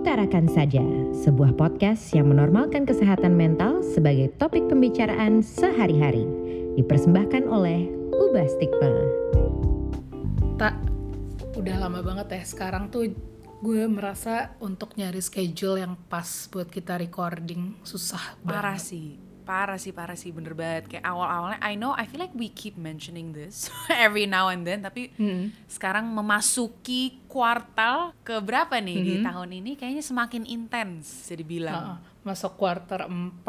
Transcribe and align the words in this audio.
Utarakan 0.00 0.48
Saja, 0.48 0.80
sebuah 1.12 1.60
podcast 1.60 2.16
yang 2.16 2.32
menormalkan 2.32 2.88
kesehatan 2.88 3.36
mental 3.36 3.84
sebagai 3.84 4.32
topik 4.40 4.64
pembicaraan 4.64 5.44
sehari-hari. 5.44 6.24
Dipersembahkan 6.80 7.44
oleh 7.44 7.84
Ubah 8.08 8.48
Stigma. 8.48 8.92
Tak, 10.56 10.72
udah 11.52 11.76
lama 11.84 12.00
banget 12.00 12.32
ya 12.32 12.42
sekarang 12.48 12.88
tuh 12.88 13.12
gue 13.60 13.84
merasa 13.92 14.56
untuk 14.64 14.96
nyari 14.96 15.20
schedule 15.20 15.84
yang 15.84 16.00
pas 16.08 16.48
buat 16.48 16.72
kita 16.72 16.96
recording 16.96 17.76
susah 17.84 18.40
parah 18.40 18.80
banget. 18.80 18.88
sih 18.88 19.29
parah 19.50 19.74
sih 19.76 19.90
parah 19.90 20.14
sih 20.14 20.30
bener 20.30 20.54
banget 20.54 20.86
kayak 20.86 21.02
awal-awalnya 21.02 21.58
I 21.58 21.74
know 21.74 21.90
I 21.92 22.06
feel 22.06 22.18
like 22.18 22.30
we 22.32 22.46
keep 22.48 22.78
mentioning 22.78 23.34
this 23.34 23.66
every 23.90 24.24
now 24.24 24.46
and 24.46 24.62
then 24.62 24.78
tapi 24.80 25.10
Hmm. 25.12 25.50
sekarang 25.66 26.06
memasuki 26.06 27.18
kuartal 27.26 28.14
ke 28.20 28.38
berapa 28.38 28.78
nih 28.78 28.98
di 29.00 29.14
Mhm. 29.18 29.24
tahun 29.24 29.50
ini 29.52 29.70
kayaknya 29.74 30.02
semakin 30.02 30.46
intens 30.46 31.26
bisa 31.26 31.34
dibilang 31.34 31.98
Heeh. 31.98 31.98
Masuk 32.20 32.56
kuarter 32.56 33.06
4 33.06 33.44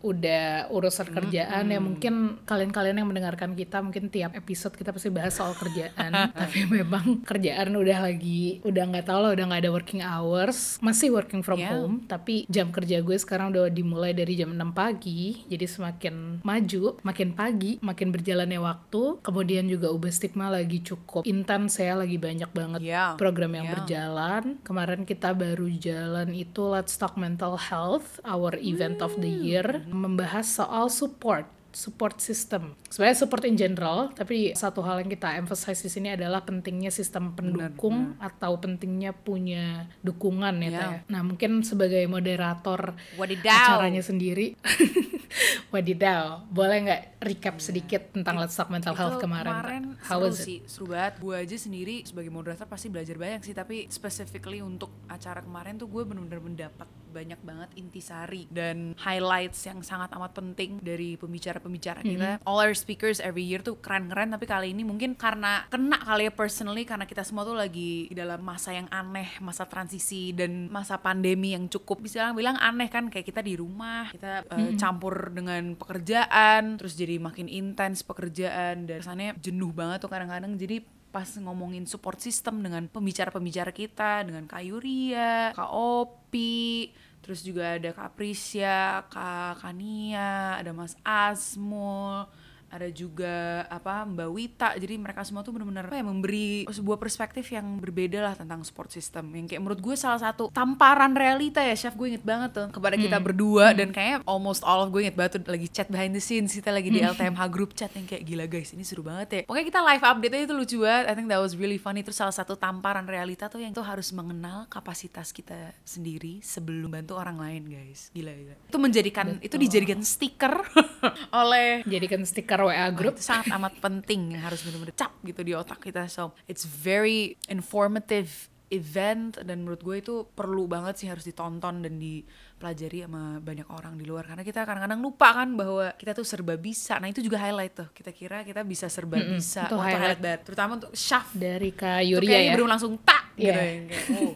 udah 0.00 0.68
urusan 0.68 1.08
kerjaan 1.08 1.64
ya 1.66 1.78
mungkin 1.78 2.40
kalian-kalian 2.42 3.00
yang 3.00 3.08
mendengarkan 3.08 3.52
kita 3.52 3.80
mungkin 3.80 4.08
tiap 4.08 4.32
episode 4.32 4.72
kita 4.72 4.90
pasti 4.90 5.08
bahas 5.08 5.32
soal 5.32 5.52
kerjaan 5.52 6.12
tapi 6.40 6.64
memang 6.64 7.20
kerjaan 7.22 7.72
udah 7.72 8.04
lagi 8.04 8.60
udah 8.60 8.84
nggak 8.86 9.06
tahu 9.06 9.20
lah 9.20 9.30
udah 9.32 9.44
nggak 9.46 9.62
ada 9.62 9.70
working 9.70 10.00
hours 10.00 10.76
masih 10.80 11.08
working 11.10 11.40
from 11.40 11.56
Yeah. 11.60 11.76
home 11.76 12.08
tapi 12.08 12.48
jam 12.48 12.72
kerja 12.72 13.00
gue 13.00 13.12
sekarang 13.14 13.52
udah 13.52 13.68
dimulai 13.68 14.12
dari 14.12 14.32
jam 14.32 14.48
6 14.50 14.72
pagi 14.72 15.44
jadi 15.44 15.68
semakin 15.68 16.40
maju 16.40 16.96
makin 17.00 17.32
pagi 17.32 17.76
makin 17.80 18.08
berjalannya 18.08 18.56
waktu 18.56 19.20
kemudian 19.20 19.64
juga 19.64 19.88
ubah 19.88 20.08
stigma 20.08 20.48
lagi 20.48 20.80
cukup 20.80 21.24
intens 21.24 21.76
ya 21.76 21.92
lagi 21.92 22.16
banyak 22.16 22.48
banget 22.48 22.80
Yeah. 22.80 23.12
program 23.14 23.52
yang 23.52 23.68
Yeah. 23.68 23.74
berjalan. 23.76 24.42
Kemarin 24.64 25.04
kita 25.04 25.30
baru 25.30 25.68
jalan 25.68 26.32
itu 26.32 26.64
Let's 26.64 26.96
Talk 26.96 27.14
Mental 27.14 27.60
Health, 27.60 28.09
our 28.24 28.56
event 28.58 28.98
of 28.98 29.14
the 29.22 29.30
year, 29.30 29.86
membahas 29.86 30.50
soal 30.58 30.90
support 30.90 31.46
support 31.70 32.18
system. 32.18 32.74
Sebenarnya 32.90 33.18
support 33.18 33.42
in 33.46 33.56
general, 33.56 34.10
tapi 34.12 34.52
satu 34.54 34.82
hal 34.82 35.02
yang 35.02 35.10
kita 35.10 35.38
emphasize 35.38 35.80
di 35.82 35.90
sini 35.90 36.08
adalah 36.14 36.42
pentingnya 36.42 36.90
sistem 36.90 37.32
pendukung 37.34 38.18
atau 38.18 38.58
pentingnya 38.58 39.14
punya 39.14 39.86
dukungan 40.02 40.54
ya. 40.62 40.70
Yeah. 40.70 40.78
Teh. 40.80 40.98
Nah, 41.12 41.20
mungkin 41.22 41.62
sebagai 41.62 42.02
moderator 42.10 42.94
Wadidaw. 43.18 43.78
acaranya 43.78 44.02
sendiri 44.02 44.54
Wadidaw, 45.72 46.50
boleh 46.50 46.76
nggak 46.82 47.02
recap 47.22 47.62
sedikit 47.62 48.10
tentang 48.10 48.34
Let's 48.42 48.58
Talk 48.58 48.74
Mental 48.74 48.94
Health 48.98 49.22
Itu 49.22 49.30
kemarin? 49.30 49.94
How 50.02 50.18
seru 50.18 50.26
was 50.26 50.42
it? 50.42 50.46
sih, 50.46 50.58
seru 50.66 50.90
banget. 50.90 51.22
Gue 51.22 51.34
aja 51.38 51.54
sendiri 51.54 52.02
sebagai 52.02 52.34
moderator 52.34 52.66
pasti 52.66 52.90
belajar 52.90 53.14
banyak 53.14 53.46
sih, 53.46 53.54
tapi 53.54 53.86
specifically 53.86 54.58
untuk 54.58 54.90
acara 55.06 55.38
kemarin 55.38 55.78
tuh 55.78 55.86
gue 55.86 56.02
bener-bener 56.02 56.42
mendapat 56.42 56.88
banyak 57.10 57.40
banget 57.42 57.70
intisari 57.74 58.46
dan 58.50 58.94
highlights 58.98 59.66
yang 59.66 59.82
sangat 59.82 60.14
amat 60.14 60.30
penting 60.30 60.78
dari 60.78 61.18
pembicara-pembicara 61.18 61.59
kita. 61.60 62.40
Mm-hmm. 62.40 62.48
All 62.48 62.58
our 62.58 62.72
speakers 62.72 63.20
every 63.20 63.44
year 63.44 63.60
tuh 63.60 63.76
keren-keren, 63.78 64.32
tapi 64.32 64.48
kali 64.48 64.72
ini 64.72 64.82
mungkin 64.82 65.12
karena 65.14 65.68
kena 65.68 66.00
kali 66.00 66.26
ya 66.26 66.32
personally 66.32 66.88
karena 66.88 67.04
kita 67.04 67.20
semua 67.20 67.44
tuh 67.44 67.56
lagi 67.56 68.08
di 68.08 68.16
dalam 68.16 68.40
masa 68.40 68.72
yang 68.72 68.88
aneh, 68.88 69.36
masa 69.44 69.68
transisi 69.68 70.32
dan 70.32 70.72
masa 70.72 70.96
pandemi 70.96 71.52
yang 71.52 71.68
cukup 71.68 72.00
bisa 72.00 72.32
bilang 72.32 72.56
aneh 72.58 72.88
kan 72.88 73.12
kayak 73.12 73.28
kita 73.28 73.44
di 73.44 73.54
rumah, 73.60 74.08
kita 74.10 74.48
uh, 74.48 74.72
campur 74.80 75.30
dengan 75.30 75.76
pekerjaan, 75.76 76.80
terus 76.80 76.96
jadi 76.96 77.20
makin 77.20 77.46
intens 77.46 78.00
pekerjaan 78.02 78.88
dan 78.88 78.98
kesannya 79.04 79.36
jenuh 79.38 79.70
banget 79.70 80.02
tuh 80.02 80.10
kadang-kadang 80.10 80.56
jadi 80.56 80.80
pas 81.10 81.26
ngomongin 81.26 81.90
support 81.90 82.22
system 82.22 82.62
dengan 82.62 82.86
pembicara-pembicara 82.86 83.74
kita 83.74 84.22
dengan 84.22 84.46
Kak 84.46 84.62
Yuria, 84.62 85.50
Kak 85.58 85.70
Opi, 85.74 86.94
terus 87.30 87.46
juga 87.46 87.78
ada 87.78 87.94
Kak 87.94 88.18
Prisya, 88.18 89.06
Kak 89.06 89.62
Kania, 89.62 90.58
ada 90.58 90.74
Mas 90.74 90.98
Asmul, 91.06 92.26
ada 92.70 92.88
juga 92.88 93.66
apa 93.66 94.06
Mbak 94.06 94.30
Wita. 94.30 94.68
Jadi 94.78 94.94
mereka 94.96 95.26
semua 95.26 95.42
tuh 95.42 95.50
benar-benar 95.50 95.90
apa 95.90 95.98
ya, 95.98 96.06
memberi 96.06 96.64
sebuah 96.70 96.96
perspektif 97.02 97.50
yang 97.50 97.82
berbeda 97.82 98.22
lah 98.22 98.34
tentang 98.38 98.62
support 98.62 98.94
system. 98.94 99.34
Yang 99.34 99.54
kayak 99.54 99.60
menurut 99.66 99.80
gue 99.82 99.96
salah 99.98 100.22
satu 100.22 100.48
tamparan 100.54 101.12
realita 101.18 101.60
ya, 101.60 101.74
Chef. 101.74 101.98
Gue 101.98 102.14
inget 102.14 102.22
banget 102.22 102.54
tuh 102.54 102.68
kepada 102.70 102.94
kita 102.94 103.18
berdua 103.18 103.74
dan 103.74 103.90
kayaknya 103.90 104.22
almost 104.24 104.62
all 104.62 104.86
of 104.86 104.94
gue 104.94 105.02
inget 105.02 105.18
banget 105.18 105.42
tuh 105.42 105.50
lagi 105.50 105.66
chat 105.66 105.90
behind 105.90 106.14
the 106.14 106.22
scenes 106.22 106.54
kita 106.54 106.70
lagi 106.70 106.88
di 106.88 107.02
LTMH 107.02 107.42
group 107.50 107.74
chat 107.74 107.90
yang 107.98 108.06
kayak 108.06 108.22
gila 108.22 108.46
guys 108.46 108.70
ini 108.70 108.86
seru 108.86 109.02
banget 109.02 109.28
ya. 109.28 109.40
Pokoknya 109.50 109.66
kita 109.66 109.80
live 109.82 110.04
update 110.06 110.32
aja 110.38 110.44
itu 110.46 110.54
lucu 110.54 110.76
banget. 110.86 111.04
I 111.10 111.14
think 111.18 111.28
that 111.28 111.42
was 111.42 111.58
really 111.58 111.76
funny. 111.76 112.06
Terus 112.06 112.22
salah 112.22 112.34
satu 112.34 112.54
tamparan 112.54 113.10
realita 113.10 113.50
tuh 113.50 113.58
yang 113.58 113.74
tuh 113.74 113.82
harus 113.82 114.14
mengenal 114.14 114.70
kapasitas 114.70 115.34
kita 115.34 115.74
sendiri 115.82 116.38
sebelum 116.40 116.94
bantu 116.94 117.18
orang 117.18 117.42
lain 117.42 117.62
guys. 117.66 118.14
Gila 118.14 118.30
gila. 118.30 118.54
Itu 118.70 118.78
menjadikan 118.78 119.26
itu 119.42 119.56
dijadikan 119.58 120.00
stiker 120.06 120.54
oleh 121.42 121.82
Jadikan 121.90 122.22
stiker 122.22 122.59
WA 122.62 122.88
grup 122.88 122.96
group. 122.96 123.14
Itu 123.16 123.24
sangat 123.24 123.48
amat 123.50 123.74
penting 123.78 124.34
yang 124.34 124.42
harus 124.42 124.60
benar-benar 124.60 124.92
cap 124.92 125.12
gitu 125.20 125.40
di 125.40 125.52
otak 125.52 125.80
kita. 125.80 126.04
So 126.06 126.32
it's 126.44 126.62
very 126.62 127.40
informative 127.46 128.48
event 128.70 129.34
dan 129.42 129.66
menurut 129.66 129.82
gue 129.82 129.96
itu 129.98 130.14
perlu 130.30 130.70
banget 130.70 130.94
sih 130.94 131.10
harus 131.10 131.26
ditonton 131.26 131.82
dan 131.82 131.98
dipelajari 131.98 133.02
sama 133.02 133.42
banyak 133.42 133.66
orang 133.66 133.98
di 133.98 134.06
luar. 134.06 134.22
Karena 134.24 134.46
kita 134.46 134.62
kadang-kadang 134.62 135.02
lupa 135.02 135.34
kan 135.34 135.50
bahwa 135.52 135.90
kita 135.94 136.14
tuh 136.14 136.22
serba 136.22 136.54
bisa. 136.54 136.94
Nah 136.96 137.10
itu 137.10 137.18
juga 137.18 137.42
highlight 137.42 137.74
tuh. 137.74 137.88
Kita 137.90 138.14
kira 138.14 138.46
kita 138.46 138.62
bisa 138.62 138.86
serba 138.86 139.18
bisa. 139.18 139.66
Itu 139.66 139.74
Wah, 139.74 139.90
highlight. 139.90 140.22
banget. 140.22 140.40
Terutama 140.46 140.78
untuk 140.78 140.94
Syaf 140.94 141.34
dari 141.34 141.74
Kak 141.74 142.06
Yuria 142.06 142.38
ya. 142.46 142.54
belum 142.54 142.68
langsung 142.68 142.94
tak 143.02 143.34
gitu 143.34 143.50
Iya. 143.50 143.58
yang 143.58 143.84
kayak, 143.90 144.06
oh, 144.22 144.34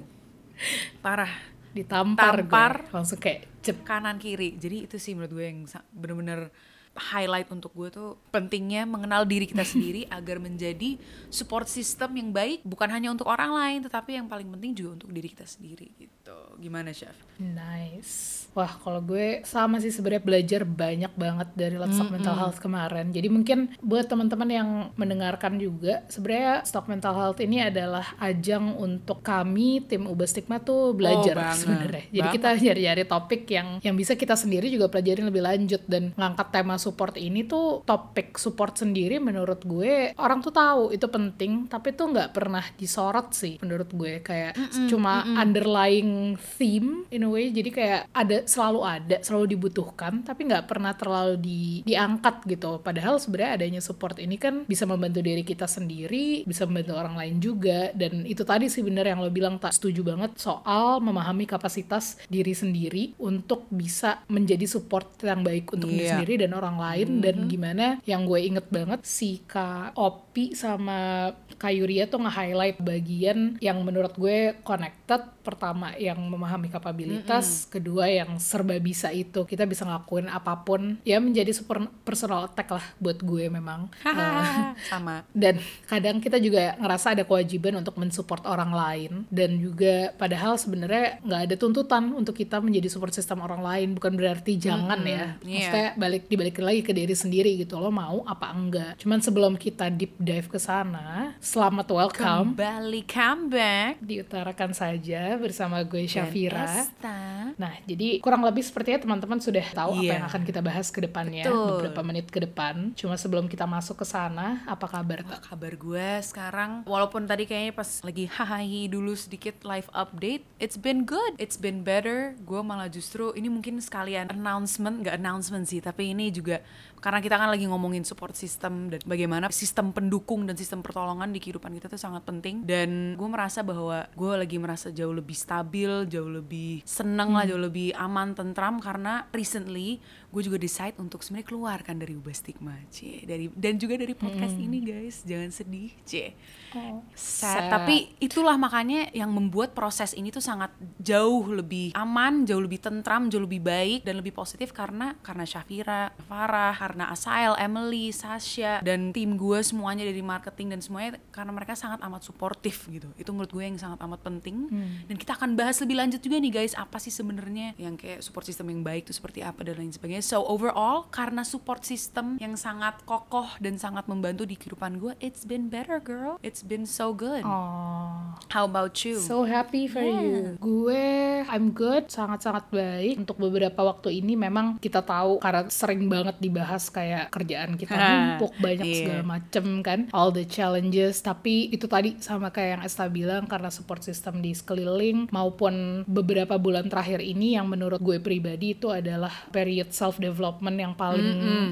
parah. 1.04 1.32
Ditampar 1.70 2.34
Tampar. 2.42 2.72
gue. 2.86 2.94
Langsung 2.94 3.18
kayak 3.18 3.40
cep. 3.62 3.82
Kanan 3.82 4.18
kiri. 4.18 4.54
Jadi 4.54 4.86
itu 4.86 4.96
sih 4.98 5.14
menurut 5.14 5.30
gue 5.30 5.46
yang 5.46 5.58
bener-bener 5.90 6.50
highlight 6.94 7.50
untuk 7.50 7.74
gue 7.74 7.90
tuh 7.90 8.10
pentingnya 8.30 8.86
mengenal 8.86 9.26
diri 9.26 9.44
kita 9.44 9.66
sendiri 9.72 10.06
agar 10.08 10.38
menjadi 10.38 10.96
support 11.28 11.66
system 11.66 12.14
yang 12.14 12.30
baik 12.30 12.62
bukan 12.62 12.88
hanya 12.88 13.10
untuk 13.10 13.26
orang 13.26 13.50
lain 13.50 13.78
tetapi 13.82 14.16
yang 14.16 14.26
paling 14.26 14.46
penting 14.48 14.72
juga 14.72 15.02
untuk 15.02 15.10
diri 15.10 15.28
kita 15.30 15.44
sendiri 15.44 15.90
gitu. 15.98 16.38
Gimana 16.58 16.94
chef 16.94 17.14
nice. 17.38 18.46
Wah 18.54 18.70
kalau 18.70 19.02
gue 19.02 19.42
sama 19.42 19.82
sih 19.82 19.90
sebenarnya 19.90 20.22
belajar 20.22 20.62
banyak 20.62 21.12
banget 21.18 21.48
dari 21.58 21.74
Let's 21.74 21.98
Talk 21.98 22.14
Mental 22.14 22.38
Health 22.38 22.62
kemarin. 22.62 23.10
Jadi 23.10 23.26
mungkin 23.26 23.74
buat 23.82 24.06
teman-teman 24.06 24.46
yang 24.46 24.68
mendengarkan 24.94 25.58
juga 25.58 26.06
sebenarnya 26.06 26.62
Stock 26.62 26.86
Mental 26.86 27.10
Health 27.10 27.42
ini 27.42 27.66
adalah 27.66 28.14
ajang 28.22 28.78
untuk 28.78 29.26
kami 29.26 29.82
tim 29.82 30.06
Ubah 30.06 30.28
Stigma 30.30 30.62
tuh 30.62 30.94
belajar 30.94 31.34
Oh, 31.34 31.50
sebenarnya. 31.50 32.06
Jadi 32.14 32.28
Banget. 32.30 32.36
kita 32.38 32.48
nyari-nyari 32.62 33.04
topik 33.10 33.42
yang 33.50 33.68
yang 33.82 33.98
bisa 33.98 34.14
kita 34.14 34.38
sendiri 34.38 34.70
juga 34.70 34.86
pelajarin 34.86 35.26
lebih 35.26 35.42
lanjut 35.42 35.82
dan 35.90 36.14
ngangkat 36.14 36.48
tema 36.54 36.78
support 36.84 37.16
ini 37.16 37.48
tuh 37.48 37.80
topik 37.82 38.36
support 38.36 38.76
sendiri 38.76 39.16
menurut 39.16 39.64
gue 39.64 40.12
orang 40.20 40.44
tuh 40.44 40.52
tahu 40.52 40.92
itu 40.92 41.08
penting 41.08 41.64
tapi 41.64 41.96
tuh 41.96 42.12
nggak 42.12 42.36
pernah 42.36 42.60
disorot 42.76 43.32
sih 43.32 43.56
menurut 43.64 43.88
gue. 43.88 44.20
Kayak 44.20 44.52
cuma 44.92 45.24
underlying 45.40 46.36
theme 46.58 47.08
in 47.08 47.24
a 47.24 47.30
way. 47.30 47.48
Jadi 47.48 47.70
kayak 47.70 48.10
ada 48.12 48.44
selalu 48.44 48.80
ada 48.84 49.16
selalu 49.22 49.56
dibutuhkan 49.56 50.20
tapi 50.20 50.44
nggak 50.44 50.66
pernah 50.68 50.92
terlalu 50.92 51.40
di 51.40 51.62
diangkat 51.82 52.44
gitu. 52.44 52.82
Padahal 52.82 53.16
sebenarnya 53.16 53.56
adanya 53.56 53.80
support 53.80 54.20
ini 54.20 54.36
kan 54.36 54.66
bisa 54.66 54.84
membantu 54.84 55.22
diri 55.22 55.40
kita 55.40 55.64
sendiri 55.64 56.44
bisa 56.44 56.68
membantu 56.68 56.98
orang 56.98 57.16
lain 57.16 57.36
juga. 57.40 57.94
Dan 57.94 58.26
itu 58.26 58.42
tadi 58.42 58.66
sih 58.68 58.82
bener 58.82 59.06
yang 59.06 59.22
lo 59.22 59.30
bilang 59.30 59.56
tak 59.56 59.72
setuju 59.72 60.04
banget 60.04 60.36
soal 60.36 60.98
memahami 60.98 61.46
kapasitas 61.46 62.18
diri 62.26 62.52
sendiri 62.52 63.14
untuk 63.16 63.70
bisa 63.70 64.20
menjadi 64.26 64.66
support 64.66 65.16
yang 65.22 65.40
baik 65.40 65.70
untuk 65.70 65.88
diri 65.88 66.02
Iya. 66.04 66.18
sendiri 66.18 66.34
dan 66.44 66.50
orang 66.52 66.73
lain 66.78 67.08
dan 67.24 67.50
gimana 67.50 67.98
yang 68.06 68.24
gue 68.24 68.40
inget 68.40 68.66
banget 68.70 69.00
si 69.02 69.42
Kak 69.44 69.98
Opi 69.98 70.54
sama 70.54 71.30
Kak 71.58 71.74
Yuria 71.74 72.06
tuh 72.06 72.22
nge-highlight 72.22 72.78
bagian 72.82 73.58
yang 73.58 73.82
menurut 73.82 74.14
gue 74.14 74.54
connected 74.62 75.33
pertama 75.44 75.92
yang 76.00 76.16
memahami 76.16 76.72
kapabilitas 76.72 77.68
kedua 77.68 78.08
yang 78.08 78.40
serba 78.40 78.80
bisa 78.80 79.12
itu 79.12 79.44
kita 79.44 79.68
bisa 79.68 79.84
ngelakuin 79.84 80.32
apa 80.32 80.64
pun 80.64 80.96
ya 81.04 81.20
menjadi 81.20 81.52
super 81.52 81.84
personal 82.02 82.48
attack 82.48 82.72
lah 82.72 82.84
buat 82.96 83.20
gue 83.20 83.52
memang. 83.52 83.92
Eh, 84.02 84.72
sama. 84.88 85.26
dan 85.36 85.60
kadang 85.84 86.16
kita 86.22 86.40
juga 86.40 86.72
ngerasa 86.80 87.12
ada 87.12 87.28
kewajiban 87.28 87.76
untuk 87.84 88.00
mensupport 88.00 88.40
orang 88.48 88.72
lain 88.72 89.12
dan 89.28 89.60
juga 89.60 90.16
padahal 90.16 90.56
sebenarnya 90.56 91.20
nggak 91.20 91.40
ada 91.50 91.54
tuntutan 91.60 92.08
untuk 92.14 92.32
kita 92.32 92.62
menjadi 92.64 92.88
support 92.88 93.12
system 93.12 93.44
orang 93.44 93.60
lain 93.60 93.88
bukan 93.92 94.16
berarti 94.16 94.56
jangan 94.56 95.02
ya. 95.04 95.36
Iya. 95.44 95.44
maksudnya 95.44 95.88
balik 96.00 96.22
dibalikin 96.30 96.64
lagi 96.64 96.80
ke 96.80 96.92
diri 96.96 97.12
sendiri 97.12 97.50
gitu 97.60 97.76
lo 97.76 97.92
mau 97.92 98.24
apa 98.24 98.48
enggak. 98.54 98.92
Cuman 99.02 99.20
sebelum 99.20 99.60
kita 99.60 99.92
deep 99.92 100.16
dive 100.16 100.48
ke 100.48 100.56
sana 100.56 101.36
selamat 101.42 101.86
welcome. 101.90 102.56
Kembali 102.56 103.02
comeback. 103.04 104.00
Diutarakan 104.00 104.70
saja 104.72 105.33
bersama 105.38 105.82
gue 105.84 106.04
Syafira. 106.04 106.64
Esta. 106.66 107.52
Nah, 107.54 107.74
jadi 107.86 108.18
kurang 108.18 108.42
lebih 108.42 108.64
sepertinya 108.64 109.04
teman-teman 109.04 109.38
sudah 109.38 109.62
tahu 109.70 109.98
apa 109.98 110.02
Iya. 110.02 110.12
yang 110.18 110.26
akan 110.26 110.42
kita 110.42 110.60
bahas 110.60 110.90
ke 110.90 111.00
depannya 111.04 111.44
Betul. 111.46 111.66
beberapa 111.78 112.00
menit 112.02 112.26
ke 112.32 112.40
depan. 112.42 112.90
Cuma 112.98 113.14
sebelum 113.14 113.46
kita 113.46 113.68
masuk 113.68 114.02
ke 114.02 114.06
sana, 114.08 114.64
apa 114.66 114.86
kabar 114.90 115.22
Wah, 115.24 115.40
kabar 115.40 115.72
gue 115.74 116.08
sekarang 116.24 116.82
walaupun 116.88 117.28
tadi 117.28 117.44
kayaknya 117.44 117.72
pas 117.76 117.88
lagi 118.02 118.26
hahaha 118.26 118.86
dulu 118.88 119.12
sedikit 119.14 119.60
live 119.62 119.86
update 119.92 120.42
it's 120.58 120.76
been 120.80 121.04
good 121.04 121.36
it's 121.36 121.60
been 121.60 121.84
better 121.84 122.32
gue 122.42 122.60
malah 122.64 122.88
justru 122.88 123.30
ini 123.36 123.52
mungkin 123.52 123.78
sekalian 123.78 124.32
announcement 124.32 125.04
nggak 125.04 125.16
announcement 125.20 125.68
sih 125.68 125.78
tapi 125.84 126.16
ini 126.16 126.32
juga 126.32 126.64
karena 127.04 127.20
kita 127.20 127.36
kan 127.36 127.52
lagi 127.52 127.68
ngomongin 127.68 128.00
support 128.00 128.32
system 128.32 128.88
dan 128.88 129.04
bagaimana 129.04 129.52
sistem 129.52 129.92
pendukung 129.92 130.48
dan 130.48 130.56
sistem 130.56 130.80
pertolongan 130.80 131.28
di 131.28 131.36
kehidupan 131.36 131.76
kita 131.76 131.92
tuh 131.92 132.00
sangat 132.00 132.24
penting. 132.24 132.64
Dan 132.64 133.20
gue 133.20 133.28
merasa 133.28 133.60
bahwa 133.60 134.08
gue 134.16 134.32
lagi 134.32 134.56
merasa 134.56 134.88
jauh 134.88 135.12
lebih 135.12 135.36
stabil 135.36 136.08
jauh 136.08 136.32
lebih 136.32 136.80
seneng 136.88 137.36
lah 137.36 137.44
jauh 137.44 137.60
lebih 137.60 137.92
aman 137.92 138.32
tentram 138.32 138.80
karena 138.80 139.28
recently 139.36 140.00
gue 140.34 140.42
juga 140.50 140.58
decide 140.58 140.98
untuk 140.98 141.22
sebenarnya 141.22 141.46
keluarkan 141.46 141.94
dari 142.02 142.18
ubah 142.18 142.34
stigma 142.34 142.74
cie 142.90 143.22
dari 143.22 143.46
dan 143.54 143.78
juga 143.78 143.94
dari 143.94 144.18
podcast 144.18 144.58
ini 144.58 144.82
guys 144.82 145.22
jangan 145.22 145.54
sedih 145.54 145.94
cie 146.02 146.34
Oh, 146.74 147.06
Sad. 147.14 147.70
Tapi 147.70 148.18
itulah 148.18 148.58
makanya 148.58 149.06
yang 149.14 149.30
membuat 149.30 149.78
proses 149.78 150.10
ini 150.10 150.34
tuh 150.34 150.42
sangat 150.42 150.74
jauh 150.98 151.46
lebih 151.46 151.94
aman, 151.94 152.42
jauh 152.42 152.58
lebih 152.58 152.82
tentram, 152.82 153.30
jauh 153.30 153.46
lebih 153.46 153.62
baik 153.62 154.02
dan 154.02 154.18
lebih 154.18 154.34
positif 154.34 154.74
karena 154.74 155.14
karena 155.22 155.46
Syafira, 155.46 156.10
Farah, 156.26 156.74
karena 156.74 157.14
Asael, 157.14 157.54
Emily, 157.62 158.10
Sasha 158.10 158.82
dan 158.82 159.14
tim 159.14 159.38
gue 159.38 159.62
semuanya 159.62 160.02
dari 160.02 160.18
marketing 160.18 160.74
dan 160.74 160.80
semuanya 160.82 161.22
karena 161.30 161.54
mereka 161.54 161.78
sangat 161.78 162.02
amat 162.02 162.26
suportif 162.26 162.90
gitu. 162.90 163.06
Itu 163.14 163.30
menurut 163.30 163.54
gue 163.54 163.62
yang 163.62 163.78
sangat 163.78 164.02
amat 164.02 164.20
penting. 164.26 164.66
Dan 165.06 165.14
kita 165.14 165.38
akan 165.38 165.54
bahas 165.54 165.78
lebih 165.78 165.94
lanjut 165.94 166.18
juga 166.18 166.42
nih 166.42 166.52
guys, 166.58 166.74
apa 166.74 166.98
sih 166.98 167.14
sebenarnya 167.14 167.78
yang 167.78 167.94
kayak 167.94 168.18
support 168.18 168.42
system 168.42 168.74
yang 168.74 168.82
baik 168.82 169.06
itu 169.06 169.14
seperti 169.14 169.46
apa 169.46 169.62
dan 169.62 169.78
lain 169.78 169.94
sebagainya. 169.94 170.23
So 170.24 170.40
overall 170.48 171.04
karena 171.12 171.44
support 171.44 171.84
system 171.84 172.40
yang 172.40 172.56
sangat 172.56 173.04
kokoh 173.04 173.44
dan 173.60 173.76
sangat 173.76 174.08
membantu 174.08 174.48
di 174.48 174.56
kehidupan 174.56 174.96
gue, 174.96 175.12
it's 175.20 175.44
been 175.44 175.68
better 175.68 176.00
girl. 176.00 176.40
It's 176.40 176.64
been 176.64 176.88
so 176.88 177.12
good. 177.12 177.44
Oh, 177.44 178.32
How 178.48 178.64
about 178.64 178.96
you? 179.04 179.20
so 179.20 179.44
happy 179.44 179.84
for 179.84 180.00
you. 180.00 180.56
Gue, 180.56 181.44
I'm 181.44 181.76
good, 181.76 182.08
sangat-sangat 182.08 182.72
baik. 182.72 183.20
Untuk 183.20 183.36
beberapa 183.36 183.84
waktu 183.84 184.24
ini 184.24 184.32
memang 184.32 184.80
kita 184.80 185.04
tahu 185.04 185.44
karena 185.44 185.68
sering 185.68 186.08
banget 186.08 186.40
dibahas 186.40 186.88
kayak 186.88 187.28
kerjaan 187.28 187.76
kita 187.76 187.92
Ha, 187.92 188.08
numpuk 188.40 188.56
banyak 188.64 188.86
iya. 188.88 188.96
segala 189.04 189.22
macem 189.28 189.84
kan, 189.84 190.08
all 190.16 190.32
the 190.32 190.48
challenges. 190.48 191.20
Tapi 191.20 191.68
itu 191.68 191.84
tadi 191.84 192.16
sama 192.24 192.48
kayak 192.48 192.80
yang 192.80 192.82
Esta 192.88 193.12
bilang 193.12 193.44
karena 193.44 193.68
support 193.68 194.00
system 194.00 194.40
di 194.40 194.56
sekeliling 194.56 195.28
maupun 195.28 196.08
beberapa 196.08 196.56
bulan 196.56 196.88
terakhir 196.88 197.20
ini 197.20 197.60
yang 197.60 197.68
menurut 197.68 198.00
gue 198.00 198.16
pribadi 198.24 198.72
itu 198.72 198.88
adalah 198.88 199.30
period 199.52 199.92
self 199.92 200.13
development 200.16 200.76
yang 200.76 200.92
paling 200.92 201.28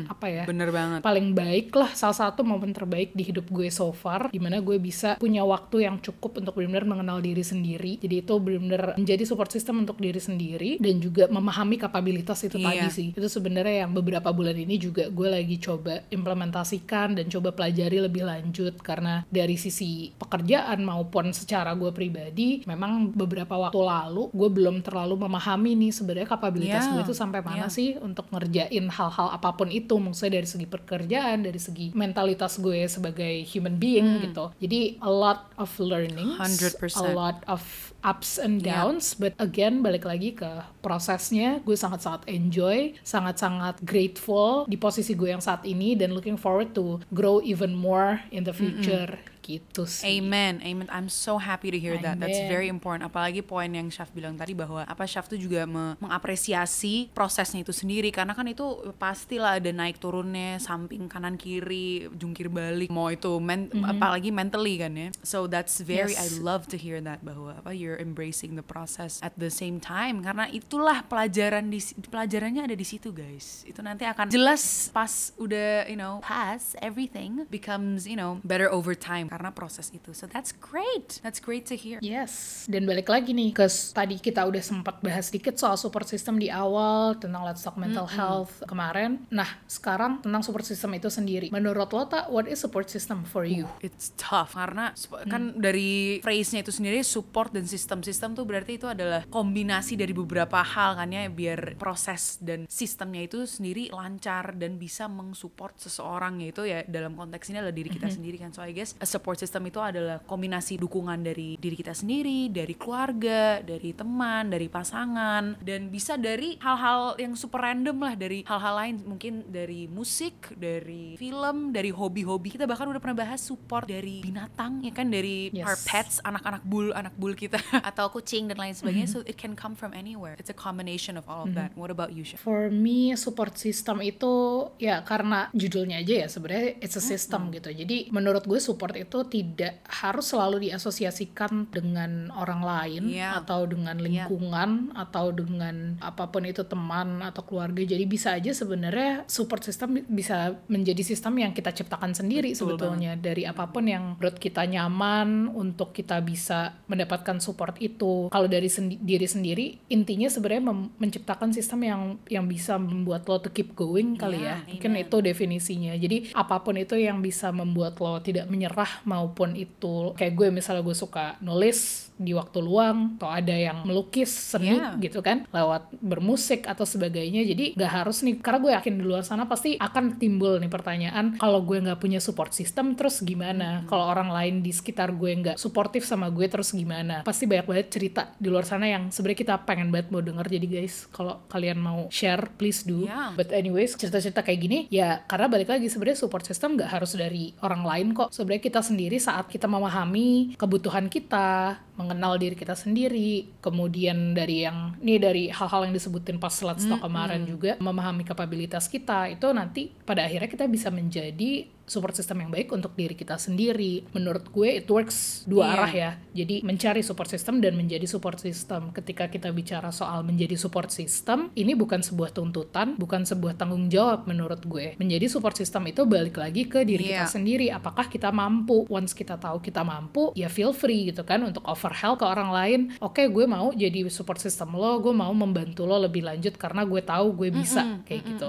apa 0.06 0.27
ya? 0.27 0.43
Bener 0.44 0.69
banget. 0.69 1.00
paling 1.00 1.33
baik 1.33 1.73
lah 1.73 1.91
salah 1.93 2.15
satu 2.15 2.43
momen 2.43 2.71
terbaik 2.71 3.12
di 3.12 3.25
hidup 3.25 3.49
gue 3.49 3.69
so 3.69 3.91
far 3.91 4.29
di 4.29 4.39
mana 4.39 4.59
gue 4.59 4.77
bisa 4.77 5.17
punya 5.17 5.43
waktu 5.43 5.85
yang 5.85 5.99
cukup 5.99 6.39
untuk 6.39 6.55
benar-benar 6.55 6.85
mengenal 6.87 7.19
diri 7.19 7.41
sendiri 7.41 7.99
jadi 7.99 8.21
itu 8.21 8.35
benar-benar 8.37 8.94
menjadi 8.94 9.23
support 9.23 9.49
system 9.49 9.81
untuk 9.81 9.97
diri 9.97 10.19
sendiri 10.19 10.71
dan 10.79 10.99
juga 10.99 11.27
memahami 11.27 11.77
kapabilitas 11.77 12.43
itu 12.43 12.56
tadi 12.56 12.71
Iya. 12.79 12.89
sih 12.89 13.09
itu 13.11 13.29
sebenarnya 13.29 13.85
yang 13.85 13.93
beberapa 13.93 14.31
bulan 14.31 14.55
ini 14.55 14.77
juga 14.77 15.06
gue 15.09 15.29
lagi 15.29 15.56
coba 15.56 16.03
implementasikan 16.09 17.15
dan 17.15 17.29
coba 17.29 17.53
pelajari 17.53 18.00
lebih 18.00 18.25
lanjut 18.25 18.75
karena 18.81 19.23
dari 19.29 19.55
sisi 19.55 20.11
pekerjaan 20.11 20.83
maupun 20.83 21.31
secara 21.31 21.73
gue 21.73 21.91
pribadi 21.91 22.65
memang 22.65 23.12
beberapa 23.12 23.55
waktu 23.59 23.79
lalu 23.79 24.29
gue 24.29 24.49
belum 24.50 24.77
terlalu 24.81 25.15
memahami 25.21 25.79
nih 25.79 25.93
sebenarnya 25.93 26.29
kapabilitas 26.29 26.61
Iya. 26.83 26.93
gue 26.93 27.03
itu 27.05 27.15
sampai 27.15 27.41
mana 27.41 27.67
Iya. 27.67 27.69
sih 27.69 27.89
untuk 27.97 28.22
ngerjain 28.31 28.87
hal-hal 28.93 29.29
apa 29.33 29.57
pun 29.57 29.73
itu 29.73 29.99
maksudnya 29.99 30.39
dari 30.39 30.49
segi 30.49 30.67
pekerjaan 30.69 31.43
dari 31.43 31.59
segi 31.59 31.87
mentalitas 31.97 32.61
gue 32.61 32.87
sebagai 32.87 33.43
human 33.49 33.81
being 33.81 34.23
gitu 34.29 34.53
jadi 34.63 35.01
a 35.03 35.11
lot 35.11 35.51
of 35.59 35.71
learning 35.81 36.37
100%. 36.39 36.79
a 37.01 37.11
lot 37.11 37.41
of 37.49 37.63
ups 38.03 38.37
and 38.37 38.61
Yeah. 38.63 38.85
downs 38.85 39.15
but 39.17 39.33
again 39.39 39.81
balik 39.81 40.05
lagi 40.05 40.35
ke 40.37 40.51
prosesnya 40.85 41.63
gue 41.65 41.75
sangat-sangat 41.75 42.27
enjoy 42.29 42.93
sangat-sangat 43.03 43.81
grateful 43.83 44.67
di 44.69 44.77
posisi 44.77 45.17
gue 45.17 45.33
yang 45.33 45.41
saat 45.41 45.65
ini 45.65 45.95
dan 45.97 46.13
looking 46.13 46.37
forward 46.37 46.75
to 46.77 47.01
grow 47.15 47.39
even 47.41 47.73
more 47.73 48.21
in 48.35 48.45
the 48.45 48.53
future 48.53 49.17
gitu 49.43 49.83
sih 49.85 50.23
Amen, 50.23 50.62
amen. 50.62 50.87
I'm 50.89 51.11
so 51.11 51.37
happy 51.37 51.69
to 51.69 51.79
hear 51.79 51.99
that. 51.99 52.17
That's 52.17 52.39
Amen. 52.39 52.49
very 52.49 52.69
important. 52.69 53.03
Apalagi 53.05 53.43
poin 53.43 53.67
yang 53.69 53.91
Syaf 53.91 54.09
bilang 54.11 54.39
tadi 54.39 54.55
bahwa 54.55 54.87
apa 54.87 55.03
Syaf 55.03 55.27
tuh 55.27 55.35
juga 55.35 55.67
me- 55.67 55.99
mengapresiasi 55.99 57.11
prosesnya 57.11 57.61
itu 57.61 57.75
sendiri 57.75 58.09
karena 58.09 58.33
kan 58.33 58.47
itu 58.47 58.62
pastilah 58.97 59.59
ada 59.59 59.69
naik 59.69 59.99
turunnya, 59.99 60.56
samping 60.56 61.11
kanan 61.11 61.35
kiri, 61.35 62.06
jungkir 62.15 62.47
balik, 62.47 62.87
mau 62.89 63.09
itu 63.09 63.35
men- 63.37 63.67
apalagi 63.83 64.31
mentally 64.31 64.79
kan 64.79 64.94
ya. 64.94 65.09
So 65.21 65.44
that's 65.44 65.83
very 65.83 66.15
I 66.15 66.31
Yes. 66.31 66.39
love 66.39 66.71
to 66.71 66.77
hear 66.77 67.03
that 67.03 67.27
bahwa 67.27 67.59
apa 67.59 67.75
you're 67.75 67.99
embracing 67.99 68.55
the 68.55 68.62
process 68.62 69.19
at 69.21 69.35
the 69.35 69.50
same 69.50 69.81
time 69.81 70.23
karena 70.23 70.47
itulah 70.47 71.03
pelajaran 71.03 71.67
di 71.67 71.83
pelajarannya 72.06 72.62
ada 72.62 72.77
di 72.77 72.87
situ 72.87 73.11
guys. 73.11 73.67
Itu 73.67 73.83
nanti 73.83 74.06
akan 74.06 74.29
jelas 74.29 74.87
pas 74.93 75.33
udah 75.35 75.89
you 75.89 75.97
know 75.97 76.23
pass 76.23 76.79
everything 76.79 77.43
becomes 77.49 78.05
you 78.05 78.15
know 78.15 78.39
better 78.44 78.69
over 78.69 78.93
time 78.93 79.31
karena 79.32 79.49
proses 79.49 79.88
itu. 79.96 80.12
So 80.12 80.29
that's 80.29 80.52
great. 80.52 81.17
That's 81.25 81.40
great 81.40 81.64
to 81.73 81.76
hear. 81.81 81.96
Yes, 82.05 82.64
dan 82.69 82.84
balik 82.84 83.08
lagi 83.08 83.32
nih 83.32 83.56
ke 83.56 83.64
tadi 83.96 84.20
kita 84.20 84.44
udah 84.44 84.61
sempat 84.61 85.00
bahas 85.00 85.32
dikit 85.32 85.56
soal 85.56 85.81
support 85.81 86.05
system 86.05 86.37
di 86.37 86.52
awal 86.52 87.17
tentang 87.17 87.40
Let's 87.49 87.64
Talk 87.64 87.81
Mental 87.81 88.05
Health 88.05 88.61
kemarin. 88.69 89.25
Nah, 89.32 89.49
sekarang 89.64 90.20
tentang 90.20 90.44
support 90.44 90.69
system 90.69 90.93
itu 90.93 91.08
sendiri. 91.08 91.49
Menurut 91.49 91.88
lo 91.96 92.05
tak, 92.05 92.29
what 92.29 92.44
is 92.44 92.61
support 92.61 92.93
system 92.93 93.25
for 93.25 93.49
you? 93.49 93.64
It's 93.81 94.12
tough 94.20 94.52
karena 94.52 94.93
sp- 94.93 95.25
kan 95.25 95.56
dari 95.56 96.20
phrase-nya 96.20 96.61
itu 96.61 96.75
sendiri 96.75 97.00
support 97.06 97.55
dan 97.55 97.64
sistem-sistem 97.64 98.37
tuh 98.37 98.44
berarti 98.44 98.76
itu 98.76 98.84
adalah 98.90 99.25
kombinasi 99.31 99.94
dari 99.96 100.12
beberapa 100.12 100.61
hal 100.61 100.99
kan 100.99 101.08
ya 101.08 101.31
biar 101.31 101.79
proses 101.79 102.43
dan 102.43 102.67
sistemnya 102.67 103.25
itu 103.25 103.46
sendiri 103.46 103.88
lancar 103.94 104.58
dan 104.58 104.76
bisa 104.76 105.06
mensupport 105.06 105.79
seseorang 105.79 106.43
yaitu 106.43 106.67
ya 106.67 106.82
dalam 106.84 107.14
konteks 107.14 107.49
ini 107.55 107.62
adalah 107.62 107.76
diri 107.76 107.88
kita 107.88 108.11
sendiri 108.11 108.37
kan 108.43 108.50
so 108.50 108.61
I 108.61 108.75
guess 108.75 108.99
a 108.99 109.06
support 109.06 109.22
system 109.39 109.71
itu 109.71 109.79
adalah 109.79 110.19
kombinasi 110.23 110.77
dukungan 110.77 111.23
dari 111.23 111.55
diri 111.57 111.77
kita 111.79 111.95
sendiri 111.95 112.51
dari 112.51 112.75
keluarga 112.75 113.63
dari 113.63 113.95
teman 113.95 114.51
dari 114.51 114.67
pasangan 114.67 115.57
dan 115.63 115.89
bisa 115.89 116.19
dari 116.19 116.59
hal-hal 116.59 117.15
yang 117.17 117.33
super 117.33 117.63
random 117.63 117.97
lah 118.03 118.15
dari 118.19 118.43
hal-hal 118.43 118.75
lain 118.75 118.97
mungkin 119.07 119.47
dari 119.47 119.87
musik 119.87 120.51
dari 120.57 121.15
film 121.17 121.71
dari 121.71 121.95
hobi-hobi. 121.95 122.53
Kita 122.53 122.67
bahkan 122.67 122.89
udah 122.89 122.99
pernah 122.99 123.23
bahas 123.23 123.39
support 123.39 123.87
dari 123.87 124.21
binatang 124.21 124.83
ya 124.83 124.93
kan? 124.93 125.09
Dari 125.09 125.35
Yes. 125.53 125.69
our 125.69 125.79
pets 125.85 126.15
anak-anak 126.25 126.65
bul 126.65 126.97
anak 126.97 127.13
bul 127.15 127.37
kita. 127.37 127.61
Atau 127.89 128.09
kucing 128.09 128.49
dan 128.49 128.57
lain 128.57 128.73
sebagainya. 128.73 129.09
So 129.09 129.21
it 129.29 129.37
can 129.37 129.53
come 129.53 129.77
from 129.77 129.93
anywhere. 129.93 130.35
It's 130.41 130.49
a 130.49 130.57
combination 130.57 131.21
of 131.21 131.29
all 131.29 131.44
of 131.44 131.53
that. 131.55 131.77
What 131.77 131.93
about 131.93 132.17
you 132.17 132.25
Syah? 132.25 132.41
For 132.41 132.73
me, 132.73 133.13
support 133.15 133.61
system 133.61 134.01
itu 134.01 134.32
ya 134.81 135.05
karena 135.05 135.53
judulnya 135.53 136.01
aja 136.01 136.25
ya 136.25 136.29
sebenarnya 136.29 136.81
it's 136.81 136.96
a 136.96 137.05
system 137.05 137.53
gitu. 137.53 137.69
Jadi 137.69 138.08
menurut 138.08 138.49
gue 138.49 138.56
support 138.56 138.96
itu 138.96 139.12
tidak 139.23 139.85
harus 139.85 140.25
selalu 140.25 140.65
diasosiasikan 140.65 141.69
dengan 141.69 142.33
orang 142.33 142.65
lain 142.65 143.03
Iya. 143.07 143.45
atau 143.45 143.65
dengan 143.65 144.01
Iya. 144.01 144.25
lingkungan 144.25 144.97
atau 144.97 145.29
dengan 145.29 146.01
apa 146.01 146.29
pun 146.29 146.45
itu 146.45 146.65
teman 146.65 147.21
atau 147.21 147.45
keluarga. 147.45 147.85
Jadi 147.85 148.05
bisa 148.05 148.33
aja 148.33 148.49
sebenarnya 148.51 149.29
support 149.29 149.61
system 149.61 150.01
bisa 150.09 150.57
menjadi 150.67 151.05
sistem 151.05 151.37
yang 151.37 151.53
kita 151.53 151.69
ciptakan 151.71 152.15
sendiri 152.15 152.53
Betul 152.53 152.81
sebetulnya 152.81 153.13
dari 153.15 153.45
apa 153.45 153.69
pun 153.69 153.85
yang 153.85 154.17
menurut 154.17 154.39
kita 154.39 154.65
nyaman 154.65 155.51
untuk 155.51 155.93
kita 155.93 156.23
bisa 156.23 156.79
mendapatkan 156.87 157.37
support 157.37 157.77
itu. 157.77 158.31
Kalau 158.31 158.47
dari 158.47 158.69
sendi- 158.69 158.97
diri 158.97 159.27
sendiri 159.27 159.67
intinya 159.89 160.29
sebenarnya 160.29 160.65
menciptakan 160.97 161.51
sistem 161.51 161.81
yang 161.83 162.03
yang 162.27 162.47
bisa 162.47 162.79
membuat 162.79 163.27
lo 163.27 163.37
to 163.39 163.51
keep 163.51 163.75
going 163.75 164.15
kali 164.15 164.39
Yeah, 164.39 164.63
ya. 164.63 164.73
Mungkin 164.73 164.93
amen. 164.95 165.03
itu 165.03 165.17
definisinya. 165.19 165.93
Jadi 165.93 166.31
apa 166.33 166.63
pun 166.63 166.79
itu 166.79 166.95
yang 166.95 167.19
bisa 167.19 167.51
membuat 167.51 167.99
lo 167.99 168.17
tidak 168.19 168.47
menyerah 168.47 169.02
maupun 169.05 169.55
itu 169.55 170.13
kayak 170.17 170.32
gue 170.35 170.49
misalnya 170.51 170.82
gue 170.82 170.97
suka 170.97 171.37
nulis 171.41 172.11
di 172.23 172.31
waktu 172.37 172.63
luang 172.63 173.19
atau 173.19 173.29
ada 173.32 173.51
yang 173.51 173.82
melukis 173.82 174.31
seni 174.31 174.71
Yeah. 174.73 174.94
gitu 175.03 175.21
kan 175.21 175.44
lewat 175.53 175.91
bermusik 176.01 176.65
atau 176.65 176.87
sebagainya 176.87 177.44
jadi 177.44 177.75
nggak 177.77 177.93
harus 177.93 178.23
nih 178.25 178.39
karena 178.41 178.59
gue 178.63 178.73
yakin 178.79 178.94
di 178.94 179.05
luar 179.05 179.27
sana 179.27 179.44
pasti 179.44 179.75
akan 179.77 180.17
timbul 180.17 180.56
nih 180.63 180.71
pertanyaan 180.71 181.37
kalau 181.37 181.61
gue 181.67 181.82
nggak 181.82 181.99
punya 181.99 182.23
support 182.23 182.55
system 182.55 182.94
terus 182.94 183.21
gimana? 183.21 183.85
Kalau 183.91 184.06
orang 184.06 184.31
lain 184.31 184.55
di 184.63 184.71
sekitar 184.71 185.13
gue 185.13 185.29
nggak 185.29 185.56
suportif 185.59 186.06
sama 186.06 186.31
gue 186.31 186.47
terus 186.47 186.71
gimana? 186.73 187.21
Pasti 187.27 187.44
banyak 187.44 187.67
banget 187.67 187.87
cerita 187.91 188.23
di 188.39 188.49
luar 188.49 188.65
sana 188.65 188.87
yang 188.87 189.11
sebenarnya 189.11 189.41
kita 189.43 189.55
pengen 189.67 189.91
banget 189.91 190.09
mau 190.15 190.23
denger. 190.23 190.47
Jadi 190.47 190.67
guys 190.71 191.11
kalau 191.11 191.43
kalian 191.51 191.77
mau 191.82 192.06
share 192.09 192.49
please 192.56 192.87
do. 192.87 193.05
Yeah. 193.05 193.35
but 193.35 193.51
anyways 193.51 193.99
cerita-cerita 193.99 194.41
kayak 194.47 194.61
gini 194.63 194.79
ya 194.89 195.27
karena 195.27 195.51
balik 195.51 195.69
lagi 195.69 195.91
sebenarnya 195.91 196.23
support 196.23 196.47
system 196.47 196.79
nggak 196.79 196.91
harus 196.93 197.13
dari 197.19 197.53
orang 197.61 197.82
lain 197.82 198.06
kok. 198.15 198.31
Sebenarnya 198.31 198.63
kita 198.63 198.81
sendiri 198.93 199.17
saat 199.17 199.49
kita 199.49 199.65
memahami 199.65 200.53
kebutuhan 200.61 201.08
kita, 201.08 201.81
mengenal 201.96 202.37
diri 202.37 202.53
kita 202.53 202.77
sendiri, 202.77 203.49
kemudian 203.65 204.37
dari 204.37 204.69
yang 204.69 204.93
ini 205.01 205.17
dari 205.17 205.44
hal-hal 205.49 205.89
yang 205.89 205.96
disebutin 205.96 206.37
pas 206.37 206.53
slide 206.53 206.84
stock 206.84 207.01
kemarin 207.01 207.49
juga 207.49 207.81
memahami 207.81 208.29
kapabilitas 208.29 208.87
kita 208.93 209.32
itu 209.32 209.49
nanti 209.56 209.89
pada 210.05 210.29
akhirnya 210.29 210.53
kita 210.53 210.69
bisa 210.69 210.93
menjadi 210.93 211.67
support 211.93 212.17
system 212.17 212.41
yang 212.41 212.49
baik 212.49 212.72
untuk 212.72 212.96
diri 212.96 213.13
kita 213.13 213.37
sendiri. 213.37 214.08
Menurut 214.11 214.49
gue 214.49 214.81
it 214.81 214.89
works 214.89 215.44
dua 215.44 215.63
Iya. 215.63 215.72
arah 215.77 215.93
ya. 215.93 216.11
Jadi 216.32 216.56
mencari 216.63 217.05
support 217.05 217.29
system 217.29 217.61
dan 217.61 217.77
menjadi 217.77 218.08
support 218.08 218.41
system. 218.41 218.89
Ketika 218.91 219.29
kita 219.29 219.53
bicara 219.53 219.93
soal 219.93 220.25
menjadi 220.25 220.56
support 220.56 220.89
system, 220.89 221.53
ini 221.53 221.77
bukan 221.77 222.01
sebuah 222.01 222.32
tuntutan, 222.32 222.96
bukan 222.96 223.22
sebuah 223.22 223.55
tanggung 223.55 223.87
jawab 223.87 224.25
menurut 224.25 224.65
gue. 224.65 224.96
Menjadi 224.96 225.29
support 225.29 225.55
system 225.55 225.84
itu 225.84 226.08
balik 226.08 226.41
lagi 226.41 226.65
ke 226.65 226.81
diri 226.82 227.13
kita 227.13 227.29
Iya. 227.29 227.31
sendiri. 227.31 227.69
Apakah 227.69 228.08
kita 228.08 228.32
mampu? 228.32 228.89
Once 228.89 229.13
kita 229.13 229.37
tahu 229.37 229.61
kita 229.61 229.84
mampu, 229.84 230.32
ya 230.32 230.49
feel 230.49 230.72
free 230.72 231.13
gitu 231.13 231.22
kan 231.22 231.43
untuk 231.43 231.61
offer 231.69 231.93
help 231.93 232.19
ke 232.19 232.27
orang 232.27 232.49
lain. 232.49 232.81
Oke, 232.99 233.27
gue 233.27 233.44
mau 233.44 233.75
jadi 233.75 234.06
support 234.06 234.39
system 234.39 234.72
lo, 234.72 235.03
gue 235.03 235.11
mau 235.11 235.34
membantu 235.34 235.82
lo 235.82 235.99
lebih 235.99 236.22
lanjut 236.22 236.55
karena 236.55 236.87
gue 236.87 237.03
tahu 237.03 237.34
gue 237.34 237.51
bisa 237.51 237.99
kayak 238.06 238.22
gitu. 238.25 238.49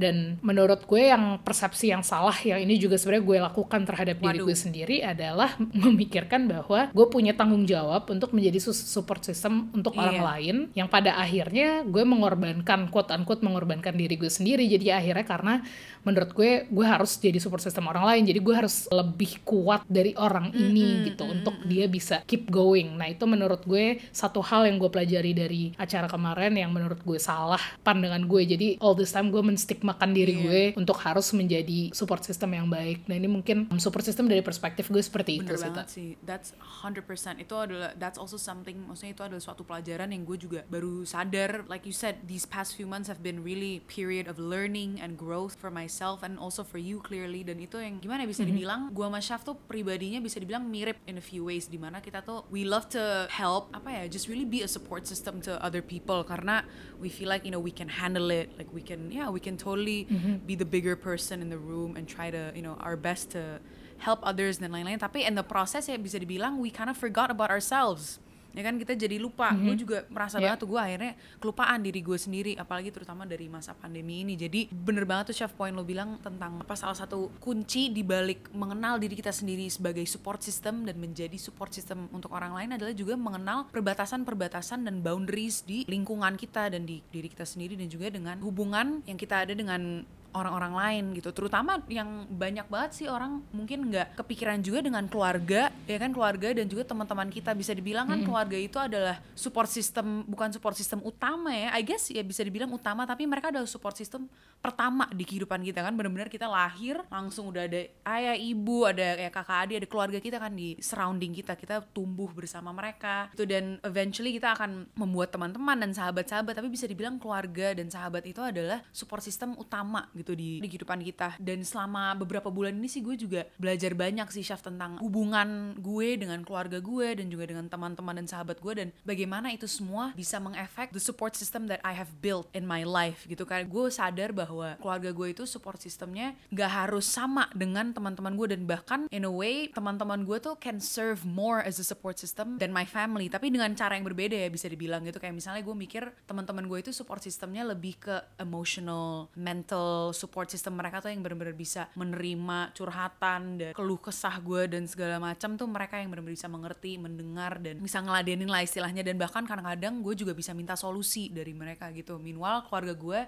Dan 0.00 0.40
menurut 0.40 0.88
gue 0.88 1.12
yang 1.12 1.36
persepsi 1.44 1.92
yang 1.92 2.00
salah 2.00 2.32
yang 2.40 2.56
ini 2.58 2.80
juga 2.80 2.96
sebenarnya 2.96 3.24
gue 3.28 3.38
lakukan 3.52 3.80
terhadap 3.84 4.16
diri 4.16 4.40
Waduh. 4.40 4.46
gue 4.48 4.56
sendiri 4.56 4.96
adalah 5.04 5.52
memikirkan 5.84 6.48
bahwa 6.48 6.88
gue 6.88 7.06
punya 7.06 7.36
tanggung 7.36 7.68
jawab 7.68 8.08
untuk 8.08 8.32
menjadi 8.32 8.72
support 8.72 9.20
system 9.20 9.68
untuk 9.76 9.92
Iya. 9.92 10.00
orang 10.00 10.20
lain 10.22 10.56
yang 10.72 10.88
pada 10.88 11.18
akhirnya 11.18 11.82
gue 11.84 12.00
mengorbankan 12.00 12.88
quote 12.88 13.12
unquote 13.12 13.44
mengorbankan 13.44 13.92
diri 13.92 14.16
gue 14.16 14.30
sendiri. 14.30 14.64
Jadi 14.64 14.88
akhirnya 14.88 15.26
karena 15.26 15.54
menurut 16.00 16.32
gue 16.32 16.64
gue 16.70 16.86
harus 16.86 17.18
jadi 17.18 17.36
support 17.36 17.60
system 17.60 17.90
orang 17.90 18.06
lain. 18.06 18.22
Jadi 18.24 18.40
gue 18.40 18.54
harus 18.54 18.86
lebih 18.88 19.42
kuat 19.44 19.84
dari 19.84 20.16
orang 20.16 20.54
ini 20.54 21.10
gitu 21.10 21.26
untuk 21.26 21.58
dia 21.66 21.84
bisa 21.84 22.22
keep 22.24 22.48
going. 22.48 22.96
Nah 22.96 23.10
itu 23.10 23.26
menurut 23.26 23.66
gue 23.66 23.98
satu 24.08 24.40
hal 24.40 24.64
yang 24.64 24.78
gue 24.78 24.88
pelajari 24.88 25.32
dari 25.34 25.62
acara 25.76 26.06
kemarin 26.06 26.54
yang 26.54 26.70
menurut 26.70 27.02
gue 27.02 27.18
salah 27.18 27.60
pandangan 27.82 28.24
gue. 28.24 28.42
Jadi 28.46 28.68
all 28.78 28.94
this 28.94 29.10
time 29.10 29.28
gue 29.28 29.42
menstigmakan 29.90 30.10
diri 30.14 30.34
Iya. 30.38 30.42
gue 30.46 30.60
untuk 30.78 30.96
harus 31.02 31.26
menjadi 31.34 31.90
support 31.90 32.22
system 32.22 32.54
yang 32.54 32.70
baik. 32.70 33.10
Nah 33.10 33.18
ini 33.18 33.26
mungkin 33.26 33.66
um, 33.68 33.80
support 33.82 34.06
system 34.06 34.30
dari 34.30 34.40
perspektif 34.40 34.86
gue 34.86 35.02
seperti 35.02 35.42
itu 35.42 35.50
Bener 35.50 35.58
sih 35.58 35.66
banget 35.66 35.86
sih. 35.90 36.08
That's 36.22 36.54
100%. 36.86 37.42
Itu 37.42 37.54
adalah 37.58 37.90
that's 37.98 38.16
also 38.16 38.38
something 38.38 38.78
maksudnya 38.86 39.12
itu 39.18 39.24
adalah 39.26 39.42
suatu 39.42 39.66
pelajaran 39.66 40.14
yang 40.14 40.22
gue 40.22 40.38
juga 40.38 40.60
baru 40.70 41.02
sadar. 41.02 41.66
Like 41.66 41.84
you 41.84 41.94
said 41.94 42.22
these 42.30 42.46
past 42.46 42.78
few 42.78 42.86
months 42.86 43.10
have 43.10 43.20
been 43.20 43.42
really 43.42 43.82
period 43.90 44.30
of 44.30 44.38
learning 44.38 45.02
and 45.02 45.18
growth 45.18 45.58
for 45.58 45.68
myself 45.68 46.22
and 46.22 46.38
also 46.38 46.62
for 46.62 46.78
you 46.78 47.02
clearly. 47.02 47.42
Dan 47.42 47.58
itu 47.58 47.82
yang 47.82 47.98
gimana 47.98 48.22
ya, 48.24 48.28
bisa 48.30 48.46
dibilang 48.46 48.94
gue 48.94 49.06
sama 49.06 49.20
Syaf 49.20 49.42
tuh 49.42 49.58
pribadinya 49.58 50.22
bisa 50.22 50.38
dibilang 50.38 50.62
mirip 50.64 51.02
in 51.10 51.18
a 51.18 51.24
few 51.24 51.42
ways. 51.42 51.66
Di 51.66 51.80
mana 51.80 51.98
kita 51.98 52.22
tuh 52.22 52.46
we 52.48 52.62
love 52.62 52.86
to 52.94 53.26
help 53.28 53.72
apa 53.74 53.90
ya 53.90 54.02
just 54.06 54.30
really 54.30 54.46
be 54.46 54.62
a 54.62 54.70
support 54.70 55.04
system 55.04 55.42
to 55.42 55.58
other 55.58 55.82
people. 55.82 56.22
Karena 56.22 56.62
we 57.02 57.10
feel 57.10 57.26
like 57.26 57.42
you 57.42 57.52
know 57.52 57.60
we 57.60 57.74
can 57.74 57.90
handle 57.90 58.30
it. 58.30 58.52
Like 58.54 58.70
we 58.70 58.84
can 58.84 59.10
yeah 59.10 59.26
we 59.32 59.40
can 59.42 59.56
totally 59.56 59.79
Mm-hmm. 59.84 60.46
be 60.46 60.54
the 60.54 60.68
bigger 60.68 60.96
person 60.96 61.40
in 61.40 61.48
the 61.48 61.58
room 61.58 61.96
and 61.96 62.08
try 62.08 62.30
to 62.30 62.52
you 62.54 62.62
know 62.62 62.76
our 62.80 62.96
best 62.96 63.30
to 63.36 63.60
help 64.00 64.20
others 64.24 64.58
dan 64.58 64.72
lain-lain. 64.72 64.96
Tapi 64.96 65.24
in 65.28 65.36
the 65.36 65.44
process 65.44 65.88
ya 65.88 65.96
bisa 66.00 66.16
dibilang 66.16 66.56
we 66.56 66.72
kind 66.72 66.88
of 66.88 66.96
forgot 66.96 67.28
about 67.28 67.52
ourselves 67.52 68.20
ya 68.54 68.62
kan 68.66 68.74
kita 68.76 68.98
jadi 68.98 69.16
lupa. 69.20 69.52
Gue 69.54 69.76
juga 69.78 70.04
merasa 70.10 70.36
Yeah. 70.40 70.56
banget 70.56 70.60
tuh 70.64 70.70
gue 70.72 70.80
akhirnya 70.80 71.12
kelupaan 71.36 71.80
diri 71.84 72.00
gue 72.00 72.18
sendiri 72.18 72.52
apalagi 72.56 72.88
terutama 72.90 73.28
dari 73.28 73.46
masa 73.46 73.76
pandemi 73.76 74.24
ini. 74.24 74.34
Jadi 74.34 74.72
bener 74.72 75.04
banget 75.04 75.34
tuh 75.34 75.36
chef 75.44 75.52
point 75.54 75.74
lo 75.74 75.84
bilang 75.84 76.16
tentang 76.24 76.62
apa 76.62 76.74
salah 76.74 76.96
satu 76.96 77.28
kunci 77.38 77.92
di 77.92 78.00
balik 78.00 78.48
mengenal 78.56 78.96
diri 78.96 79.14
kita 79.18 79.30
sendiri 79.30 79.68
sebagai 79.68 80.02
support 80.08 80.40
system 80.40 80.88
dan 80.88 80.96
menjadi 80.96 81.36
support 81.36 81.70
system 81.76 82.08
untuk 82.10 82.32
orang 82.32 82.56
lain 82.56 82.80
adalah 82.80 82.94
juga 82.96 83.14
mengenal 83.14 83.68
perbatasan-perbatasan 83.68 84.88
dan 84.88 85.04
boundaries 85.04 85.62
di 85.62 85.84
lingkungan 85.84 86.34
kita 86.40 86.72
dan 86.72 86.88
di 86.88 87.04
diri 87.12 87.28
kita 87.28 87.44
sendiri 87.44 87.76
dan 87.76 87.86
juga 87.92 88.08
dengan 88.08 88.40
hubungan 88.40 89.04
yang 89.04 89.18
kita 89.20 89.44
ada 89.44 89.52
dengan 89.52 90.02
orang-orang 90.32 90.74
lain 90.74 91.04
gitu. 91.18 91.30
Terutama 91.34 91.82
yang 91.90 92.26
banyak 92.30 92.66
banget 92.70 92.90
sih 92.96 93.06
orang 93.10 93.42
mungkin 93.50 93.90
nggak 93.90 94.18
kepikiran 94.18 94.62
juga 94.62 94.84
dengan 94.84 95.06
keluarga 95.10 95.70
ya 95.84 95.98
kan 95.98 96.10
keluarga 96.14 96.54
dan 96.54 96.66
juga 96.70 96.86
teman-teman 96.86 97.28
kita. 97.30 97.54
Bisa 97.54 97.74
dibilang 97.74 98.06
kan 98.10 98.22
keluarga 98.22 98.56
itu 98.58 98.78
adalah 98.78 99.18
support 99.34 99.70
system 99.70 100.26
bukan 100.26 100.54
support 100.54 100.78
system 100.78 101.02
utama 101.02 101.50
ya. 101.50 101.74
I 101.74 101.82
guess 101.82 102.10
ya 102.10 102.22
bisa 102.22 102.46
dibilang 102.46 102.70
utama 102.70 103.04
tapi 103.04 103.26
mereka 103.26 103.50
adalah 103.50 103.66
support 103.66 103.98
system 103.98 104.30
pertama 104.60 105.08
di 105.10 105.24
kehidupan 105.26 105.64
kita 105.64 105.82
kan. 105.82 105.96
Benar-benar 105.96 106.28
kita 106.30 106.46
lahir 106.46 107.00
langsung 107.08 107.50
udah 107.50 107.66
ada 107.66 107.80
ayah 108.14 108.36
ibu 108.36 108.86
ada 108.86 109.16
kayak 109.16 109.32
kakak 109.34 109.58
adik 109.66 109.76
ada 109.82 109.88
keluarga 109.88 110.18
kita 110.20 110.36
kan 110.38 110.52
di 110.54 110.78
surrounding 110.78 111.32
kita. 111.34 111.56
Kita 111.58 111.82
tumbuh 111.90 112.30
bersama 112.30 112.70
mereka. 112.70 113.32
Itu 113.34 113.48
dan 113.48 113.82
eventually 113.82 114.36
kita 114.36 114.54
akan 114.54 114.92
membuat 114.94 115.34
teman-teman 115.34 115.76
dan 115.80 115.90
sahabat-sahabat. 115.90 116.54
Tapi 116.54 116.68
bisa 116.70 116.86
dibilang 116.86 117.18
keluarga 117.18 117.72
dan 117.74 117.88
sahabat 117.90 118.22
itu 118.28 118.38
adalah 118.38 118.84
support 118.92 119.24
system 119.24 119.56
utama 119.56 120.06
gitu 120.20 120.36
di, 120.36 120.60
di 120.60 120.68
kehidupan 120.68 121.00
kita. 121.00 121.40
Dan 121.40 121.64
selama 121.64 122.12
beberapa 122.14 122.52
bulan 122.52 122.76
ini 122.76 122.86
sih 122.86 123.00
gue 123.00 123.16
juga 123.16 123.48
belajar 123.56 123.96
banyak 123.96 124.28
sih 124.28 124.44
Syaf 124.44 124.60
tentang 124.60 125.00
hubungan 125.00 125.74
gue 125.80 126.20
dengan 126.20 126.44
keluarga 126.44 126.78
gue 126.78 127.16
dan 127.16 127.26
juga 127.32 127.48
dengan 127.48 127.66
teman-teman 127.66 128.20
dan 128.20 128.26
sahabat 128.28 128.60
gue 128.60 128.72
dan 128.76 128.88
bagaimana 129.02 129.50
itu 129.50 129.64
semua 129.64 130.12
bisa 130.12 130.36
mengefek 130.36 130.92
the 130.92 131.02
support 131.02 131.32
system 131.34 131.66
that 131.66 131.80
I 131.80 131.96
have 131.96 132.12
built 132.20 132.52
in 132.52 132.68
my 132.68 132.84
life 132.84 133.24
gitu 133.24 133.48
kan. 133.48 133.64
Gue 133.66 133.88
sadar 133.88 134.36
bahwa 134.36 134.76
keluarga 134.78 135.10
gue 135.10 135.32
itu 135.32 135.44
support 135.48 135.80
systemnya 135.80 136.36
gak 136.52 136.70
harus 136.70 137.08
sama 137.08 137.48
dengan 137.56 137.96
teman-teman 137.96 138.36
gue 138.36 138.52
dan 138.52 138.62
bahkan 138.68 139.00
in 139.08 139.24
a 139.24 139.32
way 139.32 139.70
teman-teman 139.72 140.22
gue 140.28 140.38
tuh 140.42 140.54
can 140.60 140.78
serve 140.78 141.24
more 141.24 141.62
as 141.64 141.80
a 141.80 141.86
support 141.86 142.20
system 142.20 142.60
than 142.60 142.74
my 142.74 142.84
family. 142.84 143.32
Tapi 143.32 143.48
dengan 143.48 143.72
cara 143.72 143.96
yang 143.96 144.04
berbeda 144.04 144.36
ya 144.36 144.48
bisa 144.52 144.66
dibilang 144.68 145.06
gitu. 145.06 145.22
Kayak 145.22 145.38
misalnya 145.38 145.62
gue 145.64 145.76
mikir 145.76 146.02
teman-teman 146.26 146.66
gue 146.66 146.78
itu 146.84 146.90
support 146.92 147.22
systemnya 147.22 147.64
lebih 147.64 147.96
ke 148.02 148.16
emotional 148.36 149.30
mental 149.38 150.09
support 150.12 150.50
system 150.50 150.76
mereka 150.76 151.02
tuh 151.02 151.10
yang 151.10 151.24
benar-benar 151.24 151.56
bisa 151.56 151.90
menerima 151.96 152.74
curhatan 152.76 153.40
dan 153.58 153.70
keluh 153.72 153.98
kesah 153.98 154.36
gue 154.42 154.70
dan 154.70 154.86
segala 154.86 155.16
macam 155.18 155.56
tuh 155.56 155.66
mereka 155.66 155.98
yang 155.98 156.12
benar-benar 156.12 156.36
bisa 156.36 156.48
mengerti 156.50 157.00
mendengar 157.00 157.58
dan 157.58 157.80
bisa 157.80 157.98
ngeladenin 158.02 158.50
lah 158.50 158.62
istilahnya. 158.62 159.02
Dan 159.02 159.16
bahkan 159.16 159.46
kadang-kadang 159.48 160.02
gue 160.04 160.14
juga 160.14 160.32
bisa 160.36 160.52
minta 160.52 160.76
solusi 160.76 161.32
dari 161.32 161.54
mereka 161.56 161.88
gitu. 161.90 162.20
Meanwhile 162.20 162.66
keluarga 162.68 162.94
gue 162.94 163.20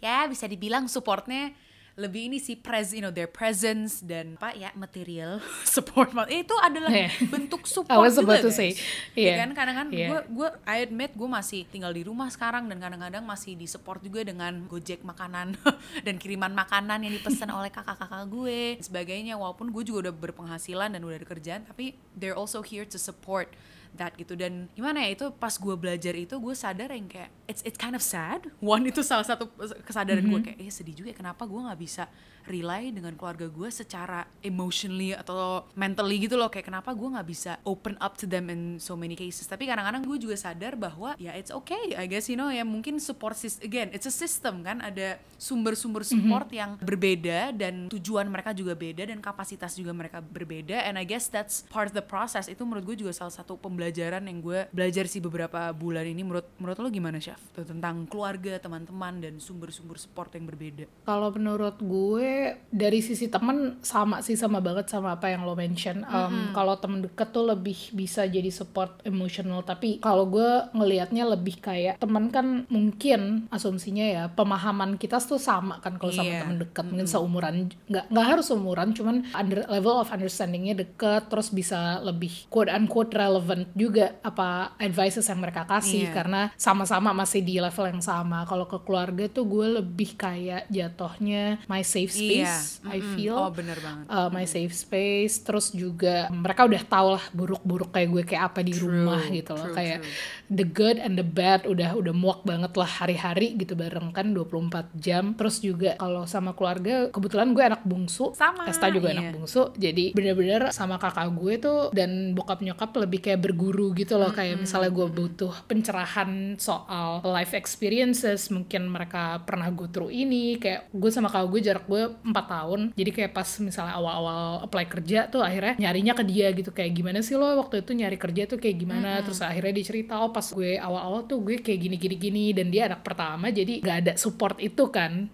ya 0.00 0.28
bisa 0.28 0.44
dibilang 0.44 0.86
supportnya 0.86 1.56
lebih 1.96 2.28
ini 2.28 2.36
sih 2.36 2.60
pres 2.60 2.92
you 2.92 3.00
know 3.00 3.08
their 3.08 3.24
presence 3.24 4.04
dan 4.04 4.36
apa 4.36 4.52
ya 4.52 4.68
material 4.76 5.40
support 5.64 6.12
itu 6.28 6.52
adalah 6.60 6.92
Yeah. 6.92 7.08
bentuk 7.32 7.64
I 7.68 7.72
support 7.72 7.98
was 8.04 8.20
juga 8.20 8.36
about 8.36 8.44
to 8.44 8.52
guys. 8.52 8.56
say, 8.56 8.70
Ya 9.16 9.32
yeah. 9.32 9.36
kan 9.40 9.50
kadang 9.56 9.76
kan 9.80 9.86
Yeah. 9.88 10.08
gue 10.12 10.20
gue 10.28 10.48
I 10.68 10.84
admit 10.84 11.16
gue 11.16 11.24
masih 11.24 11.64
tinggal 11.66 11.96
di 11.96 12.04
rumah 12.04 12.28
sekarang 12.28 12.68
dan 12.68 12.76
kadang-kadang 12.76 13.24
masih 13.24 13.56
di 13.56 13.64
support 13.64 14.04
juga 14.04 14.20
dengan 14.28 14.68
gojek 14.68 15.00
makanan 15.02 15.56
dan 16.06 16.14
kiriman 16.20 16.52
makanan 16.52 17.00
yang 17.00 17.16
dipesan 17.16 17.48
oleh 17.48 17.72
kakak-kakak 17.72 18.28
gue 18.28 18.76
dan 18.76 18.84
sebagainya 18.84 19.34
walaupun 19.40 19.72
gue 19.72 19.80
juga 19.80 20.08
udah 20.08 20.14
berpenghasilan 20.20 20.92
dan 20.92 21.00
udah 21.00 21.16
ada 21.16 21.24
kerjaan 21.24 21.64
tapi 21.64 21.96
they're 22.12 22.36
also 22.36 22.60
here 22.60 22.84
to 22.84 23.00
support 23.00 23.48
that 23.96 24.12
gitu. 24.14 24.36
Dan 24.36 24.68
gimana 24.76 25.02
ya 25.02 25.16
itu 25.16 25.26
pas 25.34 25.52
gue 25.56 25.74
belajar 25.74 26.14
itu 26.14 26.36
gue 26.36 26.54
sadar 26.54 26.92
yang 26.92 27.08
kayak 27.08 27.32
it's 27.48 27.64
it's 27.64 27.80
kind 27.80 27.96
of 27.96 28.02
sad. 28.04 28.46
One 28.60 28.84
itu 28.86 29.00
salah 29.00 29.24
satu 29.24 29.48
kesadaran 29.82 30.24
gue 30.24 30.40
kayak 30.44 30.58
eh 30.60 30.70
sedih 30.70 30.94
juga 31.04 31.10
kenapa 31.16 31.48
gue 31.48 31.60
nggak 31.60 31.80
bisa 31.80 32.04
rely 32.46 32.94
dengan 32.94 33.12
keluarga 33.18 33.50
gue 33.50 33.68
secara 33.68 34.24
emotionally 34.40 35.12
atau 35.12 35.66
mentally 35.74 36.22
gitu 36.22 36.38
loh. 36.38 36.48
Kayak 36.48 36.70
kenapa 36.70 36.94
gue 36.94 37.08
nggak 37.10 37.28
bisa 37.28 37.52
open 37.66 37.98
up 37.98 38.14
to 38.16 38.24
them 38.24 38.48
in 38.48 38.78
so 38.78 38.94
many 38.94 39.18
cases? 39.18 39.44
Tapi 39.44 39.66
kadang-kadang 39.66 40.06
gue 40.06 40.18
juga 40.22 40.38
sadar 40.38 40.78
bahwa 40.78 41.18
ya 41.18 41.34
it's 41.34 41.50
okay 41.50 41.94
I 41.98 42.06
guess 42.06 42.30
you 42.30 42.38
know 42.38 42.48
ya 42.48 42.62
mungkin 42.62 43.02
support 43.02 43.34
system 43.34 43.66
again 43.66 43.88
it's 43.90 44.06
a 44.06 44.14
system 44.14 44.62
kan. 44.62 44.78
Ada 44.80 45.18
sumber-sumber 45.36 46.06
support 46.06 46.48
yang 46.54 46.80
berbeda 46.80 47.52
dan 47.52 47.90
tujuan 47.92 48.24
mereka 48.30 48.56
juga 48.56 48.72
beda 48.72 49.10
dan 49.10 49.18
kapasitas 49.20 49.76
juga 49.76 49.92
mereka 49.92 50.22
berbeda. 50.22 50.86
And 50.86 50.96
I 50.96 51.04
guess 51.04 51.28
that's 51.28 51.66
part 51.68 51.90
of 51.90 51.94
the 51.94 52.04
process. 52.04 52.46
Itu 52.46 52.62
menurut 52.64 52.86
gue 52.94 52.96
juga 53.04 53.12
salah 53.12 53.34
satu 53.34 53.58
pembelajaran 53.58 54.24
yang 54.24 54.38
gue 54.40 54.70
belajar 54.70 55.04
sih 55.10 55.20
beberapa 55.20 55.68
bulan 55.74 56.06
ini. 56.06 56.22
Menurut 56.22 56.46
menurut 56.62 56.78
lo 56.78 56.88
gimana 56.88 57.18
chef? 57.18 57.40
Tentang 57.52 58.06
keluarga 58.06 58.56
teman-teman 58.62 59.20
dan 59.20 59.34
sumber-sumber 59.42 59.98
support 59.98 60.32
yang 60.32 60.46
berbeda. 60.46 60.88
Kalau 61.04 61.28
menurut 61.34 61.76
gue 61.80 62.35
dari 62.68 63.00
sisi 63.00 63.26
temen 63.26 63.78
sama 63.80 64.20
sih 64.20 64.34
sama 64.34 64.60
banget 64.60 64.86
sama 64.86 65.14
apa 65.14 65.28
yang 65.28 65.42
lo 65.42 65.54
mention. 65.54 66.04
Um, 66.06 66.50
Kalau 66.52 66.76
temen 66.76 67.02
deket 67.02 67.28
tuh 67.30 67.46
lebih 67.46 67.76
bisa 67.92 68.24
jadi 68.24 68.48
support 68.48 69.00
emotional. 69.02 69.60
Tapi 69.60 69.98
kalau 69.98 70.26
gue 70.26 70.50
ngelihatnya 70.72 71.24
lebih 71.26 71.58
kayak 71.58 71.96
temen 71.96 72.28
kan 72.28 72.64
mungkin 72.66 73.46
asumsinya 73.48 74.06
ya 74.06 74.22
pemahaman 74.28 74.96
kita 74.96 75.18
tuh 75.18 75.38
sama 75.38 75.78
kan 75.80 75.96
kalau 75.96 76.12
sama 76.12 76.24
Iya. 76.26 76.40
temen 76.42 76.58
deket 76.58 76.84
mungkin 76.86 77.08
seumuran 77.08 77.54
nggak 77.86 78.04
nggak 78.10 78.26
harus 78.26 78.46
seumuran 78.46 78.88
cuman 78.92 79.16
under, 79.32 79.62
level 79.66 79.96
of 79.96 80.10
understandingnya 80.10 80.74
deket 80.76 81.26
terus 81.26 81.50
bisa 81.50 81.98
lebih 82.00 82.46
quote 82.46 82.68
unquote 82.68 83.12
relevant 83.12 83.70
juga 83.72 84.18
apa 84.20 84.74
advices 84.76 85.24
yang 85.24 85.40
mereka 85.40 85.64
kasih 85.64 86.10
Iya. 86.10 86.12
karena 86.12 86.40
sama-sama 86.54 87.10
masih 87.10 87.40
di 87.40 87.58
level 87.58 87.86
yang 87.88 88.02
sama 88.02 88.42
kalau 88.44 88.66
ke 88.66 88.78
keluarga 88.82 89.26
tuh 89.26 89.46
gue 89.46 89.66
lebih 89.78 90.14
kayak 90.14 90.66
jatohnya 90.68 91.58
my 91.66 91.80
safe 91.80 92.10
space 92.10 92.25
Iya. 92.28 92.56
I 92.86 92.98
Mm-mm. 92.98 93.12
feel 93.12 93.36
Oh, 93.36 93.50
bener 93.50 93.78
banget. 93.78 94.04
uh, 94.06 94.28
my 94.28 94.44
safe 94.44 94.72
space 94.72 95.40
terus 95.40 95.70
juga 95.70 96.26
mereka 96.28 96.64
udah 96.64 96.82
tau 96.82 97.08
lah 97.12 97.24
buruk-buruk 97.30 97.90
kayak 97.90 98.08
gue 98.08 98.22
kayak 98.24 98.42
apa 98.46 98.60
di 98.60 98.72
True, 98.72 98.86
rumah 99.04 99.22
gitu 99.28 99.52
loh 99.52 99.68
true, 99.68 99.76
kayak 99.76 99.98
true. 100.00 100.14
the 100.48 100.64
good 100.64 100.96
and 100.96 101.14
the 101.14 101.24
bad 101.24 101.62
udah 101.64 101.94
udah 101.94 102.10
muak 102.10 102.42
banget 102.42 102.72
lah 102.72 102.88
hari-hari 102.88 103.54
gitu 103.54 103.74
bareng 103.74 104.10
kan 104.10 104.30
24 104.30 104.94
jam 104.96 105.34
terus 105.34 105.58
juga 105.58 105.94
kalau 105.96 106.24
sama 106.24 106.52
keluarga 106.52 107.08
kebetulan 107.08 107.50
gue 107.50 107.62
anak 107.62 107.82
bungsu 107.82 108.32
Sama, 108.32 108.66
Esta 108.66 108.88
juga 108.88 109.10
iya. 109.10 109.20
anak 109.20 109.36
bungsu 109.36 109.70
jadi 109.74 110.10
bener-bener 110.12 110.70
sama 110.70 110.96
kakak 110.96 111.28
gue 111.32 111.54
tuh 111.56 111.80
dan 111.90 112.32
bokap 112.32 112.60
nyokap 112.60 112.90
lebih 112.96 113.20
kayak 113.20 113.40
berguru 113.40 113.92
gitu 113.92 114.16
loh 114.16 114.30
kayak 114.30 114.58
misalnya 114.58 114.88
gue 114.88 115.06
butuh 115.06 115.52
pencerahan 115.66 116.30
soal 116.56 117.20
life 117.22 117.52
experiences 117.52 118.48
mungkin 118.48 118.88
mereka 118.88 119.38
pernah 119.42 119.68
go 119.68 119.86
through 119.86 120.08
ini 120.08 120.56
kayak 120.56 120.88
gue 120.90 121.10
sama 121.10 121.28
kakak 121.28 121.48
gue 121.48 121.60
jarak 121.62 121.84
gue 121.84 122.02
4 122.24 122.32
tahun. 122.32 122.80
Jadi 122.96 123.10
kayak 123.12 123.32
pas 123.36 123.48
misalnya 123.60 123.94
awal-awal 123.94 124.64
apply 124.64 124.84
kerja 124.88 125.28
tuh 125.28 125.44
akhirnya 125.44 125.76
nyarinya 125.76 126.12
ke 126.16 126.24
dia 126.24 126.48
gitu. 126.56 126.72
Kayak 126.72 126.92
gimana 126.96 127.18
sih 127.20 127.36
lo 127.36 127.46
waktu 127.60 127.84
itu 127.84 127.92
nyari 127.92 128.16
kerja 128.16 128.42
tuh 128.48 128.58
kayak 128.58 128.76
gimana? 128.80 129.20
Terus 129.22 129.44
akhirnya 129.44 129.72
dia 129.76 129.84
cerita 129.86 130.18
oh 130.24 130.32
pas 130.32 130.46
gue 130.48 130.80
awal-awal 130.80 131.28
tuh 131.28 131.38
gue 131.44 131.60
kayak 131.60 131.80
gini 131.84 131.96
gini 132.00 132.16
gini 132.16 132.44
dan 132.56 132.72
dia 132.72 132.88
anak 132.88 133.04
pertama 133.04 133.52
jadi 133.52 133.84
nggak 133.84 133.96
ada 134.02 134.12
support 134.16 134.56
itu 134.58 134.88
kan. 134.88 135.28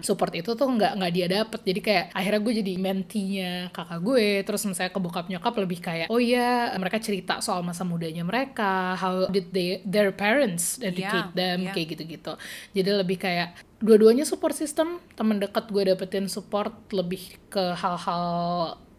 Support 0.00 0.32
itu 0.38 0.54
tuh 0.54 0.68
nggak 0.68 0.92
nggak 1.02 1.12
dia 1.12 1.26
dapet. 1.26 1.60
Jadi 1.66 1.80
kayak 1.82 2.04
akhirnya 2.14 2.40
gue 2.40 2.54
jadi 2.62 2.72
mentinya 2.78 3.52
kakak 3.74 4.00
gue. 4.00 4.28
Terus 4.46 4.62
misalnya 4.70 4.92
ke 4.94 5.00
bokap 5.02 5.26
nyokap 5.26 5.54
lebih 5.58 5.78
kayak 5.82 6.06
oh 6.08 6.22
iya 6.22 6.72
mereka 6.78 7.02
cerita 7.02 7.42
soal 7.42 7.66
masa 7.66 7.82
mudanya 7.82 8.22
mereka. 8.22 8.94
How 8.94 9.26
did 9.28 9.50
they 9.50 9.82
their 9.82 10.14
parents 10.14 10.78
educate 10.78 11.08
Yeah, 11.08 11.32
them 11.34 11.58
yeah. 11.66 11.74
kayak 11.74 11.96
gitu-gitu. 11.96 12.32
Jadi 12.76 12.90
lebih 12.92 13.16
kayak 13.18 13.56
dua-duanya 13.78 14.26
support 14.26 14.54
system. 14.54 15.02
Temen 15.14 15.38
dekat 15.42 15.70
gue 15.70 15.82
dapetin 15.86 16.26
support 16.26 16.74
lebih 16.90 17.38
ke 17.50 17.74
hal-hal 17.78 18.26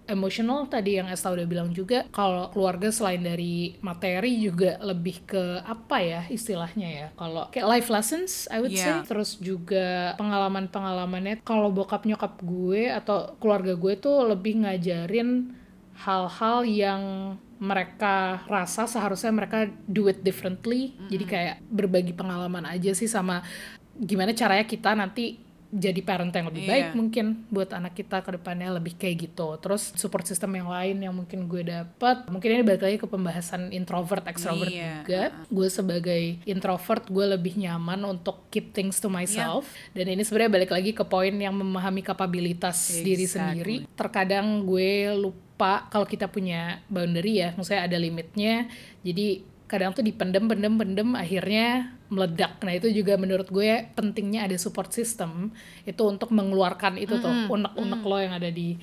emosional 0.09 0.65
tadi 0.65 0.97
yang 0.97 1.07
Esta 1.07 1.29
udah 1.29 1.45
bilang 1.45 1.69
juga. 1.69 2.09
Kalau 2.09 2.49
keluarga 2.49 2.89
selain 2.89 3.21
dari 3.21 3.77
materi 3.85 4.41
juga 4.41 4.81
lebih 4.81 5.21
ke 5.29 5.61
apa 5.61 6.01
ya 6.01 6.21
istilahnya 6.27 6.89
ya? 6.89 7.07
Kalau 7.13 7.47
kayak 7.53 7.67
life 7.69 7.89
lessons 7.93 8.49
I 8.49 8.57
would 8.59 8.73
say. 8.73 8.89
Yeah. 8.89 9.05
terus 9.05 9.37
juga 9.37 10.17
pengalaman-pengalamannya. 10.17 11.45
Kalau 11.45 11.69
bokap 11.69 12.09
nyokap 12.09 12.41
gue 12.41 12.89
atau 12.89 13.37
keluarga 13.37 13.77
gue 13.77 13.93
tuh 14.01 14.25
lebih 14.25 14.65
ngajarin 14.65 15.53
hal-hal 15.99 16.65
yang 16.65 17.03
mereka 17.59 18.39
rasa 18.47 18.87
seharusnya 18.87 19.35
mereka 19.35 19.67
do 19.83 20.07
it 20.07 20.23
differently. 20.23 20.95
Jadi 21.11 21.25
kayak 21.27 21.55
berbagi 21.67 22.15
pengalaman 22.15 22.63
aja 22.63 22.95
sih 22.95 23.11
sama 23.11 23.43
gimana 23.99 24.31
caranya 24.31 24.63
kita 24.63 24.95
nanti 24.95 25.35
jadi 25.69 26.01
parent 26.01 26.33
yang 26.33 26.49
lebih 26.49 26.65
baik 26.65 26.85
Iya. 26.89 26.97
mungkin 26.97 27.25
buat 27.45 27.69
anak 27.69 27.93
kita 27.93 28.25
ke 28.25 28.33
depannya 28.33 28.73
lebih 28.73 28.97
kayak 28.97 29.29
gitu. 29.29 29.53
Terus 29.61 29.93
support 29.93 30.25
system 30.25 30.57
yang 30.57 30.65
lain 30.65 30.97
yang 30.97 31.13
mungkin 31.13 31.45
gue 31.45 31.61
dapet, 31.61 32.25
mungkin 32.25 32.49
ini 32.57 32.63
balik 32.65 32.81
lagi 32.81 32.97
ke 32.97 33.05
pembahasan 33.05 33.69
introvert 33.69 34.25
extrovert 34.25 34.65
Iya. 34.73 35.05
juga. 35.05 35.23
Gue 35.45 35.69
sebagai 35.69 36.41
introvert 36.49 37.05
gue 37.05 37.21
lebih 37.37 37.53
nyaman 37.53 38.01
untuk 38.01 38.49
keep 38.49 38.73
things 38.73 38.97
to 38.97 39.13
myself. 39.13 39.69
Dan 39.93 40.09
ini 40.09 40.25
sebenarnya 40.25 40.57
balik 40.57 40.71
lagi 40.73 40.89
ke 40.89 41.05
poin 41.05 41.37
yang 41.37 41.53
memahami 41.53 42.01
kapabilitas 42.01 42.89
diri 43.05 43.29
Exactly. 43.29 43.29
sendiri. 43.29 43.75
Terkadang 43.93 44.65
gue 44.65 45.13
lupa 45.13 45.85
kalau 45.93 46.09
kita 46.09 46.25
punya 46.25 46.81
boundary 46.89 47.45
ya, 47.45 47.53
maksudnya 47.53 47.85
ada 47.85 47.97
limitnya. 48.01 48.65
Jadi 49.05 49.45
kadang 49.69 49.93
tuh 49.93 50.01
dipendem 50.01 50.49
pendem 50.49 50.73
pendem 50.73 51.13
akhirnya 51.13 51.93
meledak 52.09 52.61
nah 52.65 52.73
itu 52.73 52.89
juga 52.89 53.15
menurut 53.15 53.47
gue 53.49 53.89
pentingnya 53.93 54.49
ada 54.49 54.57
support 54.57 54.89
system 54.89 55.53
itu 55.85 56.01
untuk 56.05 56.33
mengeluarkan 56.33 56.97
itu 56.97 57.21
tuh 57.21 57.31
unek-unek 57.49 58.01
lo 58.01 58.17
yang 58.17 58.33
ada 58.35 58.49
di 58.49 58.75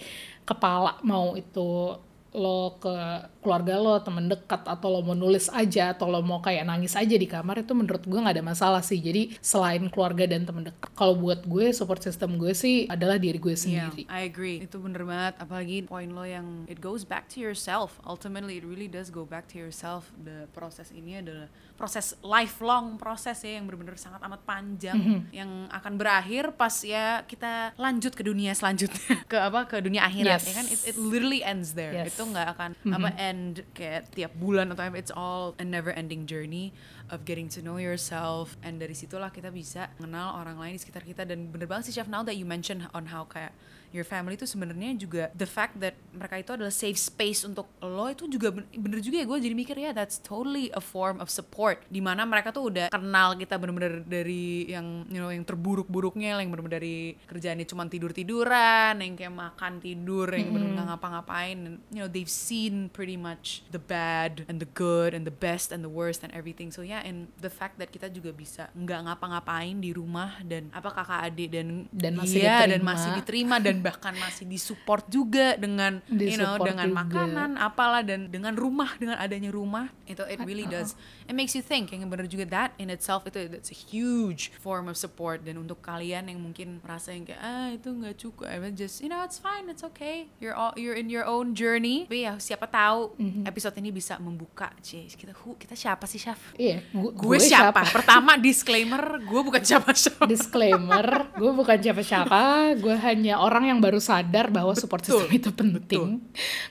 kepala 0.46 1.02
mau 1.02 1.34
itu 1.34 1.98
lo 2.36 2.76
ke 2.76 2.92
keluarga 3.40 3.80
lo 3.80 3.96
temen 4.04 4.28
dekat 4.28 4.68
atau 4.68 4.92
lo 4.92 5.00
mau 5.00 5.16
nulis 5.16 5.48
aja 5.48 5.96
atau 5.96 6.12
lo 6.12 6.20
mau 6.20 6.44
kayak 6.44 6.68
nangis 6.68 6.92
aja 6.92 7.16
di 7.16 7.24
kamar 7.24 7.64
itu 7.64 7.72
menurut 7.72 8.04
gue 8.04 8.20
nggak 8.20 8.36
ada 8.36 8.44
masalah 8.44 8.84
sih 8.84 9.00
jadi 9.00 9.32
selain 9.40 9.88
keluarga 9.88 10.28
dan 10.28 10.44
temen 10.44 10.68
dekat 10.68 10.92
kalau 10.92 11.16
buat 11.16 11.48
gue 11.48 11.72
support 11.72 12.04
system 12.04 12.36
gue 12.36 12.52
sih 12.52 12.84
adalah 12.92 13.16
diri 13.16 13.40
gue 13.40 13.48
Yeah, 13.56 13.88
sendiri 13.88 14.04
I 14.12 14.28
agree. 14.28 14.60
Itu 14.60 14.84
bener 14.84 15.08
banget. 15.08 15.40
Apalagi 15.40 15.88
poin 15.88 16.12
lo 16.12 16.28
yang 16.28 16.68
it 16.68 16.76
goes 16.76 17.08
back 17.08 17.24
to 17.32 17.40
yourself. 17.40 17.96
Ultimately, 18.04 18.60
it 18.60 18.68
really 18.68 18.84
does 18.84 19.08
go 19.08 19.24
back 19.24 19.48
to 19.48 19.56
yourself. 19.56 20.12
The 20.20 20.44
proses 20.52 20.92
ini 20.92 21.24
adalah 21.24 21.48
proses 21.76 22.16
lifelong 22.20 22.96
proses 22.96 23.36
ya 23.40 23.60
yang 23.60 23.68
benar-benar 23.68 23.94
sangat 23.94 24.20
amat 24.24 24.40
panjang 24.42 24.96
Mhm. 24.96 25.20
yang 25.30 25.50
akan 25.68 25.92
berakhir 25.94 26.56
pas 26.56 26.72
ya 26.80 27.20
kita 27.22 27.76
lanjut 27.76 28.16
ke 28.16 28.24
dunia 28.24 28.50
selanjutnya. 28.50 28.96
Ke 29.30 29.36
apa? 29.38 29.68
Ke 29.68 29.78
dunia 29.78 30.02
akhirat 30.02 30.40
Yes. 30.40 30.48
ya 30.48 30.54
kan? 30.56 30.66
It, 30.66 30.80
it 30.82 30.96
literally 30.96 31.44
ends 31.44 31.76
there. 31.76 31.92
Yes. 31.92 32.12
itu 32.12 32.24
nggak 32.24 32.48
akan 32.56 32.70
apa 32.90 33.08
end 33.16 33.60
kayak 33.72 34.08
tiap 34.10 34.32
bulan 34.34 34.72
atau 34.72 34.82
apa. 34.82 34.96
It's 34.96 35.12
all 35.12 35.52
a 35.56 35.64
never 35.64 35.92
ending 35.92 36.24
journey 36.24 36.72
of 37.06 37.22
getting 37.22 37.46
to 37.52 37.60
know 37.60 37.76
yourself. 37.76 38.56
And 38.60 38.76
dari 38.76 38.96
situlah 38.96 39.28
kita 39.28 39.52
bisa 39.52 39.92
mengenal 39.96 40.34
orang 40.34 40.56
lain 40.56 40.74
di 40.74 40.80
sekitar 40.80 41.04
kita. 41.04 41.22
Dan 41.22 41.52
bener 41.52 41.68
banget 41.68 41.88
sih 41.88 41.94
chef 41.94 42.08
now 42.08 42.24
that 42.24 42.34
you 42.34 42.42
mention 42.42 42.88
on 42.90 43.12
how 43.12 43.22
kayak 43.22 43.52
your 43.96 44.04
family 44.04 44.36
itu 44.36 44.44
sebenarnya 44.44 44.92
juga 44.94 45.24
the 45.32 45.48
fact 45.48 45.80
that 45.80 45.96
mereka 46.12 46.36
itu 46.36 46.50
adalah 46.52 46.68
safe 46.68 46.96
space 46.96 47.42
untuk 47.42 47.64
lo 47.80 48.06
itu 48.06 48.28
juga 48.28 48.52
ben- 48.52 48.68
bener 48.70 49.00
juga 49.00 49.16
ya 49.18 49.26
gue 49.26 49.38
jadi 49.40 49.54
mikir 49.54 49.76
ya 49.78 49.90
that's 49.90 50.20
totally 50.20 50.68
a 50.70 50.82
form 50.82 51.16
of 51.18 51.26
support 51.26 51.80
di 51.88 51.98
mana 51.98 52.22
mereka 52.22 52.52
tuh 52.52 52.68
udah 52.68 52.86
kenal 52.88 53.32
kita 53.34 53.56
bener-bener 53.56 54.02
dari 54.02 54.68
yang 54.68 55.08
you 55.08 55.16
know 55.16 55.32
yang 55.32 55.42
terburuk-buruknya 55.42 56.36
yang 56.36 56.48
bener-bener 56.48 56.76
dari 56.76 56.96
kerjaannya 57.24 57.64
cuma 57.64 57.88
tidur-tiduran 58.20 58.98
yang 58.98 59.14
kayak 59.14 59.32
makan 59.32 59.78
tidur 59.78 60.28
yang 60.28 60.50
bener-bener 60.50 60.74
nggak 60.76 60.88
ngapa-ngapain 60.92 61.56
and 61.64 61.76
you 61.88 62.00
know 62.00 62.10
they've 62.10 62.28
seen 62.28 62.90
pretty 62.90 63.16
much 63.16 63.62
the 63.70 63.80
bad 63.80 64.42
and 64.46 64.58
the 64.58 64.68
good 64.68 65.14
and 65.14 65.24
the 65.24 65.32
best 65.32 65.70
and 65.70 65.80
the 65.80 65.88
worst 65.88 66.20
and 66.20 66.34
everything 66.34 66.68
so 66.68 66.82
yeah 66.82 67.00
and 67.00 67.30
the 67.38 67.48
fact 67.48 67.78
that 67.78 67.88
kita 67.88 68.10
juga 68.10 68.32
bisa 68.32 68.68
nggak 68.74 69.06
ngapa-ngapain 69.06 69.78
di 69.78 69.94
rumah 69.94 70.36
dan 70.42 70.68
apa 70.74 70.90
kakak 70.90 71.20
adik 71.24 71.48
dan 71.48 71.68
Dan 71.88 72.12
masih 72.16 72.42
iya, 72.42 72.66
dan 72.66 72.80
diterima. 72.82 72.90
masih 72.92 73.10
diterima 73.14 73.56
dan 73.56 73.76
bahkan 73.86 74.14
masih 74.18 74.44
disupport 74.50 75.06
juga 75.06 75.54
dengan 75.54 76.02
you 76.10 76.34
know 76.34 76.58
dengan 76.58 76.90
juga. 76.90 76.98
makanan 77.06 77.50
apalah 77.54 78.02
dan 78.02 78.26
dengan 78.26 78.58
rumah 78.58 78.98
dengan 78.98 79.14
adanya 79.22 79.54
rumah 79.54 79.86
itu 80.10 80.26
it 80.26 80.42
really 80.42 80.66
does 80.66 80.98
it 81.30 81.34
makes 81.38 81.54
you 81.54 81.62
think 81.62 81.94
yang 81.94 82.02
bener 82.10 82.26
juga 82.26 82.42
that 82.50 82.70
in 82.82 82.90
itself 82.90 83.22
itu 83.30 83.46
that's 83.46 83.70
a 83.70 83.78
huge 83.78 84.50
form 84.58 84.90
of 84.90 84.98
support 84.98 85.46
dan 85.46 85.54
untuk 85.62 85.78
kalian 85.78 86.26
yang 86.26 86.42
mungkin 86.42 86.82
merasa 86.82 87.14
yang 87.14 87.22
kayak 87.22 87.38
ah 87.38 87.70
itu 87.70 87.94
nggak 87.94 88.16
cukup 88.18 88.50
I 88.50 88.58
mean, 88.58 88.74
just 88.74 88.98
you 88.98 89.06
know 89.06 89.22
it's 89.22 89.38
fine 89.38 89.70
it's 89.70 89.86
okay 89.86 90.26
you're 90.42 90.56
all 90.58 90.74
you're 90.74 90.98
in 90.98 91.06
your 91.06 91.22
own 91.22 91.54
journey 91.54 92.10
tapi 92.10 92.26
ya 92.26 92.34
siapa 92.42 92.66
tahu 92.66 92.98
Mm-hmm. 93.16 93.44
episode 93.48 93.76
ini 93.78 93.90
bisa 93.94 94.18
membuka 94.18 94.72
cie 94.82 95.06
kita 95.08 95.32
who, 95.42 95.54
kita 95.56 95.78
siapa 95.78 96.04
sih 96.04 96.18
chef 96.18 96.52
iya 96.58 96.82
gue, 96.90 97.10
gue 97.12 97.38
siapa? 97.38 97.86
pertama 97.92 98.34
disclaimer 98.36 99.20
gue 99.22 99.40
bukan 99.40 99.62
siapa-siapa 99.62 100.24
Disclaimer, 100.26 101.06
gue 101.36 101.52
bukan 101.52 101.76
siapa-siapa, 101.76 102.74
gue 102.80 102.96
hanya 102.96 103.38
orang 103.38 103.64
yang 103.68 103.75
baru 103.78 104.00
sadar 104.00 104.48
bahwa 104.48 104.72
support 104.74 105.04
system 105.04 105.28
itu 105.32 105.50
penting, 105.52 106.20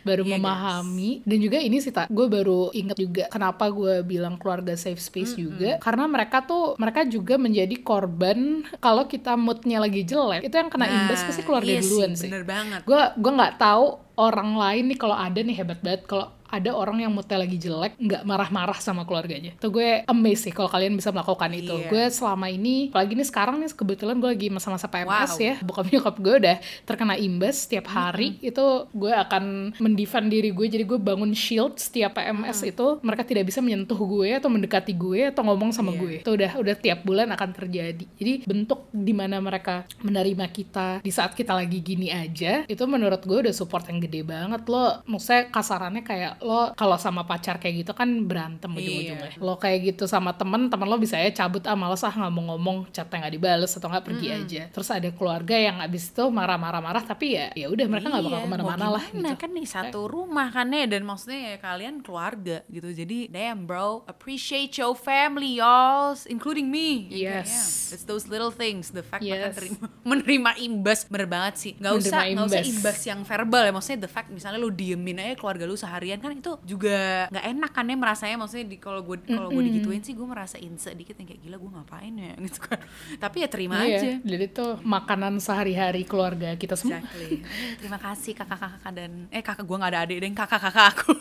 baru 0.01 0.23
Iya, 0.25 0.31
guys. 0.31 0.41
memahami, 0.41 1.11
dan 1.25 1.37
juga 1.37 1.57
ini 1.59 1.77
sih 1.79 1.93
tak, 1.93 2.09
gue 2.09 2.25
baru 2.25 2.69
inget 2.71 2.97
juga 2.97 3.25
kenapa 3.29 3.69
gue 3.69 4.01
bilang 4.01 4.35
keluarga 4.35 4.73
safe 4.73 4.99
space 4.99 5.37
juga, 5.37 5.77
karena 5.79 6.05
mereka 6.05 6.41
tuh 6.41 6.75
mereka 6.75 7.05
juga 7.05 7.35
menjadi 7.37 7.75
korban 7.81 8.63
kalau 8.79 9.05
kita 9.05 9.33
moodnya 9.35 9.77
lagi 9.79 10.01
jelek, 10.01 10.45
itu 10.45 10.55
yang 10.55 10.69
kena 10.69 10.87
imbas 10.87 11.21
pasti 11.23 11.41
keluarga 11.41 11.71
iya 11.71 11.81
duluan 11.81 12.13
sih. 12.15 12.29
bener 12.29 12.45
banget. 12.45 12.81
Gue 12.85 13.01
gue 13.17 13.31
nggak 13.31 13.55
tahu 13.57 13.85
orang 14.15 14.55
lain 14.55 14.83
nih 14.91 14.97
kalau 14.99 15.15
ada 15.17 15.39
nih 15.43 15.55
hebat 15.59 15.79
banget. 15.83 16.07
Kalau 16.07 16.31
ada 16.55 16.71
orang 16.71 16.97
yang 16.99 17.11
moodnya 17.11 17.37
lagi 17.37 17.57
jelek 17.57 17.93
nggak 17.97 18.23
marah-marah 18.23 18.77
sama 18.77 19.03
keluarganya. 19.03 19.53
Tuh 19.57 19.69
gue 19.69 20.03
amazed 20.05 20.47
sih 20.47 20.53
kalau 20.53 20.67
kalian 20.67 20.93
bisa 20.93 21.09
melakukan 21.09 21.51
itu. 21.51 21.75
Iya. 21.75 21.87
gue 21.87 22.03
selama 22.09 22.47
ini 22.47 22.89
apalagi 22.89 23.13
nih 23.13 23.27
sekarang 23.27 23.55
nih 23.59 23.71
kebetulan 23.71 24.15
gue 24.17 24.29
lagi 24.29 24.47
masa-masa 24.47 24.87
PMS 24.87 25.31
Wow. 25.31 25.41
ya. 25.41 25.53
Bokap 25.61 25.85
nyokap 25.87 26.15
gue 26.17 26.33
udah 26.39 26.57
terkena 26.83 27.15
imbas 27.15 27.65
setiap 27.65 27.85
hari. 27.87 28.37
Itu 28.39 28.87
gue 28.91 29.11
akan 29.11 29.43
mendefend 29.77 30.27
diri 30.29 30.49
gue. 30.49 30.67
Jadi 30.67 30.83
gue 30.83 30.97
bangun 30.97 31.31
shield 31.31 31.75
setiap 31.75 32.15
PMS 32.15 32.63
itu. 32.63 32.99
Mereka 32.99 33.23
tidak 33.23 33.45
bisa 33.45 33.59
menyentuh 33.59 33.97
gue 33.97 34.29
atau 34.31 34.47
mendekati 34.47 34.93
gue 34.93 35.29
atau 35.29 35.43
ngomong 35.43 35.71
sama 35.71 35.91
Iya. 35.91 35.99
gue. 35.99 36.15
Itu 36.21 36.31
udah 36.33 36.51
udah 36.57 36.75
tiap 36.75 36.99
bulan 37.03 37.29
akan 37.31 37.49
terjadi. 37.51 38.05
Jadi 38.15 38.33
bentuk 38.45 38.87
di 38.91 39.11
mana 39.11 39.37
mereka 39.37 39.83
menerima 39.99 40.45
kita 40.47 40.87
di 41.01 41.11
saat 41.11 41.33
kita 41.33 41.51
lagi 41.51 41.79
gini 41.79 42.07
aja 42.07 42.63
itu 42.65 42.83
menurut 42.85 43.21
gue 43.21 43.37
udah 43.41 43.51
support 43.51 43.87
yang 43.87 43.99
gede 43.99 44.21
banget 44.21 44.63
lo 44.65 45.01
maksudnya 45.05 45.49
kasarannya 45.49 46.01
kayak 46.01 46.33
lo 46.45 46.71
kalau 46.71 46.95
sama 46.95 47.23
pacar 47.23 47.57
kayak 47.57 47.81
gitu 47.81 47.91
kan 47.91 48.07
berantem 48.23 48.69
Iya. 48.69 48.79
ujung-ujungnya. 48.79 49.31
Lo 49.37 49.55
kayak 49.55 49.79
gitu 49.83 50.05
sama 50.05 50.31
temen, 50.31 50.69
temen 50.69 50.85
lo 50.85 50.95
bisa 50.95 51.17
ya 51.17 51.33
cabut 51.33 51.65
ah 51.65 51.73
males 51.73 51.99
ah 51.99 52.11
nggak 52.11 52.29
mau 52.29 52.53
ngomong, 52.53 52.87
chatnya 52.89 53.17
nggak 53.19 53.33
dibales 53.33 53.71
atau 53.71 53.87
nggak 53.87 54.05
pergi 54.05 54.27
aja. 54.29 54.63
Terus 54.69 54.87
ada 54.87 55.09
keluarga 55.09 55.55
yang 55.55 55.77
abis 55.79 56.07
itu 56.07 56.23
marah-marah-marah 56.23 57.01
tapi 57.03 57.33
ya 57.33 57.49
ya 57.51 57.65
udah 57.65 57.85
mereka 57.85 58.07
nggak 58.07 58.23
bakal 58.23 58.37
Iya, 58.37 58.45
ke 58.45 58.51
mana-mana 58.51 58.83
mau 58.83 58.93
lah 58.93 59.05
gitu. 59.07 59.33
kan 59.35 59.49
nih 59.49 59.65
satu 59.65 59.99
rumah 60.05 60.47
kan 60.47 60.69
ya 60.69 60.85
dan 60.85 61.01
maksudnya 61.01 61.39
ya 61.41 61.57
kalian 61.57 61.95
keluarga 61.99 62.61
gitu 62.67 62.89
jadi 62.91 63.17
damn 63.27 63.63
bro 63.63 64.05
appreciate 64.05 64.69
your 64.75 64.93
family 64.93 65.57
y'all 65.57 66.13
including 66.27 66.67
me 66.67 67.07
Ya, 67.07 67.41
Yes. 67.41 67.49
yeah, 67.49 67.93
it's 67.93 68.05
those 68.05 68.25
little 68.25 68.51
things 68.51 68.91
the 68.91 69.01
fact 69.01 69.21
Yes. 69.21 69.55
terima, 69.55 69.89
menerima 70.09 70.51
imbas 70.59 71.05
bener 71.05 71.25
banget 71.25 71.55
sih 71.55 71.71
nggak 71.73 71.91
Menerima 71.91 72.05
usah 72.05 72.21
nggak 72.27 72.47
usah 72.51 72.63
imbas. 72.63 72.97
yang 73.03 73.19
verbal 73.21 73.61
ya 73.61 73.71
maksudnya 73.71 73.99
the 73.99 74.11
fact 74.11 74.29
misalnya 74.29 74.57
lu 74.57 74.69
diemin 74.69 75.17
aja 75.17 75.33
keluarga 75.35 75.63
lu 75.63 75.73
seharian 75.73 76.19
kan 76.25 76.37
itu 76.37 76.51
juga 76.63 77.27
nggak 77.29 77.45
enak 77.51 77.71
kan 77.71 77.85
ya 77.85 77.95
merasanya 77.95 78.35
maksudnya 78.35 78.65
di 78.65 78.77
kalau 78.77 79.01
gue 79.01 79.17
kalau 79.23 79.49
gue 79.49 79.63
digituin 79.63 80.01
sih 80.01 80.11
gue 80.11 80.23
merasa 80.23 80.57
inse 80.57 80.89
dikit 80.91 81.15
yang 81.15 81.27
kayak 81.27 81.41
gila 81.41 81.57
gue 81.57 81.71
ngapain 81.71 82.13
ya 82.13 82.31
gitu 82.45 82.59
kan 82.61 82.79
tapi 83.17 83.37
ya 83.41 83.47
terima 83.47 83.77
Iya, 83.77 83.97
aja 83.97 84.11
jadi 84.21 84.43
itu 84.45 84.65
makanan 84.81 85.37
sehari-hari 85.37 86.01
keluarga 86.03 86.53
kita 86.55 86.73
semua. 86.73 86.99
Exactly. 86.99 87.43
Terima 87.77 87.97
kasih 87.97 88.33
kakak-kakak 88.33 88.91
dan 88.91 89.11
eh 89.29 89.41
kakak 89.41 89.63
gue 89.63 89.77
nggak 89.77 89.91
ada 89.91 90.01
adik 90.01 90.17
dan 90.19 90.33
kakak-kakak 90.33 90.85
aku 90.91 91.13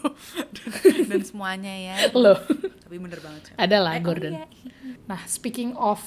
dan, 0.55 0.71
dan 1.11 1.21
semuanya 1.23 1.71
ya. 1.71 1.97
Loh, 2.13 2.39
Tapi 2.81 2.97
bener 2.97 3.21
banget. 3.21 3.53
Ada 3.55 3.77
lah 3.79 3.93
Eh, 3.95 4.01
oh 4.01 4.05
Gordon. 4.05 4.33
iya. 4.33 4.47
Nah, 5.05 5.21
speaking 5.27 5.77
of 5.77 6.01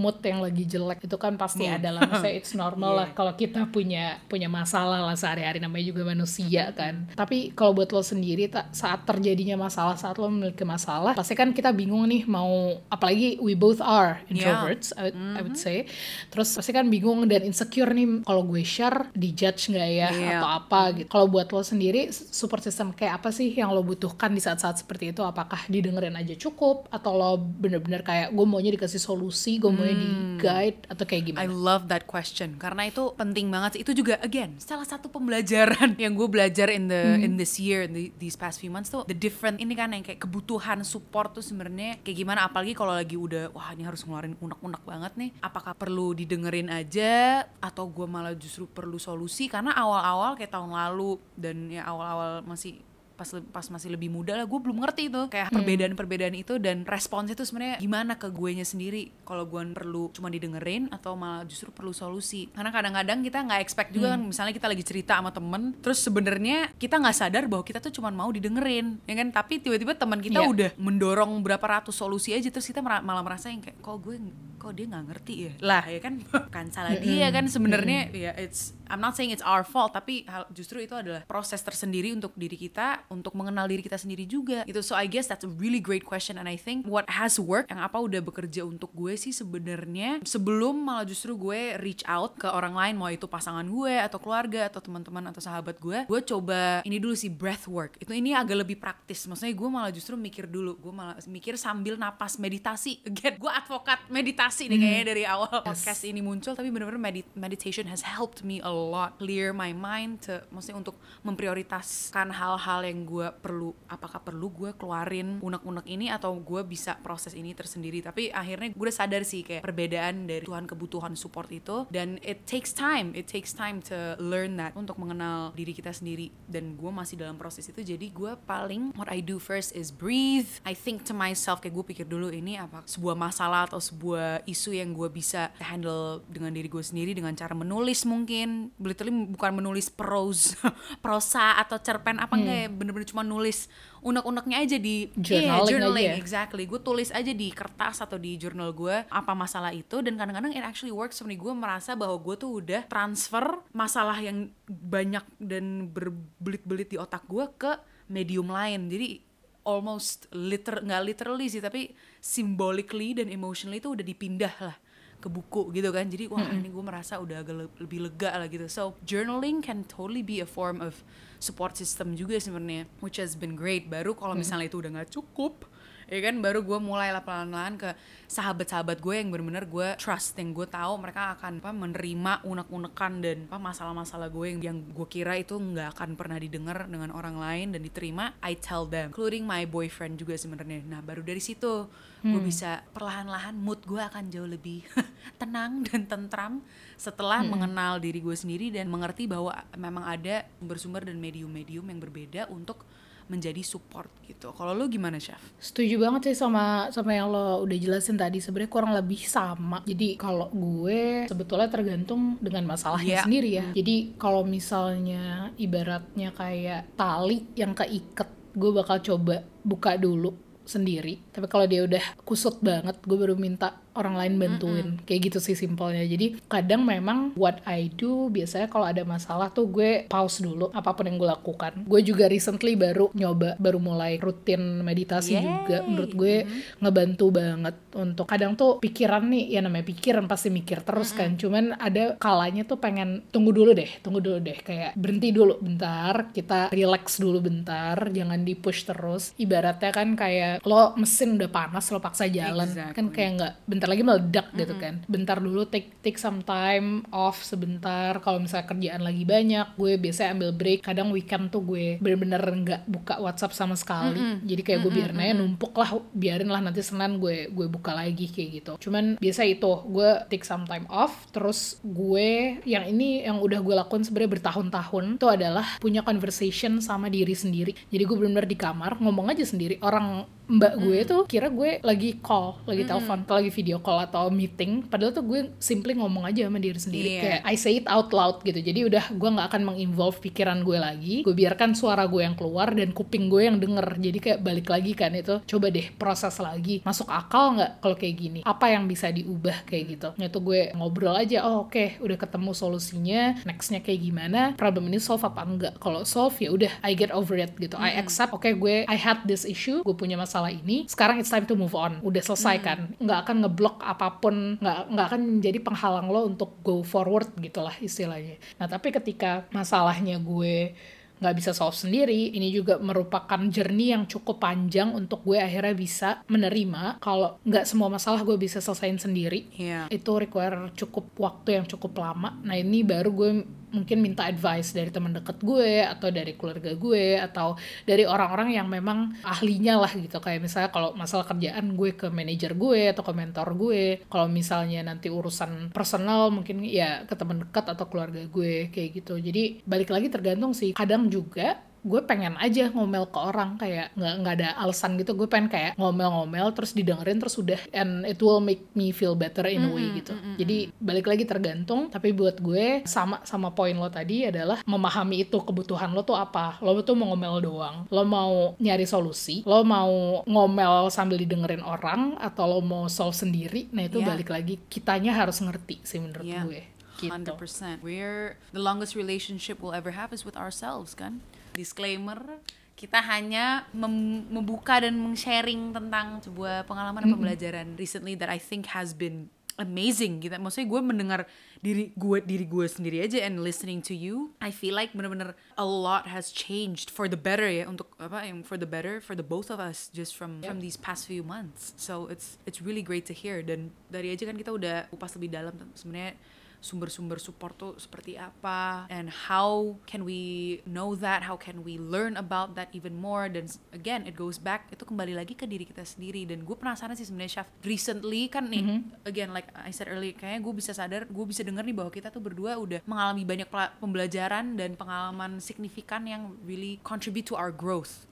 mood 0.00 0.16
yang 0.24 0.40
lagi 0.40 0.64
jelek 0.64 1.04
itu 1.04 1.12
kan 1.14 1.36
pasti 1.36 1.68
Mood. 1.68 1.76
ada 1.76 1.88
lah. 1.92 2.02
Maksudnya 2.08 2.34
it's 2.34 2.52
normal 2.54 2.92
lah 3.04 3.06
Iya. 3.06 3.14
kalau 3.14 3.32
kita 3.34 3.60
punya 3.68 4.04
punya 4.24 4.48
masalah 4.48 5.04
lah 5.04 5.12
sehari-hari. 5.14 5.60
Namanya 5.60 5.84
juga 5.86 6.08
manusia 6.08 6.72
kan. 6.72 7.04
Tapi 7.12 7.52
kalau 7.52 7.76
buat 7.76 7.90
lo 7.90 8.00
sendiri 8.00 8.48
saat 8.70 9.04
terjadinya 9.04 9.60
masalah 9.60 9.94
saat 9.94 10.16
lo 10.16 10.26
memiliki 10.26 10.64
masalah 10.64 11.12
pasti 11.12 11.34
kan 11.34 11.52
kita 11.52 11.68
bingung 11.70 12.06
nih 12.06 12.24
mau 12.24 12.48
apalagi 12.88 13.36
we 13.38 13.52
both 13.52 13.78
are 13.78 14.22
introverts 14.26 14.96
I, 14.96 15.10
would, 15.10 15.16
I 15.36 15.40
would 15.42 15.58
say. 15.58 15.84
Terus 16.28 16.56
pasti 16.56 16.70
kan 16.70 16.86
bingung 16.86 17.26
dan 17.26 17.44
insecure 17.44 17.90
nih 17.90 18.24
kalau 18.24 18.42
gue 18.42 18.64
share 18.64 19.12
dijudge 19.12 19.68
nggak 19.68 19.90
ya 19.90 20.08
Iya. 20.10 20.38
atau 20.38 20.48
apa 20.48 20.80
gitu. 20.96 21.08
Kalau 21.10 21.26
buat 21.26 21.50
lo 21.50 21.60
sendiri 21.60 22.08
support 22.10 22.62
system 22.62 22.90
kayak 22.90 23.20
apa 23.20 23.28
sih 23.28 23.50
yang 23.50 23.68
lo 23.68 23.82
butuhkan 23.82 24.30
di 24.30 24.40
saat-saat 24.40 24.80
seperti 24.80 25.10
itu? 25.10 25.20
Apakah 25.20 25.66
didengerin 25.66 26.14
aja 26.14 26.32
cukup? 26.38 26.86
Atau 26.88 27.12
lo 27.12 27.36
bener-bener 27.36 28.00
kayak 28.00 28.30
gue 28.30 28.46
maunya 28.46 28.70
dikasih 28.70 28.96
solusi 28.96 29.58
gue 29.58 29.68
maunya 29.68 29.89
di 29.96 30.10
guide 30.40 30.78
atau 30.88 31.04
kayak 31.04 31.22
I 31.22 31.26
gimana 31.32 31.50
love 31.50 31.84
that 31.90 32.04
question. 32.08 32.56
Karena 32.56 32.88
itu 32.88 33.12
penting 33.14 33.48
banget. 33.48 33.80
Itu 33.80 33.92
juga 33.92 34.18
again 34.20 34.56
salah 34.58 34.86
satu 34.86 35.10
pembelajaran 35.12 35.96
yang 36.02 36.16
gue 36.16 36.28
belajar 36.28 36.68
in 36.72 36.90
the 36.90 37.20
in 37.20 37.36
this 37.36 37.56
year 37.60 37.86
in 37.86 37.92
the, 37.92 38.04
these 38.18 38.34
past 38.34 38.58
few 38.58 38.72
months 38.72 38.90
tuh 38.90 39.04
the 39.06 39.16
different 39.16 39.60
ini 39.60 39.74
kan 39.76 39.92
yang 39.94 40.04
kayak 40.04 40.22
kebutuhan 40.22 40.82
support 40.82 41.34
tuh 41.36 41.44
sebenarnya 41.44 42.00
kayak 42.02 42.16
gimana. 42.16 42.46
Apalagi 42.46 42.72
kalau 42.74 42.94
lagi 42.94 43.14
udah 43.14 43.52
wah 43.54 43.70
ini 43.72 43.86
harus 43.86 44.02
ngeluarin 44.04 44.34
unek-unek 44.40 44.82
banget 44.84 45.12
nih. 45.16 45.30
Apakah 45.44 45.76
perlu 45.76 46.12
didengerin 46.12 46.68
aja? 46.72 47.44
Atau 47.60 47.88
gue 47.90 48.06
malah 48.08 48.34
justru 48.34 48.66
perlu 48.66 48.96
solusi? 48.96 49.46
Karena 49.46 49.76
awal-awal 49.76 50.34
kayak 50.36 50.52
tahun 50.52 50.72
lalu 50.72 51.20
dan 51.38 51.70
ya 51.70 51.86
awal-awal 51.86 52.42
masih 52.44 52.82
pas 53.20 53.28
pas 53.52 53.66
masih 53.68 53.92
lebih 53.92 54.08
muda 54.08 54.32
lah 54.32 54.48
gue 54.48 54.56
belum 54.56 54.80
ngerti 54.80 55.12
tuh 55.12 55.28
kayak 55.28 55.52
perbedaan-perbedaan 55.52 56.32
itu 56.32 56.56
dan 56.56 56.88
responsnya 56.88 57.36
itu 57.36 57.44
sebenarnya 57.44 57.76
gimana 57.76 58.16
ke 58.16 58.32
gue 58.32 58.50
nya 58.56 58.64
sendiri 58.64 59.12
kalau 59.28 59.44
gue 59.44 59.60
perlu 59.76 60.08
cuma 60.16 60.32
didengerin 60.32 60.88
atau 60.88 61.12
malah 61.12 61.44
justru 61.44 61.68
perlu 61.68 61.92
solusi. 61.92 62.48
Karena 62.56 62.72
kadang-kadang 62.72 63.20
kita 63.20 63.44
nggak 63.44 63.60
expect 63.60 63.92
juga 63.92 64.16
kan 64.16 64.24
misalnya 64.24 64.56
kita 64.56 64.66
lagi 64.72 64.80
cerita 64.80 65.20
sama 65.20 65.28
temen 65.28 65.76
terus 65.84 66.00
sebenarnya 66.00 66.72
kita 66.80 66.96
nggak 66.96 67.12
sadar 67.12 67.44
bahwa 67.44 67.60
kita 67.60 67.84
tuh 67.84 67.92
cuma 67.92 68.08
mau 68.08 68.32
didengerin 68.32 68.96
ya 69.04 69.14
kan? 69.20 69.28
Tapi 69.28 69.60
tiba-tiba 69.60 69.92
teman 69.92 70.24
kita 70.24 70.40
Iya. 70.40 70.48
udah 70.48 70.70
mendorong 70.80 71.44
berapa 71.44 71.60
ratus 71.60 71.92
solusi 71.92 72.32
aja 72.32 72.48
terus 72.48 72.64
kita 72.64 72.80
malah 72.80 73.20
merasa 73.20 73.52
yang 73.52 73.60
kayak 73.60 73.76
kok 73.84 74.00
gue 74.00 74.16
kok 74.56 74.72
dia 74.72 74.88
nggak 74.88 75.04
ngerti 75.12 75.34
ya? 75.36 75.52
Lah 75.60 75.84
ya 75.84 76.00
kan? 76.00 76.14
Kan 76.54 76.72
salah 76.72 76.96
dia 76.96 77.28
kan 77.28 77.44
sebenarnya. 77.44 78.08
Ya 78.16 78.32
it's 78.40 78.72
I'm 78.90 78.98
not 78.98 79.14
saying 79.14 79.30
it's 79.30 79.44
our 79.46 79.62
fault 79.62 79.94
tapi 79.94 80.26
hal- 80.26 80.50
justru 80.50 80.82
itu 80.82 80.92
adalah 80.92 81.22
proses 81.24 81.62
tersendiri 81.62 82.10
untuk 82.10 82.34
diri 82.34 82.58
kita 82.58 83.06
untuk 83.08 83.38
mengenal 83.38 83.70
diri 83.70 83.80
kita 83.80 83.96
sendiri 83.96 84.26
juga 84.26 84.66
gitu. 84.66 84.82
So 84.82 84.98
I 84.98 85.06
guess 85.06 85.30
that's 85.30 85.46
a 85.46 85.52
really 85.52 85.78
great 85.78 86.02
question 86.02 86.34
and 86.36 86.50
I 86.50 86.58
think 86.58 86.90
what 86.90 87.06
has 87.06 87.38
worked 87.38 87.70
yang 87.70 87.78
apa 87.78 88.02
udah 88.02 88.18
bekerja 88.18 88.66
untuk 88.66 88.90
gue 88.90 89.14
sih 89.14 89.30
sebenarnya 89.30 90.26
sebelum 90.26 90.82
malah 90.82 91.06
justru 91.06 91.38
gue 91.38 91.78
reach 91.78 92.02
out 92.10 92.34
ke 92.34 92.50
orang 92.50 92.74
lain 92.74 92.94
mau 92.98 93.06
itu 93.06 93.30
pasangan 93.30 93.62
gue 93.62 93.94
atau 93.94 94.18
keluarga 94.18 94.66
atau 94.66 94.82
teman-teman 94.82 95.30
atau 95.30 95.38
sahabat 95.38 95.78
gue 95.78 96.10
gue 96.10 96.20
coba 96.26 96.82
ini 96.82 96.98
dulu 96.98 97.14
sih 97.14 97.30
breath 97.30 97.70
work. 97.70 97.94
Itu 98.02 98.10
ini 98.10 98.34
agak 98.34 98.66
lebih 98.66 98.82
praktis. 98.82 99.22
Maksudnya 99.30 99.54
gue 99.54 99.68
malah 99.70 99.92
justru 99.94 100.18
mikir 100.18 100.50
dulu 100.50 100.74
gue 100.80 100.90
malah 100.90 101.14
mikir 101.30 101.54
sambil 101.54 101.94
napas 101.94 102.42
meditasi. 102.42 102.98
Again 103.08 103.38
gue 103.38 103.52
advokat 103.52 104.02
meditasi 104.10 104.66
nih 104.66 104.78
kayaknya 104.82 105.06
dari 105.06 105.24
awal. 105.28 105.62
Podcast 105.62 106.02
ini 106.02 106.18
muncul 106.18 106.58
tapi 106.58 106.74
bener-bener 106.74 106.98
medit- 106.98 107.30
meditation 107.38 107.86
has 107.86 108.02
helped 108.02 108.42
me 108.42 108.58
a 108.58 108.66
lot 108.66 108.79
clear 109.20 109.52
my 109.52 109.74
mind 109.76 110.24
to 110.24 110.40
maksudnya 110.48 110.80
untuk 110.80 110.96
memprioritaskan 111.26 112.32
hal-hal 112.32 112.80
yang 112.86 113.04
gue 113.04 113.28
perlu 113.40 113.76
apakah 113.86 114.20
perlu 114.22 114.48
gue 114.52 114.70
keluarin 114.76 115.42
unek-unek 115.44 115.86
ini 115.88 116.08
atau 116.08 116.32
gue 116.38 116.62
bisa 116.64 116.96
proses 117.00 117.36
ini 117.36 117.52
tersendiri. 117.52 118.00
Tapi 118.00 118.32
akhirnya 118.32 118.72
gue 118.72 118.84
udah 118.86 118.96
sadar 118.96 119.22
sih 119.26 119.44
kayak 119.44 119.64
perbedaan 119.64 120.24
dari 120.24 120.44
Tuhan 120.44 120.64
kebutuhan 120.64 121.12
support 121.18 121.50
itu 121.52 121.84
dan 121.92 122.16
it 122.24 122.48
takes 122.48 122.72
time 122.72 123.12
it 123.12 123.28
takes 123.28 123.52
time 123.52 123.84
to 123.84 124.16
learn 124.20 124.56
that 124.56 124.72
untuk 124.76 124.96
mengenal 124.96 125.52
diri 125.52 125.76
kita 125.76 125.92
sendiri. 125.92 126.32
Dan 126.48 126.78
gue 126.78 126.90
masih 126.92 127.20
dalam 127.20 127.36
proses 127.36 127.66
itu 127.68 127.80
jadi 127.82 128.06
gue 128.08 128.32
paling 128.48 128.96
what 128.96 129.10
I 129.10 129.20
do 129.20 129.36
first 129.36 129.76
is 129.76 129.92
breathe. 129.92 130.48
I 130.64 130.72
think 130.72 131.04
to 131.08 131.14
myself 131.16 131.60
kayak 131.60 131.76
gue 131.76 131.84
pikir 131.92 132.06
dulu 132.06 132.32
ini 132.32 132.56
apa 132.56 132.84
sebuah 132.86 133.16
masalah 133.18 133.68
atau 133.68 133.82
sebuah 133.82 134.46
isu 134.46 134.76
yang 134.76 134.96
gue 134.96 135.08
bisa 135.10 135.52
handle 135.60 136.22
dengan 136.30 136.54
diri 136.54 136.70
gue 136.70 136.82
sendiri 136.82 137.12
dengan 137.12 137.34
cara 137.34 137.52
menulis 137.52 138.06
mungkin 138.06 138.69
literally 138.78 139.34
bukan 139.34 139.50
menulis 139.58 139.90
prose 139.90 140.54
prosa 141.04 141.58
atau 141.58 141.80
cerpen 141.82 142.22
apa 142.22 142.38
enggak 142.38 142.58
ya 142.62 142.68
bener-bener 142.70 143.08
cuma 143.10 143.26
nulis 143.26 143.66
unek-uneknya 144.00 144.56
aja 144.64 144.76
di 144.80 145.12
Journaling 145.12 145.68
journaling 145.68 146.08
aja 146.08 146.16
ya? 146.16 146.20
exactly. 146.20 146.64
Gue 146.64 146.80
tulis 146.80 147.12
aja 147.12 147.32
di 147.32 147.48
kertas 147.52 148.00
atau 148.00 148.16
di 148.16 148.36
jurnal 148.40 148.72
gue 148.72 149.04
apa 149.08 149.32
masalah 149.36 149.76
itu 149.76 150.00
dan 150.00 150.16
kadang-kadang 150.16 150.56
it 150.56 150.64
actually 150.64 150.92
works. 150.92 151.20
Sebenarnya 151.20 151.40
gue 151.44 151.54
merasa 151.54 151.90
bahwa 151.92 152.16
gue 152.16 152.34
tuh 152.40 152.64
udah 152.64 152.88
transfer 152.88 153.60
masalah 153.76 154.16
yang 154.20 154.48
banyak 154.68 155.24
dan 155.36 155.88
berbelit-belit 155.92 156.88
di 156.92 156.96
otak 156.96 157.28
gue 157.28 157.44
ke 157.60 157.72
medium 158.08 158.48
lain. 158.48 158.88
Jadi 158.88 159.20
almost 159.68 160.32
liter 160.32 160.80
nggak 160.80 161.02
literally 161.04 161.46
sih 161.52 161.60
tapi 161.60 161.92
symbolically 162.24 163.12
dan 163.12 163.28
emotionally 163.28 163.78
itu 163.78 163.92
udah 163.92 164.04
dipindah 164.04 164.54
lah 164.56 164.76
ke 165.20 165.28
buku 165.30 165.70
gitu 165.70 165.92
kan. 165.94 166.08
Jadi 166.08 166.26
wah 166.26 166.42
ini 166.50 166.66
gue 166.66 166.82
merasa 166.82 167.22
udah 167.22 167.46
agak 167.46 167.54
le- 167.54 167.74
lebih 167.78 168.10
lega 168.10 168.34
lah 168.34 168.50
gitu. 168.50 168.66
So 168.66 168.98
journaling 169.06 169.62
can 169.62 169.86
totally 169.86 170.26
be 170.26 170.42
a 170.42 170.48
form 170.48 170.82
of 170.82 171.06
support 171.38 171.78
system 171.78 172.18
juga 172.18 172.40
sebenarnya 172.42 172.90
which 172.98 173.22
has 173.22 173.38
been 173.38 173.54
great. 173.54 173.86
Baru 173.86 174.18
kalau 174.18 174.34
misalnya 174.34 174.66
itu 174.66 174.82
udah 174.82 174.90
nggak 174.98 175.14
cukup 175.14 175.69
ya 176.10 176.18
kan 176.18 176.42
baru 176.42 176.66
gue 176.66 176.78
mulai 176.82 177.14
lah 177.14 177.22
pelan-pelan 177.22 177.78
ke 177.78 177.90
sahabat-sahabat 178.26 178.98
gue 178.98 179.14
yang 179.14 179.30
bener-bener 179.30 179.62
gue 179.70 179.94
trust 179.94 180.34
yang 180.34 180.50
gue 180.50 180.66
tahu 180.66 180.98
mereka 180.98 181.38
akan 181.38 181.62
apa 181.62 181.70
menerima 181.70 182.32
unek-unekan 182.42 183.12
dan 183.22 183.38
apa 183.46 183.58
masalah-masalah 183.62 184.26
gue 184.26 184.46
yang 184.50 184.60
yang 184.60 184.78
gue 184.90 185.06
kira 185.06 185.38
itu 185.38 185.54
nggak 185.54 185.94
akan 185.94 186.18
pernah 186.18 186.42
didengar 186.42 186.90
dengan 186.90 187.14
orang 187.14 187.38
lain 187.38 187.78
dan 187.78 187.86
diterima 187.86 188.34
I 188.42 188.58
tell 188.58 188.90
them 188.90 189.14
including 189.14 189.46
my 189.46 189.70
boyfriend 189.70 190.18
juga 190.18 190.34
sebenarnya. 190.34 190.82
Nah 190.82 190.98
baru 190.98 191.22
dari 191.22 191.38
situ 191.38 191.86
gue 192.20 192.42
bisa 192.44 192.84
perlahan-lahan 192.92 193.56
mood 193.56 193.80
gue 193.88 194.02
akan 194.02 194.28
jauh 194.28 194.50
lebih 194.50 194.84
tenang 195.40 195.86
dan 195.88 196.04
tentram 196.04 196.60
setelah 197.00 197.40
mengenal 197.40 197.96
diri 197.96 198.20
gue 198.20 198.36
sendiri 198.36 198.68
dan 198.68 198.92
mengerti 198.92 199.24
bahwa 199.24 199.56
memang 199.78 200.04
ada 200.04 200.44
sumber-sumber 200.60 201.08
dan 201.08 201.16
medium-medium 201.16 201.86
yang 201.88 202.00
berbeda 202.02 202.50
untuk 202.52 202.84
menjadi 203.30 203.62
support 203.62 204.10
gitu. 204.26 204.50
Kalau 204.50 204.74
lu 204.74 204.84
gimana, 204.86 205.16
Chef? 205.16 205.38
Setuju 205.56 205.96
banget 205.96 206.28
sih 206.28 206.36
sama 206.36 206.90
sama 206.90 207.14
yang 207.14 207.30
lo 207.30 207.62
udah 207.62 207.78
jelasin 207.78 208.18
tadi. 208.18 208.42
Sebenarnya 208.42 208.68
kurang 208.68 208.92
lebih 208.92 209.22
sama. 209.22 209.86
Jadi 209.86 210.18
kalau 210.18 210.50
gue 210.50 211.30
sebetulnya 211.30 211.70
tergantung 211.70 212.34
dengan 212.42 212.66
masalahnya 212.66 213.22
Iya. 213.22 213.24
sendiri 213.24 213.50
ya. 213.54 213.66
Jadi 213.70 213.96
kalau 214.18 214.42
misalnya 214.42 215.54
ibaratnya 215.54 216.34
kayak 216.34 216.94
tali 216.94 217.46
yang 217.54 217.70
keiket, 217.72 218.26
gue 218.50 218.70
bakal 218.72 218.98
coba 218.98 219.46
buka 219.62 219.94
dulu 219.94 220.34
sendiri 220.60 221.18
tapi 221.30 221.46
kalau 221.46 221.66
dia 221.66 221.86
udah 221.86 222.02
kusut 222.26 222.58
banget 222.60 222.98
gue 223.02 223.16
baru 223.16 223.38
minta 223.38 223.78
orang 223.98 224.14
lain 224.16 224.34
bantuin. 224.38 224.88
Kayak 225.02 225.20
gitu 225.30 225.38
sih 225.42 225.56
simpelnya. 225.58 226.02
Jadi 226.06 226.38
kadang 226.46 226.86
memang 226.86 227.34
what 227.34 227.58
I 227.66 227.90
do 227.90 228.30
biasanya 228.30 228.70
kalau 228.70 228.86
ada 228.86 229.02
masalah 229.02 229.50
tuh 229.50 229.66
gue 229.66 230.06
pause 230.06 230.42
dulu 230.42 230.70
apa 230.70 230.94
pun 230.94 231.10
yang 231.10 231.18
gue 231.18 231.28
lakukan. 231.28 231.84
Gue 231.84 232.00
juga 232.06 232.30
recently 232.30 232.78
baru 232.78 233.10
nyoba 233.12 233.58
baru 233.58 233.82
mulai 233.82 234.16
rutin 234.22 234.82
meditasi 234.86 235.36
Yay. 235.36 235.42
juga. 235.42 235.78
Menurut 235.84 236.12
gue 236.14 236.34
ngebantu 236.78 237.26
banget 237.34 237.76
untuk 237.98 238.26
kadang 238.30 238.54
tuh 238.54 238.78
pikiran 238.78 239.26
nih 239.26 239.58
ya 239.58 239.60
namanya 239.64 239.86
pikiran 239.86 240.24
pasti 240.30 240.48
mikir 240.48 240.86
terus 240.86 241.10
kan. 241.12 241.34
Cuman 241.34 241.74
ada 241.76 242.14
kalanya 242.16 242.62
tuh 242.62 242.78
pengen 242.78 243.26
tunggu 243.34 243.50
dulu 243.50 243.74
deh 243.74 243.90
tunggu 244.00 244.22
dulu 244.22 244.38
deh. 244.38 244.58
Kayak 244.62 244.94
berhenti 244.94 245.34
dulu 245.34 245.58
bentar 245.58 246.30
kita 246.30 246.70
relax 246.70 247.18
dulu 247.18 247.42
bentar 247.42 247.98
jangan 248.08 248.40
di 248.46 248.54
push 248.54 248.86
terus. 248.86 249.34
Ibaratnya 249.36 249.90
kan 249.90 250.14
kayak 250.14 250.62
lo 250.62 250.94
mesin 250.94 251.29
udah 251.36 251.50
panas 251.50 251.86
lo 251.92 252.00
paksa 252.00 252.26
jalan. 252.26 252.66
Kan 252.66 252.80
Exactly. 252.90 253.14
kayak 253.14 253.30
nggak 253.38 253.52
bentar 253.68 253.88
lagi 253.90 254.02
meledak 254.02 254.46
gitu 254.54 254.74
kan. 254.78 254.94
Bentar 255.06 255.36
dulu 255.38 255.62
take 255.68 256.00
take 256.00 256.18
some 256.18 256.40
time 256.42 257.04
off 257.12 257.42
sebentar. 257.42 258.18
Kalau 258.24 258.40
misalnya 258.40 258.66
kerjaan 258.66 259.02
lagi 259.04 259.22
banyak 259.22 259.66
gue 259.76 259.92
biasanya 260.00 260.30
ambil 260.34 260.50
break. 260.56 260.80
Kadang 260.80 261.12
weekend 261.12 261.52
tuh 261.52 261.62
gue 261.62 261.98
bener-bener 262.00 262.40
nggak 262.40 262.82
buka 262.88 263.20
WhatsApp 263.20 263.52
sama 263.54 263.74
sekali. 263.76 264.40
Jadi 264.42 264.62
kayak 264.64 264.80
gue 264.82 264.92
biarin 264.92 265.20
aja 265.20 265.34
numpuk 265.36 265.74
lah 265.76 265.90
biarin 266.10 266.48
lah 266.48 266.60
nanti 266.64 266.80
senin 266.80 267.20
gue 267.20 267.50
gue 267.50 267.66
buka 267.68 267.92
lagi 267.92 268.26
kayak 268.30 268.48
gitu. 268.62 268.72
Cuman 268.88 269.20
biasa 269.20 269.44
itu 269.44 269.72
gue 269.90 270.10
take 270.32 270.46
some 270.46 270.64
time 270.64 270.86
off. 270.88 271.28
Terus 271.30 271.78
gue 271.84 272.58
yang 272.64 272.86
ini 272.86 273.22
yang 273.24 273.38
udah 273.38 273.60
gue 273.60 273.74
lakuin 273.76 274.02
sebenarnya 274.02 274.40
bertahun-tahun 274.40 275.04
itu 275.20 275.26
adalah 275.28 275.66
punya 275.78 276.00
conversation 276.00 276.80
sama 276.80 277.10
diri 277.12 277.34
sendiri. 277.34 277.72
Jadi 277.90 278.02
gue 278.02 278.16
bener-bener 278.16 278.46
di 278.48 278.56
kamar 278.56 278.96
ngomong 279.00 279.30
aja 279.32 279.44
sendiri. 279.44 279.76
Orang 279.82 280.24
mbak 280.50 280.82
gue 280.82 280.98
tuh 281.10 281.26
kira 281.26 281.50
gue 281.50 281.82
lagi 281.82 282.22
call 282.22 282.62
lagi 282.62 282.86
telepon 282.86 283.26
atau 283.26 283.34
lagi 283.42 283.50
video 283.50 283.82
call 283.82 284.06
atau 284.06 284.30
meeting. 284.30 284.86
Padahal 284.86 285.10
tuh 285.10 285.26
gue 285.26 285.50
simply 285.58 285.98
ngomong 285.98 286.22
aja 286.22 286.46
sama 286.46 286.62
diri 286.62 286.78
sendiri. 286.78 287.08
Iya. 287.10 287.20
kayak 287.20 287.40
I 287.42 287.56
say 287.58 287.82
it 287.82 287.86
out 287.90 288.14
loud 288.14 288.46
gitu. 288.46 288.62
Jadi 288.62 288.86
udah 288.86 289.10
gue 289.10 289.28
nggak 289.34 289.48
akan 289.50 289.62
menginvolve 289.74 290.22
pikiran 290.22 290.62
gue 290.62 290.78
lagi. 290.78 291.26
Gue 291.26 291.34
biarkan 291.34 291.74
suara 291.74 292.06
gue 292.06 292.22
yang 292.22 292.38
keluar 292.38 292.70
dan 292.70 292.94
kuping 292.94 293.26
gue 293.26 293.50
yang 293.50 293.58
denger. 293.58 293.98
Jadi 293.98 294.18
kayak 294.22 294.38
balik 294.46 294.70
lagi 294.70 294.92
kan 294.94 295.10
itu. 295.18 295.42
Coba 295.42 295.66
deh 295.74 295.90
proses 295.98 296.38
lagi. 296.38 296.78
Masuk 296.86 297.10
akal 297.10 297.58
nggak 297.58 297.82
kalau 297.82 297.96
kayak 297.98 298.14
gini? 298.14 298.40
Apa 298.46 298.70
yang 298.70 298.86
bisa 298.86 299.10
diubah 299.10 299.66
kayak 299.66 299.84
gitu? 299.98 300.08
Nah 300.14 300.30
itu 300.30 300.38
gue 300.38 300.70
ngobrol 300.78 301.18
aja. 301.18 301.42
Oh 301.42 301.66
oke. 301.66 301.98
Udah 301.98 302.14
ketemu 302.14 302.54
solusinya. 302.54 303.22
Nextnya 303.42 303.82
kayak 303.82 304.00
gimana? 304.00 304.40
Problem 304.54 304.86
ini 304.86 305.02
solve 305.02 305.26
apa 305.26 305.42
enggak? 305.42 305.74
Kalau 305.82 306.06
solve 306.06 306.38
ya 306.38 306.54
udah 306.54 306.72
I 306.86 306.94
get 306.94 307.10
over 307.10 307.34
it 307.34 307.58
gitu. 307.58 307.74
I 307.80 307.98
accept 307.98 308.30
oke 308.30 308.46
gue 308.46 308.86
I 308.86 308.96
had 308.98 309.26
this 309.26 309.42
issue. 309.42 309.82
Gue 309.82 309.96
punya 309.96 310.14
masalah 310.14 310.52
ini 310.52 310.84
sekarang 311.00 311.16
it's 311.16 311.32
time 311.32 311.48
to 311.48 311.56
move 311.56 311.72
on. 311.72 311.96
Udah 312.04 312.20
selesai 312.20 312.60
kan. 312.60 312.92
Nggak 313.00 313.18
akan 313.24 313.36
ngeblok 313.40 313.80
apa 313.80 314.20
pun. 314.20 314.60
Nggak 314.60 314.78
nggak 314.92 315.06
akan 315.08 315.20
menjadi 315.40 315.58
penghalang 315.64 316.12
lo 316.12 316.28
untuk 316.28 316.60
go 316.60 316.84
forward 316.84 317.32
gitulah 317.40 317.72
istilahnya. 317.80 318.36
Nah 318.60 318.68
tapi 318.68 318.92
ketika 318.92 319.48
masalahnya 319.48 320.20
gue 320.20 320.76
nggak 321.20 321.36
bisa 321.36 321.52
solve 321.52 321.76
sendiri 321.76 322.32
ini 322.32 322.48
juga 322.48 322.80
merupakan 322.80 323.36
journey 323.52 323.92
yang 323.92 324.08
cukup 324.08 324.40
panjang 324.40 324.96
untuk 324.96 325.20
gue 325.28 325.36
akhirnya 325.36 325.76
bisa 325.76 326.08
menerima 326.32 326.96
kalau 326.96 327.36
nggak 327.44 327.68
semua 327.68 327.92
masalah 327.92 328.24
gue 328.24 328.36
bisa 328.40 328.60
selesaiin 328.60 329.00
sendiri. 329.00 329.48
Iya. 329.56 329.88
itu 329.92 330.10
require 330.16 330.72
cukup 330.76 331.12
waktu 331.16 331.60
yang 331.60 331.66
cukup 331.68 331.96
lama. 332.00 332.40
Nah 332.44 332.56
ini 332.56 332.80
baru 332.84 333.12
gue 333.12 333.30
mungkin 333.70 333.98
minta 334.02 334.26
advice 334.26 334.74
dari 334.74 334.90
teman 334.90 335.14
dekat 335.14 335.40
gue 335.42 335.82
atau 335.86 336.08
dari 336.10 336.34
keluarga 336.34 336.74
gue 336.74 337.18
atau 337.18 337.54
dari 337.86 338.04
orang-orang 338.04 338.54
yang 338.54 338.66
memang 338.66 339.14
ahlinya 339.22 339.80
lah 339.80 339.92
gitu. 339.94 340.18
Kayak 340.18 340.40
misalnya 340.44 340.70
kalau 340.74 340.92
masalah 340.94 341.26
kerjaan 341.26 341.74
gue 341.74 341.94
ke 341.94 342.10
manajer 342.10 342.54
gue 342.54 342.90
atau 342.90 343.02
ke 343.06 343.12
mentor 343.14 343.54
gue 343.56 344.04
kalau 344.10 344.26
misalnya 344.26 344.82
nanti 344.84 345.08
urusan 345.08 345.70
personal 345.70 346.28
mungkin 346.34 346.62
ya 346.66 347.06
ke 347.06 347.14
teman 347.14 347.46
dekat 347.46 347.64
atau 347.70 347.86
keluarga 347.86 348.22
gue 348.26 348.68
kayak 348.68 348.90
gitu. 349.02 349.14
Jadi 349.16 349.64
balik 349.64 349.90
lagi 349.90 350.10
tergantung 350.10 350.52
sih. 350.52 350.74
Kadang 350.74 351.06
juga 351.08 351.69
gue 351.80 352.00
pengen 352.04 352.36
aja 352.36 352.68
ngomel 352.68 353.08
ke 353.08 353.16
orang 353.16 353.56
kayak 353.56 353.88
nggak 353.96 354.14
nggak 354.20 354.34
ada 354.36 354.48
alasan 354.60 355.00
gitu 355.00 355.16
gue 355.16 355.24
pengen 355.24 355.48
kayak 355.48 355.72
ngomel-ngomel 355.80 356.52
terus 356.52 356.76
didengerin 356.76 357.16
terus 357.16 357.40
udah 357.40 357.56
and 357.72 358.04
it 358.04 358.20
will 358.20 358.40
make 358.40 358.68
me 358.76 358.92
feel 358.92 359.16
better 359.16 359.48
in 359.48 359.64
a 359.64 359.70
way 359.72 359.88
gitu 359.96 360.12
jadi 360.36 360.68
balik 360.76 361.08
lagi 361.08 361.24
tergantung 361.24 361.88
tapi 361.88 362.12
buat 362.12 362.36
gue 362.36 362.84
sama 362.84 363.24
sama 363.24 363.56
poin 363.56 363.72
lo 363.72 363.88
tadi 363.88 364.28
adalah 364.28 364.60
memahami 364.68 365.24
itu 365.24 365.40
kebutuhan 365.40 365.88
lo 365.96 366.04
tuh 366.04 366.20
apa 366.20 366.60
lo 366.60 366.76
tuh 366.84 366.92
mau 366.92 367.16
ngomel 367.16 367.40
doang 367.40 367.76
lo 367.88 368.02
mau 368.04 368.52
nyari 368.60 368.84
solusi 368.84 369.40
lo 369.48 369.64
mau 369.64 370.20
ngomel 370.28 370.92
sambil 370.92 371.16
didengerin 371.16 371.64
orang 371.64 372.20
atau 372.20 372.44
lo 372.44 372.60
mau 372.60 372.84
solve 372.92 373.16
sendiri 373.16 373.72
nah 373.72 373.86
itu 373.86 373.96
Yeah. 374.00 374.16
balik 374.16 374.32
lagi 374.32 374.56
kitanya 374.72 375.12
harus 375.12 375.44
ngerti 375.44 375.84
sih 375.84 376.00
menurut 376.00 376.24
Yeah. 376.24 376.44
gue 376.48 376.60
gitu 377.00 377.32
100%. 377.32 377.80
We're 377.80 378.36
the 378.52 378.60
longest 378.60 378.92
relationship 378.92 379.60
we'll 379.60 379.72
ever 379.72 379.96
have 379.96 380.12
is 380.12 380.24
with 380.24 380.36
ourselves 380.36 380.92
kan. 380.92 381.24
Disclaimer, 381.54 382.40
kita 382.80 382.96
hanya 383.04 383.68
mem- 383.76 384.24
membuka 384.32 384.80
dan 384.80 384.96
men-sharing 384.96 385.76
tentang 385.76 386.24
sebuah 386.24 386.64
pengalaman 386.64 387.04
dan 387.04 387.12
pembelajaran 387.12 387.66
recently 387.76 388.16
that 388.16 388.32
I 388.32 388.40
think 388.40 388.72
has 388.72 388.96
been 388.96 389.28
amazing 389.60 390.24
gitu. 390.24 390.32
Maksudnya 390.40 390.68
gue 390.72 390.80
mendengar 390.80 391.20
diri 391.60 391.92
gue 391.92 392.18
diri 392.24 392.48
gue 392.48 392.64
sendiri 392.64 393.04
aja 393.04 393.20
and 393.20 393.44
listening 393.44 393.84
to 393.84 393.92
you, 393.92 394.32
I 394.40 394.48
feel 394.48 394.72
like 394.72 394.96
bener-bener 394.96 395.36
a 395.60 395.66
lot 395.68 396.08
has 396.08 396.32
changed 396.32 396.88
for 396.88 397.04
the 397.04 397.20
better 397.20 397.44
ya 397.44 397.68
untuk 397.68 397.92
apa 398.00 398.24
yang 398.24 398.40
for 398.40 398.56
the 398.56 398.64
better 398.64 399.04
for 399.04 399.12
the 399.12 399.26
both 399.26 399.52
of 399.52 399.60
us 399.60 399.92
just 399.92 400.16
from 400.16 400.40
from 400.40 400.64
these 400.64 400.80
past 400.80 401.04
few 401.04 401.20
months. 401.20 401.76
So 401.76 402.08
it's 402.08 402.40
it's 402.48 402.64
really 402.64 402.80
great 402.80 403.04
to 403.12 403.14
hear 403.14 403.44
dan 403.44 403.76
dari 403.92 404.16
aja 404.16 404.24
kan 404.24 404.40
kita 404.40 404.56
udah 404.56 404.88
kupas 404.88 405.12
lebih 405.20 405.36
dalam 405.36 405.52
sebenarnya 405.76 406.16
sumber-sumber 406.60 407.16
support 407.16 407.56
tuh 407.56 407.72
seperti 407.80 408.20
apa 408.20 408.84
and 408.92 409.08
how 409.08 409.80
can 409.88 410.04
we 410.04 410.60
know 410.68 410.92
that 410.92 411.24
how 411.24 411.34
can 411.34 411.64
we 411.64 411.80
learn 411.80 412.14
about 412.20 412.52
that 412.52 412.68
even 412.76 412.92
more 412.92 413.26
dan 413.32 413.48
again 413.72 414.04
it 414.04 414.12
goes 414.12 414.36
back 414.36 414.68
itu 414.68 414.84
kembali 414.84 415.16
lagi 415.16 415.32
ke 415.32 415.48
diri 415.48 415.64
kita 415.64 415.82
sendiri 415.82 416.28
dan 416.28 416.44
gue 416.44 416.52
penasaran 416.52 416.92
sih 416.92 417.08
sebenarnya 417.08 417.40
Syaf 417.40 417.48
recently 417.64 418.28
kan 418.28 418.52
nih 418.52 418.84
again 419.08 419.32
like 419.32 419.48
I 419.56 419.72
said 419.72 419.88
earlier 419.88 420.12
kayaknya 420.12 420.44
gue 420.44 420.54
bisa 420.54 420.76
sadar 420.76 421.08
gue 421.08 421.24
bisa 421.24 421.40
denger 421.40 421.64
nih 421.64 421.76
bahwa 421.76 421.90
kita 421.90 422.12
tuh 422.12 422.20
berdua 422.20 422.60
udah 422.60 422.84
mengalami 422.84 423.24
banyak 423.24 423.48
pembelajaran 423.80 424.54
dan 424.60 424.76
pengalaman 424.76 425.40
signifikan 425.40 426.04
yang 426.04 426.36
really 426.44 426.76
contribute 426.84 427.24
to 427.24 427.34
our 427.34 427.50
growth. 427.50 428.04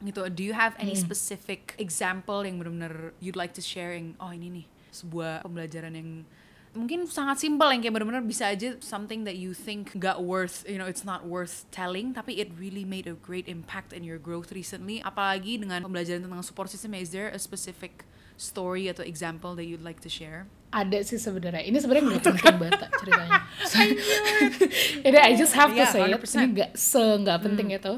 Gitu 0.00 0.20
do 0.32 0.40
you 0.44 0.56
have 0.56 0.72
any 0.80 0.96
specific 0.96 1.76
example 1.76 2.40
yang 2.40 2.56
benar-benar 2.56 3.12
you'd 3.20 3.36
like 3.36 3.52
to 3.52 3.60
share 3.60 3.92
yang 3.92 4.16
oh 4.16 4.32
ini 4.32 4.64
nih 4.64 4.66
sebuah 4.90 5.44
pembelajaran 5.44 5.92
yang 5.92 6.24
mungkin 6.70 7.02
sangat 7.04 7.42
simpel 7.42 7.66
yang 7.74 7.82
kayak 7.82 7.94
benar-benar 7.98 8.22
bisa 8.22 8.46
aja 8.46 8.78
something 8.78 9.26
that 9.26 9.34
you 9.34 9.50
think 9.50 9.90
gak 9.98 10.22
worth 10.22 10.62
you 10.70 10.78
know 10.78 10.86
it's 10.86 11.02
not 11.02 11.26
worth 11.26 11.66
telling 11.74 12.14
tapi 12.14 12.38
it 12.38 12.46
really 12.54 12.86
made 12.86 13.10
a 13.10 13.16
great 13.18 13.50
impact 13.50 13.90
in 13.90 14.06
your 14.06 14.22
growth 14.22 14.54
recently. 14.54 15.02
Apalagi 15.02 15.58
dengan 15.58 15.82
pembelajaran 15.82 16.22
tentang 16.22 16.46
support 16.46 16.70
system 16.70 16.94
is 16.94 17.10
there 17.10 17.26
a 17.26 17.40
specific 17.42 18.06
story 18.38 18.86
atau 18.88 19.02
example 19.02 19.52
that 19.52 19.66
you'd 19.66 19.82
like 19.82 19.98
to 19.98 20.08
share? 20.08 20.46
Ada 20.70 21.02
sih 21.02 21.18
sebenarnya. 21.18 21.66
Ini 21.66 21.76
sebenarnya 21.82 22.04
nggak 22.06 22.22
penting 22.30 22.56
banget 22.56 22.80
ceritanya. 23.02 23.40
Ini 25.10 25.18
I 25.18 25.32
just 25.34 25.52
have 25.58 25.74
to 25.74 25.82
Iya, 25.82 25.90
say 25.90 26.06
it. 26.06 26.14
100%. 26.14 26.38
ini 26.38 26.46
nggak 26.54 26.70
se 26.78 27.02
nggak 27.02 27.38
penting 27.42 27.68
itu. 27.74 27.94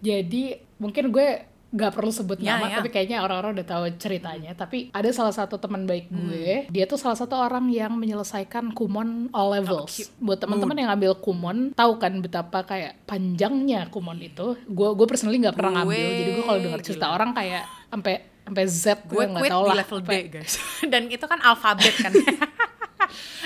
Jadi 0.00 0.42
mungkin 0.76 1.12
gue 1.12 1.28
nggak 1.68 1.92
perlu 1.92 2.08
sebut 2.08 2.38
Ya, 2.38 2.54
nama 2.54 2.68
ya. 2.68 2.78
tapi 2.78 2.88
kayaknya 2.88 3.20
orang-orang 3.20 3.54
udah 3.54 3.66
tahu 3.66 3.84
ceritanya. 3.96 4.52
Tapi 4.52 4.88
ada 4.90 5.10
salah 5.10 5.30
satu 5.30 5.56
teman 5.56 5.82
baik 5.82 6.06
gue 6.06 6.66
dia 6.68 6.84
tuh 6.84 6.94
salah 6.94 7.14
satu 7.14 7.34
orang 7.34 7.66
yang 7.68 7.92
menyelesaikan 7.92 8.70
kumon 8.70 9.28
all 9.30 9.50
levels. 9.50 9.92
cute. 9.92 10.10
buat 10.16 10.38
teman-teman 10.38 10.72
yang 10.74 10.88
ngambil 10.90 11.12
kumon 11.18 11.56
tahu 11.72 11.92
kan 11.96 12.12
betapa 12.16 12.62
kayak 12.62 13.02
panjangnya 13.04 13.88
kumon 13.88 14.16
itu. 14.18 14.54
Gue 14.64 14.88
gue 14.90 15.06
personally 15.06 15.38
nggak 15.38 15.54
pernah 15.54 15.82
ngambil 15.82 16.06
jadi 16.12 16.30
gue 16.32 16.44
kalau 16.44 16.60
dengar 16.60 16.80
cerita 16.80 17.04
gila. 17.04 17.14
orang 17.14 17.30
kayak 17.32 17.62
sampai 17.88 18.14
sampai 18.40 18.64
Z 18.64 18.84
gue 19.04 19.22
nggak 19.26 19.42
tahu 19.44 19.60
di 19.60 19.68
lah 19.68 19.76
level 19.76 19.98
D 19.98 20.06
Sampai- 20.06 20.26
guys. 20.30 20.54
Dan 20.92 21.02
itu 21.08 21.24
kan 21.24 21.38
alfabet 21.40 21.94
kan. 21.96 22.12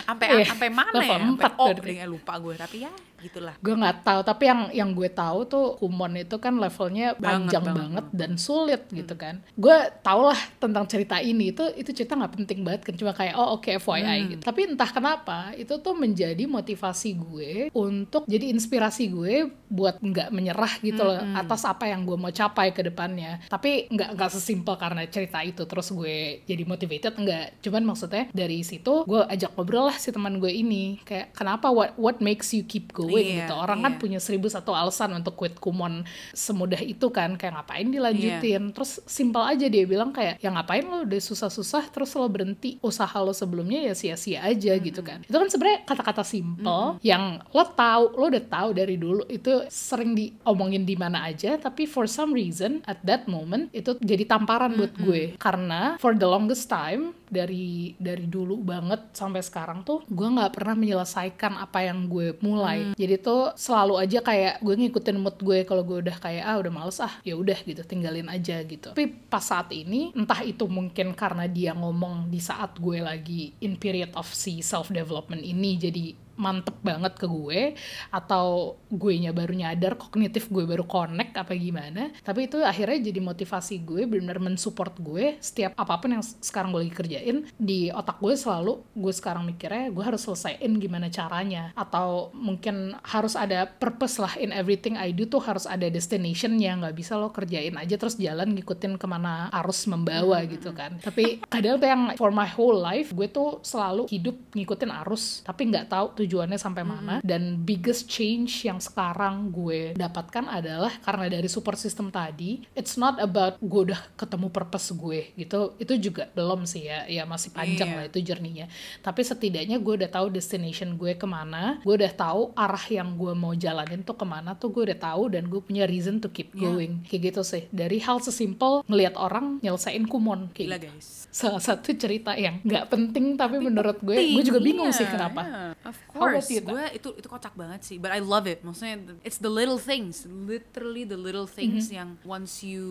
Sampai 0.03 0.27
Iya, 0.33 0.45
sampai 0.49 0.69
mana 0.69 0.91
ya? 0.91 1.07
Sampai 1.07 1.19
empat 1.23 1.53
O 1.55 1.65
berarti. 1.69 1.93
deh, 1.93 2.09
lupa 2.09 2.35
gue 2.37 2.55
tapi 2.57 2.77
ya 2.81 2.91
gitulah. 3.23 3.55
Gue 3.61 3.75
nggak 3.77 4.03
tahu 4.03 4.21
tapi 4.25 4.45
yang 4.49 4.61
yang 4.73 4.91
gue 4.97 5.09
tahu 5.13 5.45
tuh 5.47 5.67
kumon 5.77 6.17
itu 6.17 6.37
kan 6.41 6.57
levelnya 6.57 7.13
Banget, 7.17 7.53
panjang 7.53 7.65
banget, 7.65 7.81
banget, 7.81 8.07
dan 8.17 8.33
sulit 8.41 8.83
gitu 8.91 9.15
kan. 9.15 9.45
Gue 9.55 9.77
tau 10.01 10.25
lah 10.25 10.41
tentang 10.57 10.85
cerita 10.89 11.21
ini 11.21 11.53
itu 11.53 11.65
itu 11.77 11.91
cerita 11.93 12.17
nggak 12.17 12.35
penting 12.41 12.61
banget 12.65 12.81
kan 12.89 12.95
cuma 12.97 13.13
kayak 13.13 13.35
oh 13.37 13.61
oke 13.61 13.69
FYI 13.69 14.37
gitu. 14.37 14.43
Tapi 14.43 14.61
entah 14.73 14.91
kenapa 14.91 15.53
itu 15.55 15.77
tuh 15.79 15.95
menjadi 15.95 16.45
motivasi 16.49 17.11
gue 17.19 17.53
untuk 17.77 18.25
jadi 18.25 18.49
inspirasi 18.51 19.13
gue 19.13 19.53
buat 19.71 20.01
nggak 20.01 20.29
menyerah 20.33 20.73
gitu 20.81 21.03
loh 21.05 21.21
atas 21.37 21.63
apa 21.69 21.87
yang 21.87 22.09
gue 22.09 22.17
mau 22.17 22.33
capai 22.33 22.73
ke 22.73 22.81
depannya. 22.87 23.45
Tapi 23.47 23.91
nggak 23.93 24.17
nggak 24.17 24.31
sesimpel 24.33 24.75
karena 24.81 25.05
cerita 25.07 25.45
itu 25.45 25.67
terus 25.69 25.93
gue 25.93 26.43
jadi 26.47 26.63
motivated 26.65 27.15
nggak. 27.19 27.63
Cuman 27.65 27.83
maksudnya 27.85 28.33
dari 28.33 28.65
situ 28.65 29.05
gue 29.05 29.23
ajak 29.29 29.55
ngobrol 29.55 29.93
lah 29.93 29.97
si 29.99 30.09
teman 30.11 30.41
gue 30.41 30.51
ini. 30.51 31.03
Kayak 31.05 31.37
kenapa 31.37 31.69
what 31.69 31.95
what 32.01 32.17
makes 32.23 32.55
you 32.57 32.65
keep 32.65 32.91
going 32.95 33.10
doing 33.11 33.31
Iya, 33.31 33.47
gitu. 33.47 33.55
Orang 33.57 33.79
kan 33.83 33.93
iya. 33.97 34.01
punya 34.01 34.19
seribu 34.23 34.47
satu 34.51 34.73
alasan 34.75 35.11
untuk 35.17 35.35
quit 35.39 35.57
Kumon 35.59 36.05
semudah 36.35 36.81
itu 36.81 37.07
kan. 37.11 37.35
Kayak 37.35 37.61
ngapain 37.61 37.89
dilanjutin? 37.89 38.63
Terus 38.75 39.03
simpel 39.07 39.43
aja 39.45 39.67
dia 39.67 39.85
bilang 39.87 40.11
kayak 40.15 40.39
ya 40.39 40.51
ngapain 40.51 40.85
lo? 40.87 41.07
Udah 41.07 41.21
susah-susah 41.21 41.91
terus 41.91 42.13
lo 42.15 42.27
berhenti 42.31 42.79
usaha 42.81 43.17
lo 43.21 43.35
sebelumnya 43.35 43.91
ya 43.91 43.95
sia-sia 43.95 44.45
aja 44.47 44.73
gitu 44.79 45.01
kan. 45.03 45.23
Itu 45.25 45.37
kan 45.37 45.49
sebenarnya 45.49 45.87
kata-kata 45.87 46.23
simple 46.23 47.01
yang 47.03 47.43
lo 47.51 47.65
tahu 47.75 48.17
lo 48.17 48.25
udah 48.31 48.45
tahu 48.47 48.69
dari 48.77 48.97
dulu 49.01 49.27
itu 49.31 49.65
sering 49.71 50.15
diomongin 50.15 50.85
di 50.85 50.95
mana 50.95 51.27
aja 51.29 51.57
tapi 51.57 51.87
for 51.87 52.07
some 52.11 52.35
reason 52.35 52.83
at 52.87 53.01
that 53.07 53.27
moment 53.27 53.71
itu 53.75 53.97
jadi 54.01 54.27
tamparan 54.27 54.75
buat 54.77 54.95
gue. 54.99 55.23
Karena 55.37 55.97
for 55.99 56.15
the 56.15 56.27
longest 56.27 56.69
time 56.69 57.17
dari 57.31 57.95
dari 57.97 58.27
dulu 58.27 58.61
banget 58.61 59.15
sampai 59.15 59.41
sekarang 59.41 59.87
tuh 59.87 60.03
gue 60.11 60.29
nggak 60.29 60.53
pernah 60.53 60.75
menyelesaikan 60.77 61.57
apa 61.57 61.87
yang 61.87 62.11
gue 62.11 62.37
mulai. 62.43 62.93
Jadi 62.99 63.15
tuh 63.23 63.55
selalu 63.55 64.03
aja 64.03 64.19
kayak 64.21 64.61
gue 64.61 64.75
ngikutin 64.75 65.17
mood 65.17 65.39
gue 65.41 65.63
kalau 65.65 65.87
gue 65.87 66.03
udah 66.05 66.17
kayak 66.19 66.45
ah 66.45 66.59
udah 66.59 66.73
males 66.75 66.99
ah 66.99 67.15
ya 67.23 67.39
udah 67.39 67.57
gitu 67.63 67.81
tinggalin 67.87 68.27
aja 68.27 68.61
gitu. 68.67 68.93
Tapi 68.93 69.07
pas 69.31 69.43
saat 69.47 69.71
ini 69.71 70.11
entah 70.13 70.43
itu 70.43 70.67
mungkin 70.67 71.15
karena 71.15 71.47
dia 71.47 71.73
ngomong 71.73 72.29
di 72.29 72.43
saat 72.43 72.77
gue 72.77 72.99
lagi 73.01 73.55
in 73.63 73.79
period 73.79 74.11
of 74.19 74.27
si 74.29 74.61
self 74.61 74.91
development 74.91 75.41
ini 75.41 75.79
jadi 75.79 76.30
mantep 76.41 76.81
banget 76.81 77.13
ke 77.21 77.29
gue 77.29 77.77
atau 78.09 78.81
gue 78.89 79.13
nya 79.21 79.37
baru 79.37 79.53
nyadar 79.53 80.01
kognitif 80.01 80.49
gue 80.49 80.65
baru 80.65 80.89
connect 80.89 81.37
apa 81.37 81.53
gimana. 81.53 82.09
Tapi 82.25 82.49
itu 82.49 82.65
akhirnya 82.65 83.13
jadi 83.13 83.21
motivasi 83.21 83.85
gue 83.85 84.09
benar-benar 84.09 84.41
mensupport 84.41 84.95
gue 84.97 85.37
setiap 85.45 85.77
apa 85.77 86.01
pun 86.01 86.17
yang 86.17 86.25
sekarang 86.25 86.73
gue 86.73 86.89
lagi 86.89 86.95
kerjain. 86.97 87.37
Di 87.61 87.93
otak 87.93 88.19
gue 88.25 88.33
selalu 88.33 88.81
gue 88.97 89.13
sekarang 89.13 89.45
mikirnya 89.45 89.93
gue 89.93 90.01
harus 90.01 90.25
selesaiin 90.25 90.73
gimana 90.81 91.13
caranya. 91.13 91.77
Atau 91.77 92.33
mungkin 92.33 92.97
harus 93.05 93.37
ada 93.37 93.69
purpose 93.69 94.17
lah 94.17 94.33
in 94.41 94.51
everything 94.57 94.97
I 94.97 95.13
do 95.13 95.29
tuh 95.29 95.45
harus 95.45 95.69
ada 95.69 95.85
destinationnya. 95.93 96.81
Nggak 96.81 96.97
bisa 96.97 97.21
lo 97.21 97.29
kerjain 97.29 97.77
aja 97.77 98.01
terus 98.01 98.17
jalan 98.17 98.57
ngikutin 98.57 98.97
ke 98.97 99.07
mana 99.11 99.53
arus 99.61 99.85
membawa 99.91 100.41
gitu 100.49 100.73
kan. 100.73 100.97
Tapi 101.03 101.45
kadang 101.51 101.77
tuh 101.77 101.89
yang 101.91 102.03
for 102.17 102.33
my 102.33 102.49
whole 102.49 102.79
life 102.81 103.13
gue 103.13 103.29
tuh 103.29 103.61
selalu 103.61 104.09
hidup 104.09 104.39
ngikutin 104.57 104.91
arus. 105.05 105.43
Tapi 105.45 105.69
nggak 105.69 105.93
tahu 105.93 106.07
tujuannya 106.31 106.55
sampai 106.57 106.87
mana 106.87 107.19
dan 107.21 107.59
biggest 107.59 108.07
change 108.07 108.63
yang 108.63 108.79
sekarang 108.79 109.51
gue 109.51 109.91
dapatkan 109.93 110.47
adalah 110.47 110.95
karena 111.01 111.27
dari 111.29 111.51
support 111.51 111.75
system 111.75 112.07
tadi 112.09 112.63
it's 112.73 112.95
not 112.95 113.19
about 113.19 113.59
gue 113.59 113.91
udah 113.91 113.99
ketemu 114.15 114.47
purpose 114.47 114.95
gue 114.95 115.35
gitu 115.35 115.75
itu 115.77 115.99
juga 116.01 116.31
belum 116.31 116.63
sih 116.63 116.87
ya 116.87 117.03
ya 117.05 117.27
masih 117.27 117.51
panjang 117.51 117.83
Iya. 117.83 117.97
lah 117.97 118.05
itu 118.07 118.23
journey-nya 118.23 118.67
tapi 119.01 119.21
setidaknya 119.21 119.77
gue 119.77 119.95
udah 119.97 120.07
tahu 120.09 120.31
destination 120.31 120.95
gue 120.95 121.13
ke 121.13 121.27
mana 121.27 121.83
gue 121.83 121.95
udah 121.97 122.13
tahu 122.13 122.55
arah 122.55 122.87
yang 122.87 123.19
gue 123.19 123.33
mau 123.33 123.51
jalanin 123.53 124.01
tuh 124.01 124.15
ke 124.15 124.23
mana 124.23 124.55
tuh 124.55 124.71
gue 124.71 124.87
udah 124.87 124.99
tahu 125.03 125.35
dan 125.35 125.51
gue 125.51 125.59
punya 125.59 125.83
reason 125.85 126.17
to 126.17 126.31
keep 126.31 126.53
Iya. 126.53 126.63
going 126.63 126.93
kayak 127.05 127.23
gitu 127.29 127.43
sih 127.43 127.67
dari 127.71 127.99
hal 127.99 128.23
sesimpel 128.23 128.87
ngelihat 128.87 129.17
orang 129.17 129.59
nyelesain 129.59 130.05
kumon 130.05 130.47
Gila 130.53 130.79
kayak 130.79 130.79
gitu. 130.79 130.87
guys. 130.95 131.09
salah 131.31 131.59
satu 131.59 131.91
cerita 131.93 132.35
yang 132.35 132.59
nggak 132.61 132.87
penting 132.87 133.35
tapi 133.35 133.59
menurut 133.59 133.99
gue 133.99 134.15
gue 134.15 134.45
juga 134.45 134.61
bingung 134.61 134.91
sih 134.91 135.03
Iya, 135.03 135.11
kenapa 135.11 135.43
yeah. 135.43 135.73
Of 135.81 135.97
about 135.97 136.10
course, 136.11 136.51
gue 136.51 136.85
itu 136.95 137.09
itu 137.17 137.29
kocak 137.31 137.55
banget 137.55 137.81
sih. 137.87 137.97
But 137.97 138.11
I 138.11 138.21
love 138.21 138.51
it. 138.51 138.63
Maksudnya 138.67 139.17
it's 139.23 139.39
the 139.39 139.51
little 139.51 139.79
things, 139.79 140.27
literally 140.27 141.07
the 141.07 141.19
little 141.19 141.47
things 141.47 141.71
Mm-hmm. 141.71 141.97
yang 141.97 142.09
once 142.27 142.67
you 142.67 142.83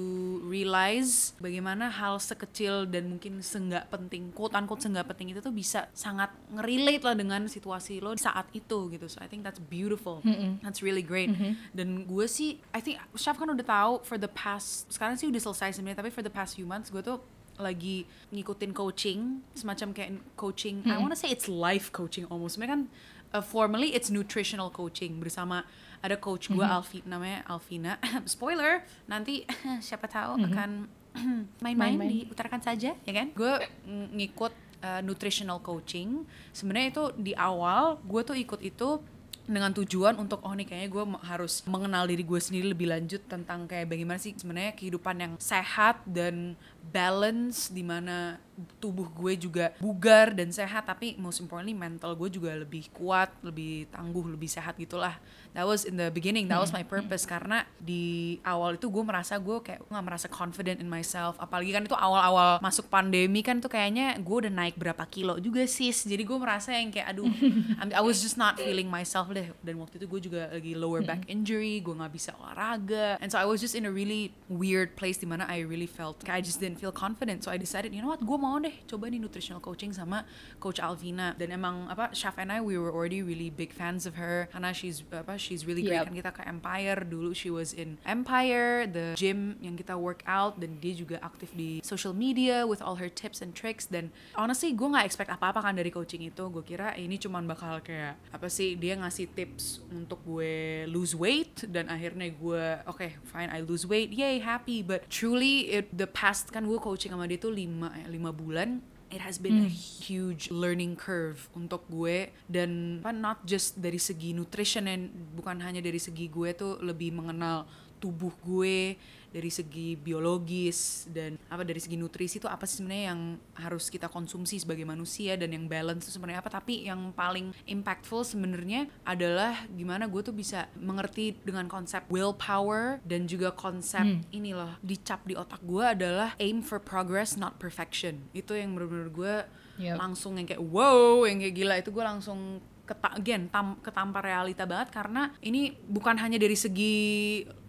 realize 0.48 1.36
bagaimana 1.38 1.92
hal 1.92 2.16
sekecil 2.18 2.88
dan 2.88 3.12
mungkin 3.12 3.44
senggak 3.44 3.92
penting, 3.92 4.32
quote 4.32 4.56
unquote 4.56 4.82
senggak 4.82 5.04
penting 5.10 5.36
itu 5.36 5.44
tuh 5.44 5.52
bisa 5.52 5.92
sangat 5.92 6.32
ngerelate 6.54 7.04
lah 7.04 7.14
dengan 7.14 7.46
situasi 7.46 8.00
lo 8.00 8.16
saat 8.16 8.48
itu 8.56 8.88
gitu. 8.94 9.06
So 9.12 9.20
I 9.20 9.28
think 9.28 9.44
that's 9.44 9.60
beautiful. 9.60 10.24
That's 10.64 10.80
really 10.80 11.04
great. 11.04 11.30
Dan 11.76 12.08
gue 12.08 12.26
sih, 12.26 12.58
I 12.72 12.80
think 12.80 12.98
Chef 13.20 13.36
kan 13.36 13.52
udah 13.52 13.68
tahu 13.68 13.94
for 14.08 14.16
the 14.16 14.32
past 14.32 14.88
sekarang 14.90 15.20
sih 15.20 15.28
udah 15.28 15.42
selesai 15.44 15.76
sebenarnya, 15.76 16.00
tapi 16.00 16.10
for 16.10 16.24
the 16.24 16.32
past 16.32 16.56
few 16.56 16.66
months 16.66 16.88
gue 16.90 17.04
tuh 17.04 17.20
lagi 17.60 18.08
ngikutin 18.32 18.72
coaching 18.72 19.44
semacam 19.52 19.92
kayak 19.92 20.10
coaching 20.40 20.80
I 20.88 20.96
wanna 20.96 21.20
say 21.20 21.28
it's 21.28 21.52
life 21.52 21.92
coaching 21.92 22.24
almost 22.32 22.56
sebenarnya 22.56 22.72
kan 22.80 22.84
uh, 23.32 23.44
formally 23.44 23.94
it's 23.94 24.10
nutritional 24.10 24.70
coaching. 24.70 25.20
Bersama 25.20 25.66
ada 26.00 26.16
coach 26.16 26.48
gue 26.48 26.64
Alfi 26.64 27.04
namanya 27.04 27.44
Alvina 27.44 28.00
spoiler 28.24 28.88
nanti 29.04 29.44
siapa 29.88 30.08
tahu 30.08 30.40
akan 30.48 30.88
main-main 31.64 32.00
Main-main. 32.00 32.10
diutarakan 32.24 32.62
saja 32.64 32.96
ya 32.96 33.14
kan? 33.14 33.36
Gue 33.36 33.60
ng- 33.84 34.16
ngikut 34.16 34.54
uh, 34.80 35.02
nutritional 35.04 35.60
coaching. 35.60 36.24
Sebenarnya 36.56 36.88
itu 36.96 37.04
di 37.20 37.34
awal 37.36 38.00
gue 38.06 38.22
tuh 38.24 38.38
ikut 38.38 38.62
itu 38.64 39.04
dengan 39.50 39.74
tujuan 39.74 40.14
untuk 40.22 40.46
oh 40.46 40.54
nih 40.54 40.62
kayaknya 40.62 40.90
gue 40.94 41.04
harus 41.26 41.66
mengenal 41.66 42.06
diri 42.06 42.22
gue 42.22 42.38
sendiri 42.38 42.70
lebih 42.70 42.86
lanjut 42.86 43.26
tentang 43.26 43.66
kayak 43.66 43.90
bagaimana 43.90 44.22
sih 44.22 44.38
sebenarnya 44.38 44.78
kehidupan 44.78 45.16
yang 45.18 45.34
sehat 45.42 46.06
dan 46.06 46.54
balance 46.82 47.70
di 47.70 47.84
mana 47.84 48.40
tubuh 48.76 49.08
gue 49.16 49.40
juga 49.40 49.72
bugar 49.80 50.36
dan 50.36 50.52
sehat 50.52 50.84
tapi 50.84 51.16
most 51.16 51.40
importantly 51.40 51.72
mental 51.72 52.12
gue 52.12 52.28
juga 52.28 52.52
lebih 52.60 52.92
kuat 52.92 53.32
lebih 53.40 53.88
tangguh 53.88 54.36
lebih 54.36 54.52
sehat 54.52 54.76
gitulah. 54.76 55.16
That 55.50 55.66
was 55.66 55.82
in 55.82 55.98
the 55.98 56.14
beginning 56.14 56.46
that 56.52 56.62
was 56.62 56.70
my 56.70 56.84
purpose 56.86 57.26
karena 57.26 57.66
di 57.82 58.38
awal 58.46 58.78
itu 58.78 58.86
gue 58.86 59.02
merasa 59.02 59.40
gue 59.40 59.58
kayak 59.64 59.82
nggak 59.88 60.06
merasa 60.06 60.28
confident 60.30 60.78
in 60.78 60.86
myself. 60.86 61.40
Apalagi 61.40 61.72
kan 61.72 61.88
itu 61.88 61.96
awal-awal 61.96 62.60
masuk 62.60 62.86
pandemi 62.86 63.42
kan 63.42 63.58
tuh 63.58 63.72
kayaknya 63.72 64.14
gue 64.20 64.36
udah 64.46 64.52
naik 64.52 64.76
berapa 64.76 65.02
kilo 65.10 65.40
juga 65.40 65.64
sis. 65.66 66.04
Jadi 66.06 66.22
gue 66.22 66.38
merasa 66.38 66.76
yang 66.76 66.92
kayak 66.92 67.16
aduh 67.16 67.26
I'm- 67.82 67.96
I 67.96 68.04
was 68.04 68.20
just 68.20 68.36
not 68.36 68.60
feeling 68.60 68.92
myself 68.92 69.32
deh. 69.32 69.50
Dan 69.64 69.80
waktu 69.82 69.98
itu 69.98 70.06
gue 70.06 70.22
juga 70.30 70.52
lagi 70.52 70.76
lower 70.78 71.02
back 71.02 71.26
injury 71.26 71.80
gue 71.82 71.96
nggak 71.96 72.12
bisa 72.14 72.36
olahraga. 72.38 73.16
And 73.18 73.32
so 73.32 73.40
I 73.42 73.48
was 73.48 73.64
just 73.64 73.74
in 73.74 73.88
a 73.88 73.94
really 73.94 74.36
weird 74.52 74.94
place 74.94 75.18
di 75.18 75.26
mana 75.26 75.48
I 75.48 75.64
really 75.64 75.90
felt 75.90 76.22
kayak 76.22 76.36
I 76.36 76.42
just 76.44 76.62
didn't 76.62 76.69
feel 76.76 76.92
confident. 76.92 77.42
So 77.46 77.50
I 77.50 77.58
decided 77.58 77.94
you 77.94 78.02
know 78.02 78.12
what? 78.12 78.22
Gue 78.22 78.38
mau 78.38 78.58
deh 78.60 78.74
coba 78.86 79.08
nih 79.10 79.22
nutritional 79.22 79.62
coaching 79.64 79.94
sama 79.94 80.26
coach 80.60 80.78
Alvina. 80.82 81.34
Dan 81.38 81.54
emang 81.56 81.88
apa 81.88 82.12
Chef 82.14 82.36
and 82.38 82.52
I 82.52 82.60
we 82.60 82.78
were 82.78 82.92
already 82.92 83.22
really 83.24 83.50
big 83.50 83.72
fans 83.72 84.04
of 84.06 84.20
her. 84.20 84.50
Karena 84.52 84.74
she's 84.76 85.02
apa 85.10 85.40
she's 85.40 85.64
really 85.66 85.82
great 85.82 86.02
Yep. 86.04 86.08
kan 86.12 86.16
kita 86.16 86.32
ke 86.36 86.42
Empire. 86.46 87.00
Dulu 87.04 87.32
she 87.34 87.50
was 87.50 87.72
in 87.72 87.98
Empire 88.06 88.86
the 88.90 89.14
gym 89.16 89.56
yang 89.64 89.76
kita 89.80 89.96
work 89.96 90.22
out. 90.28 90.60
Dan 90.60 90.78
dia 90.84 90.94
juga 90.94 91.18
aktif 91.24 91.56
di 91.56 91.80
social 91.82 92.12
media 92.12 92.68
with 92.68 92.84
all 92.84 93.00
her 93.00 93.08
tips 93.10 93.40
and 93.40 93.56
tricks. 93.56 93.88
Dan 93.88 94.12
honestly 94.36 94.76
gue 94.76 94.88
nggak 94.88 95.06
expect 95.06 95.30
apa-apa 95.32 95.64
kan 95.64 95.78
dari 95.78 95.90
coaching 95.94 96.26
itu. 96.26 96.48
Gue 96.50 96.64
kira 96.66 96.94
ini 96.98 97.16
cuman 97.16 97.48
bakal 97.48 97.80
kayak 97.80 98.20
apa 98.34 98.48
sih 98.52 98.76
dia 98.76 98.98
ngasih 99.00 99.32
tips 99.34 99.80
untuk 99.94 100.20
gue 100.26 100.84
lose 100.90 101.14
weight. 101.16 101.64
Dan 101.70 101.88
akhirnya 101.88 102.28
gue 102.32 102.64
oke 102.88 103.08
fine 103.24 103.50
I 103.50 103.62
lose 103.62 103.86
weight. 103.86 104.12
Yay 104.12 104.40
happy. 104.42 104.82
But 104.82 105.08
truly 105.12 105.70
it, 105.70 105.92
the 105.94 106.08
past 106.10 106.50
kan 106.60 106.68
gue 106.68 106.76
coaching 106.76 107.16
sama 107.16 107.24
dia 107.24 107.40
tuh 107.40 107.56
lima 107.56 107.88
lima 108.12 108.36
bulan. 108.36 108.84
It 109.10 109.26
has 109.26 109.42
been 109.42 109.66
a 109.66 109.72
huge 109.72 110.54
learning 110.54 110.94
curve 110.94 111.50
untuk 111.56 111.88
gue. 111.90 112.30
Dan 112.46 113.00
apa 113.02 113.16
not 113.16 113.42
just 113.48 113.80
dari 113.80 113.98
segi 113.98 114.36
nutrition 114.36 114.86
and 114.86 115.10
bukan 115.34 115.64
hanya 115.64 115.80
dari 115.80 115.98
segi 115.98 116.28
gue 116.28 116.52
tuh 116.54 116.78
lebih 116.84 117.16
mengenal 117.16 117.66
tubuh 118.00 118.32
gue 118.42 118.96
dari 119.30 119.54
segi 119.54 119.94
biologis 119.94 121.06
dan 121.06 121.38
apa 121.54 121.62
dari 121.62 121.78
segi 121.78 121.94
nutrisi 121.94 122.42
itu 122.42 122.50
apa 122.50 122.66
sih 122.66 122.82
sebenarnya 122.82 123.14
yang 123.14 123.22
harus 123.62 123.86
kita 123.94 124.10
konsumsi 124.10 124.58
sebagai 124.58 124.90
manusia 124.90 125.38
dan 125.38 125.54
yang 125.54 125.70
balance 125.70 126.10
itu 126.10 126.18
sebenarnya 126.18 126.42
apa? 126.42 126.50
Tapi 126.50 126.90
yang 126.90 127.14
paling 127.14 127.54
impactful 127.70 128.26
sebenarnya 128.26 128.90
adalah 129.06 129.54
gimana 129.70 130.10
gue 130.10 130.22
tuh 130.26 130.34
bisa 130.34 130.66
mengerti 130.74 131.38
dengan 131.46 131.70
konsep 131.70 132.02
willpower 132.10 132.98
dan 133.06 133.30
juga 133.30 133.54
konsep 133.54 134.02
ini 134.34 134.58
loh 134.58 134.74
dicap 134.82 135.22
di 135.30 135.38
otak 135.38 135.62
gue 135.62 135.86
adalah 135.86 136.34
aim 136.42 136.66
for 136.66 136.82
progress 136.82 137.38
not 137.38 137.62
perfection. 137.62 138.26
Itu 138.34 138.58
yang 138.58 138.74
benar-benar 138.74 139.10
gue 139.14 139.36
Yep. 139.80 139.96
langsung 139.96 140.36
yang 140.36 140.44
kayak 140.44 140.60
wow 140.60 141.24
yang 141.24 141.40
kayak 141.40 141.56
gila. 141.56 141.76
Itu 141.80 141.96
gue 141.96 142.04
langsung 142.04 142.60
keta 142.90 143.14
again 143.14 143.46
tam, 143.54 143.78
ketampar 143.86 144.26
realita 144.26 144.66
banget 144.66 144.90
karena 144.90 145.30
ini 145.46 145.78
bukan 145.86 146.18
hanya 146.18 146.42
dari 146.42 146.58
segi 146.58 146.96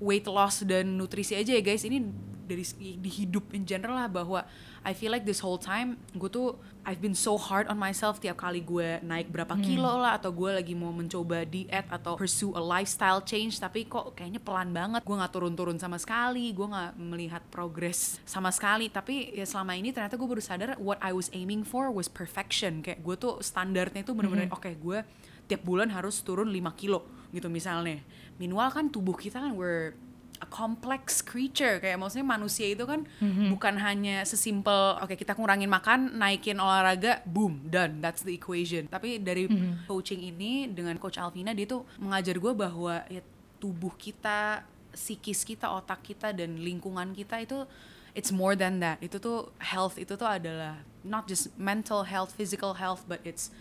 weight 0.01 0.25
loss 0.25 0.65
dan 0.65 0.97
nutrisi 0.97 1.37
aja 1.37 1.53
ya 1.53 1.61
guys 1.61 1.85
ini 1.85 2.01
dari 2.49 2.65
segi 2.65 2.97
di 2.97 3.11
hidup 3.13 3.53
in 3.53 3.69
general 3.69 4.01
lah 4.01 4.09
bahwa 4.09 4.41
I 4.81 4.97
feel 4.97 5.13
like 5.13 5.29
this 5.29 5.45
whole 5.45 5.61
time 5.61 6.01
gue 6.17 6.31
tuh 6.33 6.57
I've 6.89 7.05
been 7.05 7.13
so 7.13 7.37
hard 7.37 7.69
on 7.69 7.77
myself 7.77 8.17
tiap 8.17 8.41
kali 8.41 8.65
gue 8.65 9.05
naik 9.05 9.29
berapa 9.29 9.53
kilo 9.61 10.01
lah 10.01 10.17
atau 10.17 10.33
gue 10.33 10.49
lagi 10.57 10.73
mau 10.73 10.89
mencoba 10.89 11.45
diet 11.45 11.85
atau 11.93 12.17
pursue 12.17 12.57
a 12.57 12.63
lifestyle 12.63 13.21
change 13.21 13.61
tapi 13.61 13.85
kok 13.85 14.17
kayaknya 14.17 14.41
pelan 14.41 14.73
banget. 14.73 15.05
Gue 15.05 15.17
nggak 15.21 15.33
turun-turun 15.37 15.77
sama 15.77 16.01
sekali 16.01 16.57
gue 16.57 16.65
nggak 16.65 16.97
melihat 16.97 17.43
progress 17.53 18.17
sama 18.25 18.49
sekali. 18.49 18.89
Tapi 18.89 19.37
ya 19.37 19.45
selama 19.45 19.77
ini 19.77 19.93
ternyata 19.93 20.17
gue 20.17 20.29
baru 20.29 20.41
sadar 20.41 20.81
what 20.81 20.97
I 21.05 21.13
was 21.13 21.29
aiming 21.37 21.69
for 21.69 21.93
was 21.93 22.09
perfection. 22.09 22.81
Kayak 22.81 23.05
gue 23.05 23.15
tuh 23.21 23.35
standarnya 23.45 24.01
itu 24.01 24.17
bener-bener 24.17 24.49
oke 24.49 24.73
gue 24.81 25.05
tiap 25.45 25.61
bulan 25.67 25.93
harus 25.93 26.25
turun 26.25 26.49
5 26.49 26.81
kilo 26.81 27.05
gitu 27.37 27.53
misalnya. 27.53 28.01
Minimal 28.41 28.69
kan 28.73 28.85
tubuh 28.89 29.15
kita 29.19 29.45
kan 29.45 29.53
we're 29.53 29.93
a 30.41 30.49
complex 30.49 31.21
creature. 31.21 31.79
Kayak 31.79 32.01
maksudnya 32.01 32.27
manusia 32.27 32.73
itu 32.73 32.89
kan 32.89 33.05
bukan 33.53 33.77
hanya 33.77 34.25
sesimpel 34.25 34.97
oke 34.99 35.15
kita 35.15 35.37
kurangin 35.37 35.69
makan 35.69 36.17
naikin 36.17 36.57
olahraga 36.57 37.21
boom 37.29 37.69
done. 37.69 38.01
That's 38.01 38.25
the 38.25 38.35
equation. 38.35 38.89
Tapi 38.89 39.21
dari 39.21 39.47
coaching 39.85 40.25
ini 40.25 40.67
dengan 40.73 40.97
coach 40.97 41.21
Alvina 41.21 41.53
dia 41.53 41.69
tuh 41.69 41.85
mengajar 42.01 42.41
gue 42.41 42.53
bahwa 42.57 43.05
ya 43.07 43.21
tubuh 43.61 43.93
kita 44.01 44.65
psikis 44.91 45.47
kita 45.47 45.71
otak 45.71 46.03
kita 46.03 46.35
dan 46.35 46.59
lingkungan 46.59 47.15
kita 47.15 47.39
itu 47.45 47.69
it's 48.17 48.33
more 48.33 48.57
than 48.57 48.81
that. 48.81 48.99
Itu 49.05 49.21
tuh 49.21 49.53
health 49.61 50.01
itu 50.01 50.17
tuh 50.17 50.27
adalah 50.27 50.83
not 51.05 51.29
just 51.29 51.53
mental 51.61 52.09
health 52.09 52.35
physical 52.35 52.81
health 52.81 53.05
but 53.05 53.21
it's 53.23 53.53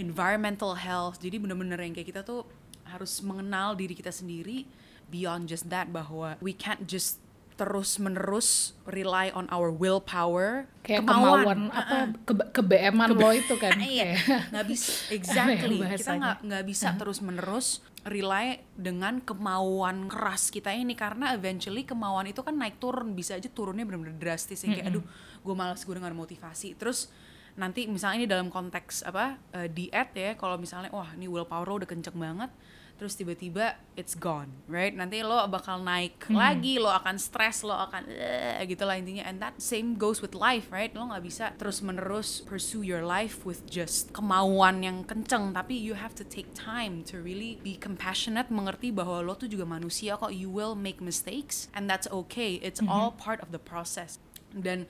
environmental 0.00 0.80
health. 0.80 1.20
Jadi 1.20 1.36
bener-bener 1.36 1.76
yang 1.78 1.92
kayak 1.92 2.08
kita 2.08 2.22
tuh 2.24 2.48
harus 2.88 3.20
mengenal 3.24 3.76
diri 3.76 3.96
kita 3.96 4.10
sendiri 4.12 4.68
beyond 5.12 5.52
just 5.52 5.68
that 5.68 5.92
bahwa 5.92 6.40
we 6.40 6.56
can't 6.56 6.88
just 6.88 7.20
terus 7.62 8.00
menerus 8.00 8.72
rely 8.88 9.28
on 9.36 9.44
our 9.52 9.68
willpower 9.68 10.66
kayak 10.82 11.04
kemauan, 11.04 11.68
apa 11.68 12.10
ke 12.24 12.32
kebeeman 12.58 13.12
lo 13.12 13.30
itu 13.30 13.54
kan 13.60 13.76
iya 13.92 14.16
nggak 14.50 14.66
bisa 14.66 14.90
exactly. 15.16 15.78
Kita 15.78 16.16
nggak 16.16 16.38
nggak 16.48 16.64
bisa 16.64 16.96
terus 16.96 17.20
menerus 17.20 17.84
rely 18.02 18.66
dengan 18.74 19.22
kemauan 19.22 20.10
keras 20.10 20.50
kita 20.50 20.74
ini 20.74 20.98
karena 20.98 21.36
eventually 21.38 21.86
kemauan 21.86 22.26
itu 22.26 22.42
kan 22.42 22.58
naik 22.58 22.82
turun 22.82 23.14
bisa 23.14 23.38
aja 23.38 23.46
turunnya 23.46 23.86
benar-benar 23.86 24.18
drastis 24.18 24.66
yang 24.66 24.74
kayak 24.74 24.90
aduh 24.90 25.04
gue 25.42 25.54
malas 25.54 25.86
gue 25.86 25.94
dengan 25.94 26.16
motivasi. 26.18 26.74
Terus 26.74 27.12
nanti 27.54 27.84
misalnya 27.84 28.16
ini 28.24 28.26
dalam 28.26 28.48
konteks 28.48 29.04
apa 29.04 29.36
eh, 29.52 29.68
diet 29.68 30.10
ya 30.16 30.34
kalau 30.40 30.56
misalnya 30.56 30.88
wah 30.90 31.12
ini 31.14 31.28
willpower 31.28 31.68
lo 31.68 31.84
udah 31.84 31.90
kenceng 31.90 32.16
banget 32.16 32.48
terus 33.02 33.18
tiba-tiba 33.18 33.74
it's 33.98 34.14
gone 34.14 34.46
right? 34.70 34.94
Nanti 34.94 35.26
lo 35.26 35.42
bakal 35.50 35.82
naik 35.82 36.22
lagi 36.30 36.78
lo 36.78 36.86
akan 36.86 37.18
stres 37.18 37.66
lo 37.66 37.74
akan 37.74 38.06
eh, 38.06 38.62
gitu 38.70 38.86
lah 38.86 38.94
intinya. 38.94 39.26
And 39.26 39.42
that 39.42 39.58
same 39.58 39.98
goes 39.98 40.22
with 40.22 40.38
life 40.38 40.70
right? 40.70 40.94
Lo 40.94 41.10
nggak 41.10 41.26
bisa 41.26 41.50
terus 41.58 41.82
menerus 41.82 42.38
pursue 42.46 42.86
your 42.86 43.02
life 43.02 43.42
with 43.42 43.66
just 43.66 44.14
kemauan 44.14 44.86
yang 44.86 45.02
kenceng. 45.02 45.50
Tapi 45.50 45.74
you 45.74 45.98
have 45.98 46.14
to 46.14 46.22
take 46.22 46.46
time 46.54 47.02
to 47.10 47.18
really 47.18 47.58
be 47.66 47.74
compassionate 47.74 48.54
mengerti 48.54 48.94
bahwa 48.94 49.18
lo 49.18 49.34
tuh 49.34 49.50
juga 49.50 49.66
manusia 49.66 50.14
kok. 50.14 50.30
You 50.30 50.46
will 50.46 50.78
make 50.78 51.02
mistakes 51.02 51.66
and 51.74 51.90
that's 51.90 52.06
okay. 52.06 52.62
It's 52.62 52.78
all 52.86 53.10
part 53.18 53.42
of 53.42 53.50
the 53.50 53.58
process. 53.58 54.22
Dan 54.54 54.86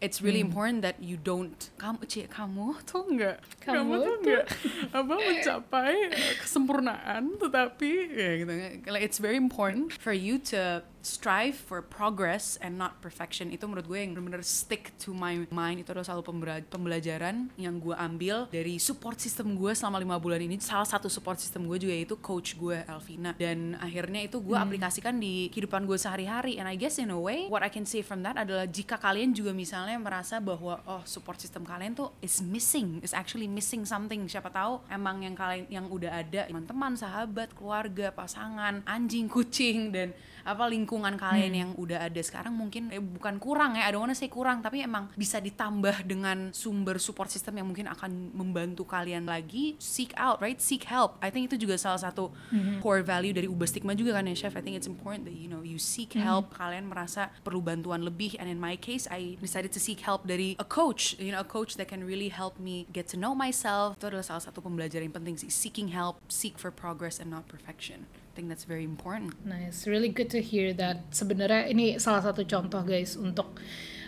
it's 0.00 0.20
really 0.20 0.40
hmm. 0.40 0.52
important 0.52 0.82
that 0.82 1.00
you 1.00 1.16
don't 1.16 1.70
kamu 1.80 2.04
cie 2.04 2.28
kamu 2.28 2.76
tuh 2.88 3.04
nggak 3.08 3.36
Kamu 3.64 3.96
tuh 3.96 4.04
tuh- 4.04 4.22
nggak 4.22 4.44
apa 4.98 5.14
mencapai 5.16 5.96
kesempurnaan 6.40 7.40
tetapi 7.40 7.90
ya 8.12 8.30
gitu. 8.44 8.52
Like 8.86 9.02
it's 9.02 9.18
very 9.18 9.40
important 9.40 9.96
for 9.96 10.12
you 10.12 10.38
to 10.52 10.84
strive 11.06 11.54
for 11.54 11.78
progress 11.78 12.58
and 12.58 12.74
not 12.74 12.98
perfection. 12.98 13.54
Itu 13.54 13.70
menurut 13.70 13.86
gue 13.86 14.02
yang 14.02 14.18
benar-benar 14.18 14.42
stick 14.42 14.90
to 14.98 15.14
my 15.14 15.46
mind. 15.54 15.86
Itu 15.86 15.94
adalah 15.94 16.10
selalu 16.10 16.24
pembera- 16.26 16.66
pembelajaran 16.66 17.54
yang 17.54 17.78
gue 17.78 17.94
ambil 17.94 18.50
dari 18.50 18.82
support 18.82 19.22
system 19.22 19.54
gue 19.54 19.70
selama 19.70 20.02
lima 20.02 20.18
bulan 20.18 20.42
ini. 20.42 20.58
Salah 20.58 20.84
satu 20.84 21.06
support 21.06 21.38
system 21.38 21.70
gue 21.70 21.78
juga 21.78 21.94
yaitu 21.94 22.18
coach 22.18 22.58
gue 22.58 22.82
Elvina 22.90 23.38
dan 23.38 23.78
akhirnya 23.78 24.26
itu 24.26 24.42
gue 24.42 24.58
aplikasikan 24.58 25.14
di 25.22 25.46
kehidupan 25.54 25.86
gue 25.86 25.94
sehari-hari. 25.94 26.58
And 26.58 26.66
I 26.66 26.74
guess 26.74 26.98
in 26.98 27.14
a 27.14 27.20
way 27.20 27.46
what 27.46 27.62
I 27.62 27.70
can 27.70 27.86
say 27.86 28.02
from 28.02 28.26
that 28.26 28.34
adalah 28.34 28.66
jika 28.66 28.98
kalian 28.98 29.30
juga 29.30 29.54
misalnya 29.54 29.94
merasa 30.02 30.42
bahwa 30.42 30.82
oh 30.82 31.06
support 31.06 31.38
system 31.38 31.62
kalian 31.62 31.94
tuh 31.94 32.10
is 32.18 32.42
missing 32.42 32.98
is 33.06 33.14
actually 33.14 33.46
missing 33.46 33.86
something. 33.86 34.26
Siapa 34.26 34.50
tahu 34.50 34.82
emang 34.90 35.22
yang 35.22 35.38
kalian 35.38 35.70
yang 35.70 35.86
udah 35.86 36.26
ada 36.26 36.50
teman-teman 36.50 36.98
sahabat 36.98 37.54
keluarga 37.54 38.10
pasangan 38.10 38.82
anjing 38.82 39.30
kucing 39.30 39.94
dan 39.94 40.10
apa 40.46 40.64
lingkungan 40.70 41.18
kalian 41.18 41.52
yang 41.52 41.70
udah 41.74 42.06
ada 42.06 42.22
sekarang 42.22 42.54
mungkin 42.54 42.94
eh, 42.94 43.02
bukan 43.02 43.42
kurang 43.42 43.74
ya 43.74 43.90
I 43.90 43.90
don't 43.90 44.06
wanna 44.06 44.14
say 44.14 44.30
kurang 44.30 44.62
tapi 44.62 44.86
emang 44.86 45.10
bisa 45.18 45.42
ditambah 45.42 46.06
dengan 46.06 46.54
sumber 46.54 47.02
support 47.02 47.28
system 47.34 47.58
yang 47.58 47.66
mungkin 47.66 47.90
akan 47.90 48.30
membantu 48.30 48.86
kalian 48.86 49.26
lagi. 49.26 49.74
Seek 49.82 50.14
out 50.14 50.38
right? 50.38 50.62
Seek 50.62 50.86
help. 50.86 51.18
I 51.18 51.34
think 51.34 51.50
itu 51.50 51.66
juga 51.66 51.74
salah 51.74 51.98
satu 51.98 52.30
core 52.78 53.02
value 53.02 53.34
dari 53.34 53.50
Ubah 53.50 53.66
Stigma 53.66 53.98
juga 53.98 54.14
kan 54.14 54.30
ya 54.30 54.38
chef? 54.38 54.54
I 54.54 54.62
think 54.62 54.78
it's 54.78 54.86
important 54.86 55.26
that 55.26 55.34
you 55.34 55.50
know 55.50 55.66
you 55.66 55.82
seek 55.82 56.14
help. 56.14 56.54
Kalian 56.54 56.86
merasa 56.86 57.34
perlu 57.42 57.58
bantuan 57.58 58.06
lebih 58.06 58.38
and 58.38 58.46
in 58.46 58.62
my 58.62 58.78
case 58.78 59.10
I 59.10 59.34
decided 59.42 59.74
to 59.74 59.80
seek 59.82 60.06
help 60.06 60.24
dari 60.24 60.54
a 60.62 60.66
coach 60.66 61.18
you 61.18 61.34
know 61.34 61.42
a 61.42 61.48
coach 61.48 61.74
that 61.80 61.90
can 61.90 62.06
really 62.06 62.30
help 62.30 62.62
me 62.62 62.86
get 62.94 63.10
to 63.10 63.16
know 63.18 63.34
myself. 63.34 63.98
Itu 63.98 64.14
adalah 64.14 64.22
salah 64.22 64.44
satu 64.46 64.62
pembelajaran 64.62 65.10
yang 65.10 65.16
penting 65.16 65.34
sih 65.34 65.50
seeking 65.50 65.90
help 65.90 66.22
seek 66.30 66.54
for 66.60 66.70
progress 66.70 67.18
and 67.18 67.34
not 67.34 67.50
perfection 67.50 68.06
think 68.36 68.52
that's 68.52 68.68
very 68.68 68.84
important 68.84 69.32
Nice, 69.48 69.88
really 69.88 70.12
good 70.12 70.28
to 70.28 70.44
hear 70.44 70.76
that. 70.76 71.08
Sebenarnya 71.08 71.72
ini 71.72 71.96
salah 71.96 72.20
satu 72.20 72.44
contoh 72.44 72.84
guys 72.84 73.16
untuk 73.16 73.56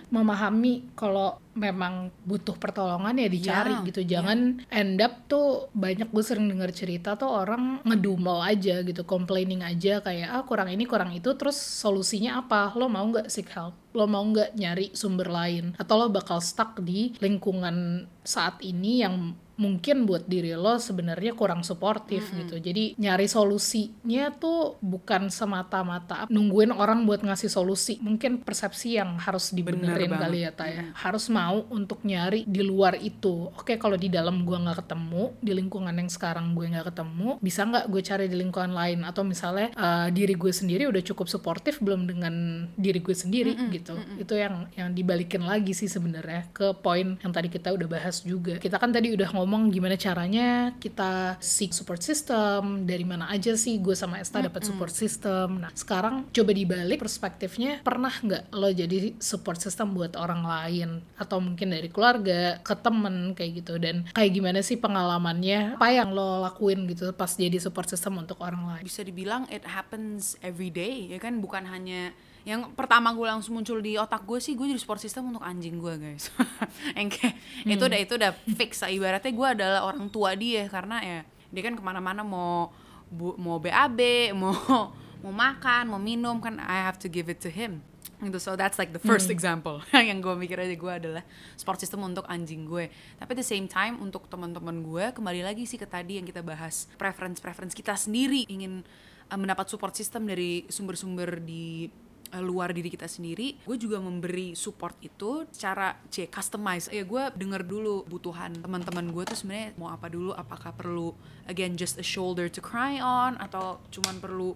memahami 0.08 0.88
kalau 0.96 1.36
memang 1.52 2.08
butuh 2.24 2.56
pertolongan 2.56 3.12
ya 3.20 3.28
dicari 3.28 3.74
Ya, 3.76 3.84
gitu. 3.84 4.00
Jangan 4.08 4.64
end 4.72 5.04
up 5.04 5.28
tuh 5.28 5.68
banyak 5.76 6.08
gue 6.08 6.24
sering 6.24 6.48
dengar 6.48 6.72
cerita 6.72 7.12
tuh 7.12 7.28
orang 7.28 7.84
ngedumel 7.84 8.40
aja 8.40 8.80
gitu, 8.80 9.04
complaining 9.04 9.60
aja 9.60 10.00
kayak 10.00 10.28
ah 10.32 10.42
kurang 10.48 10.72
ini 10.72 10.88
kurang 10.88 11.12
itu 11.12 11.36
terus 11.36 11.60
solusinya 11.60 12.40
apa? 12.40 12.72
Lo 12.72 12.88
mau 12.88 13.04
nggak 13.04 13.28
seek 13.28 13.52
help? 13.52 13.76
Lo 13.92 14.08
mau 14.08 14.24
nggak 14.24 14.56
nyari 14.56 14.96
sumber 14.96 15.28
lain? 15.28 15.76
Atau 15.76 16.00
lo 16.00 16.08
bakal 16.08 16.40
stuck 16.40 16.80
di 16.80 17.12
lingkungan 17.20 18.08
saat 18.24 18.64
ini 18.64 19.04
yang 19.04 19.36
mungkin 19.58 20.06
buat 20.06 20.30
diri 20.30 20.54
lo 20.54 20.78
sebenarnya 20.78 21.34
kurang 21.34 21.66
suportif 21.66 22.30
gitu. 22.30 22.62
Jadi 22.62 22.94
nyari 22.94 23.26
solusinya 23.26 24.30
tuh 24.38 24.78
bukan 24.78 25.28
semata-mata 25.28 26.30
nungguin 26.30 26.70
orang 26.70 27.02
buat 27.04 27.26
ngasih 27.26 27.50
solusi. 27.50 27.98
Mungkin 27.98 28.46
persepsi 28.46 28.96
yang 29.02 29.18
harus 29.18 29.50
dibenerin 29.50 30.14
kali 30.14 30.46
ya 30.46 30.54
Taya. 30.54 30.94
Harus 30.94 31.26
mau 31.26 31.66
untuk 31.74 32.06
nyari 32.06 32.46
di 32.46 32.62
luar 32.62 32.94
itu. 33.02 33.50
Oke 33.58 33.74
kalau 33.76 33.98
di 33.98 34.06
dalam 34.06 34.46
gua 34.46 34.62
nggak 34.62 34.86
ketemu, 34.86 35.34
di 35.42 35.52
lingkungan 35.58 35.94
yang 35.98 36.06
sekarang 36.06 36.54
gue 36.54 36.70
nggak 36.70 36.94
ketemu, 36.94 37.42
bisa 37.42 37.66
nggak 37.66 37.84
gue 37.90 38.02
cari 38.06 38.24
di 38.30 38.36
lingkungan 38.38 38.72
lain? 38.72 39.02
Atau 39.02 39.26
misalnya 39.26 39.74
eh, 39.74 40.08
diri 40.14 40.38
gue 40.38 40.54
sendiri 40.54 40.86
udah 40.86 41.02
cukup 41.02 41.26
suportif 41.26 41.82
belum 41.82 42.06
dengan 42.06 42.34
diri 42.78 43.02
gue 43.02 43.16
sendiri 43.16 43.58
gitu. 43.74 43.98
Itu 44.22 44.38
yang 44.38 44.70
yang 44.78 44.94
dibalikin 44.94 45.42
lagi 45.42 45.74
sih 45.74 45.90
sebenarnya 45.90 46.46
ke 46.54 46.78
poin 46.78 47.18
yang 47.18 47.32
tadi 47.34 47.50
kita 47.50 47.74
udah 47.74 47.88
bahas 47.90 48.22
juga. 48.22 48.62
Kita 48.62 48.78
kan 48.78 48.94
tadi 48.94 49.10
udah 49.18 49.34
ngomong 49.34 49.47
gimana 49.72 49.96
caranya 49.96 50.76
kita 50.76 51.40
seek 51.40 51.72
support 51.72 52.04
system, 52.04 52.84
dari 52.84 53.06
mana 53.06 53.30
aja 53.32 53.56
sih 53.56 53.80
gue 53.80 53.96
sama 53.96 54.20
Esta 54.20 54.44
dapat 54.44 54.66
support 54.66 54.92
system. 54.92 55.64
Nah, 55.64 55.72
sekarang 55.72 56.28
coba 56.28 56.50
dibalik 56.52 57.00
perspektifnya, 57.00 57.80
pernah 57.80 58.12
nggak 58.12 58.52
lo 58.52 58.68
jadi 58.68 59.16
support 59.22 59.62
system 59.62 59.94
buat 59.94 60.18
orang 60.18 60.42
lain 60.44 61.00
atau 61.16 61.38
mungkin 61.38 61.72
dari 61.72 61.88
keluarga, 61.88 62.58
ke 62.60 62.74
temen 62.76 63.32
kayak 63.32 63.64
gitu 63.64 63.78
dan 63.80 64.04
kayak 64.12 64.32
gimana 64.34 64.60
sih 64.60 64.76
pengalamannya? 64.76 65.78
Apa 65.78 65.88
yang 65.94 66.12
lo 66.12 66.44
lakuin 66.44 66.84
gitu 66.90 67.14
pas 67.16 67.30
jadi 67.32 67.56
support 67.62 67.88
system 67.88 68.18
untuk 68.18 68.42
orang 68.42 68.74
lain? 68.74 68.84
bisa 68.88 69.04
dibilang 69.04 69.44
it 69.52 69.62
happens 69.62 70.34
every 70.42 70.72
day 70.72 71.06
ya 71.12 71.20
kan 71.20 71.38
bukan 71.44 71.68
hanya 71.68 72.10
yang 72.48 72.72
pertama 72.72 73.12
gue 73.12 73.28
langsung 73.28 73.60
muncul 73.60 73.76
di 73.84 74.00
otak 74.00 74.24
gue 74.24 74.40
sih 74.40 74.56
gue 74.56 74.72
jadi 74.72 74.80
support 74.80 74.96
system 74.96 75.28
untuk 75.28 75.44
anjing 75.44 75.76
gue 75.76 76.00
guys. 76.00 76.32
Yang 76.96 77.20
kayak 77.20 77.34
itu 77.68 77.84
udah 77.84 78.00
itu 78.00 78.12
udah 78.16 78.32
fix. 78.56 78.80
Lah 78.80 78.88
ibaratnya 78.88 79.32
gue 79.36 79.48
adalah 79.52 79.80
orang 79.84 80.08
tua 80.08 80.32
dia 80.32 80.64
karena 80.72 80.96
ya 81.04 81.18
dia 81.52 81.62
kan 81.68 81.76
ke 81.76 81.82
mana-mana 81.84 82.24
mau 82.24 82.72
bu, 83.12 83.36
mau 83.36 83.60
BAB 83.60 84.32
mau 84.32 84.56
mau 85.28 85.32
makan 85.34 85.92
mau 85.92 86.00
minum 86.00 86.40
kan 86.40 86.56
I 86.56 86.88
have 86.88 86.96
to 87.04 87.12
give 87.12 87.28
it 87.28 87.44
to 87.44 87.52
him. 87.52 87.84
Gitu 88.16 88.40
so 88.40 88.56
that's 88.56 88.80
like 88.80 88.96
the 88.96 89.02
first 89.04 89.28
example. 89.28 89.84
Yang 89.92 90.24
gue 90.24 90.34
mikir 90.40 90.56
aja 90.56 90.72
gue 90.72 90.92
adalah 91.04 91.24
support 91.52 91.76
system 91.76 92.00
untuk 92.00 92.24
anjing 92.32 92.64
gue. 92.64 92.88
Tapi 93.20 93.28
at 93.28 93.38
the 93.44 93.44
same 93.44 93.68
time 93.68 94.00
untuk 94.00 94.24
teman-teman 94.24 94.80
gue 94.80 95.12
kembali 95.12 95.44
lagi 95.44 95.68
sih 95.68 95.76
ke 95.76 95.84
tadi 95.84 96.16
yang 96.16 96.24
kita 96.24 96.40
bahas 96.40 96.88
preference 96.96 97.44
preference 97.44 97.76
kita 97.76 97.92
sendiri. 97.92 98.48
Ingin 98.48 98.88
uh, 99.28 99.36
mendapat 99.36 99.68
support 99.68 99.92
system 99.92 100.24
dari 100.24 100.64
sumber-sumber 100.72 101.44
di 101.44 101.92
luar 102.38 102.76
diri 102.76 102.92
kita 102.92 103.08
sendiri 103.08 103.56
gue 103.64 103.76
juga 103.80 103.98
memberi 103.98 104.52
support 104.52 105.00
itu 105.00 105.48
secara 105.48 105.96
c 106.12 106.28
customize. 106.28 106.92
Ya 106.92 107.04
gue 107.04 107.24
denger 107.34 107.64
dulu 107.64 108.04
butuhan 108.04 108.60
teman-teman 108.60 109.08
gue 109.12 109.24
tuh 109.24 109.36
sebenarnya 109.36 109.76
mau 109.80 109.88
apa 109.88 110.12
dulu? 110.12 110.36
Apakah 110.36 110.76
perlu 110.76 111.16
again 111.48 111.74
just 111.74 111.96
a 111.96 112.04
shoulder 112.04 112.52
to 112.52 112.60
cry 112.60 113.00
on? 113.00 113.40
Atau 113.40 113.80
cuman 113.92 114.20
perlu 114.20 114.52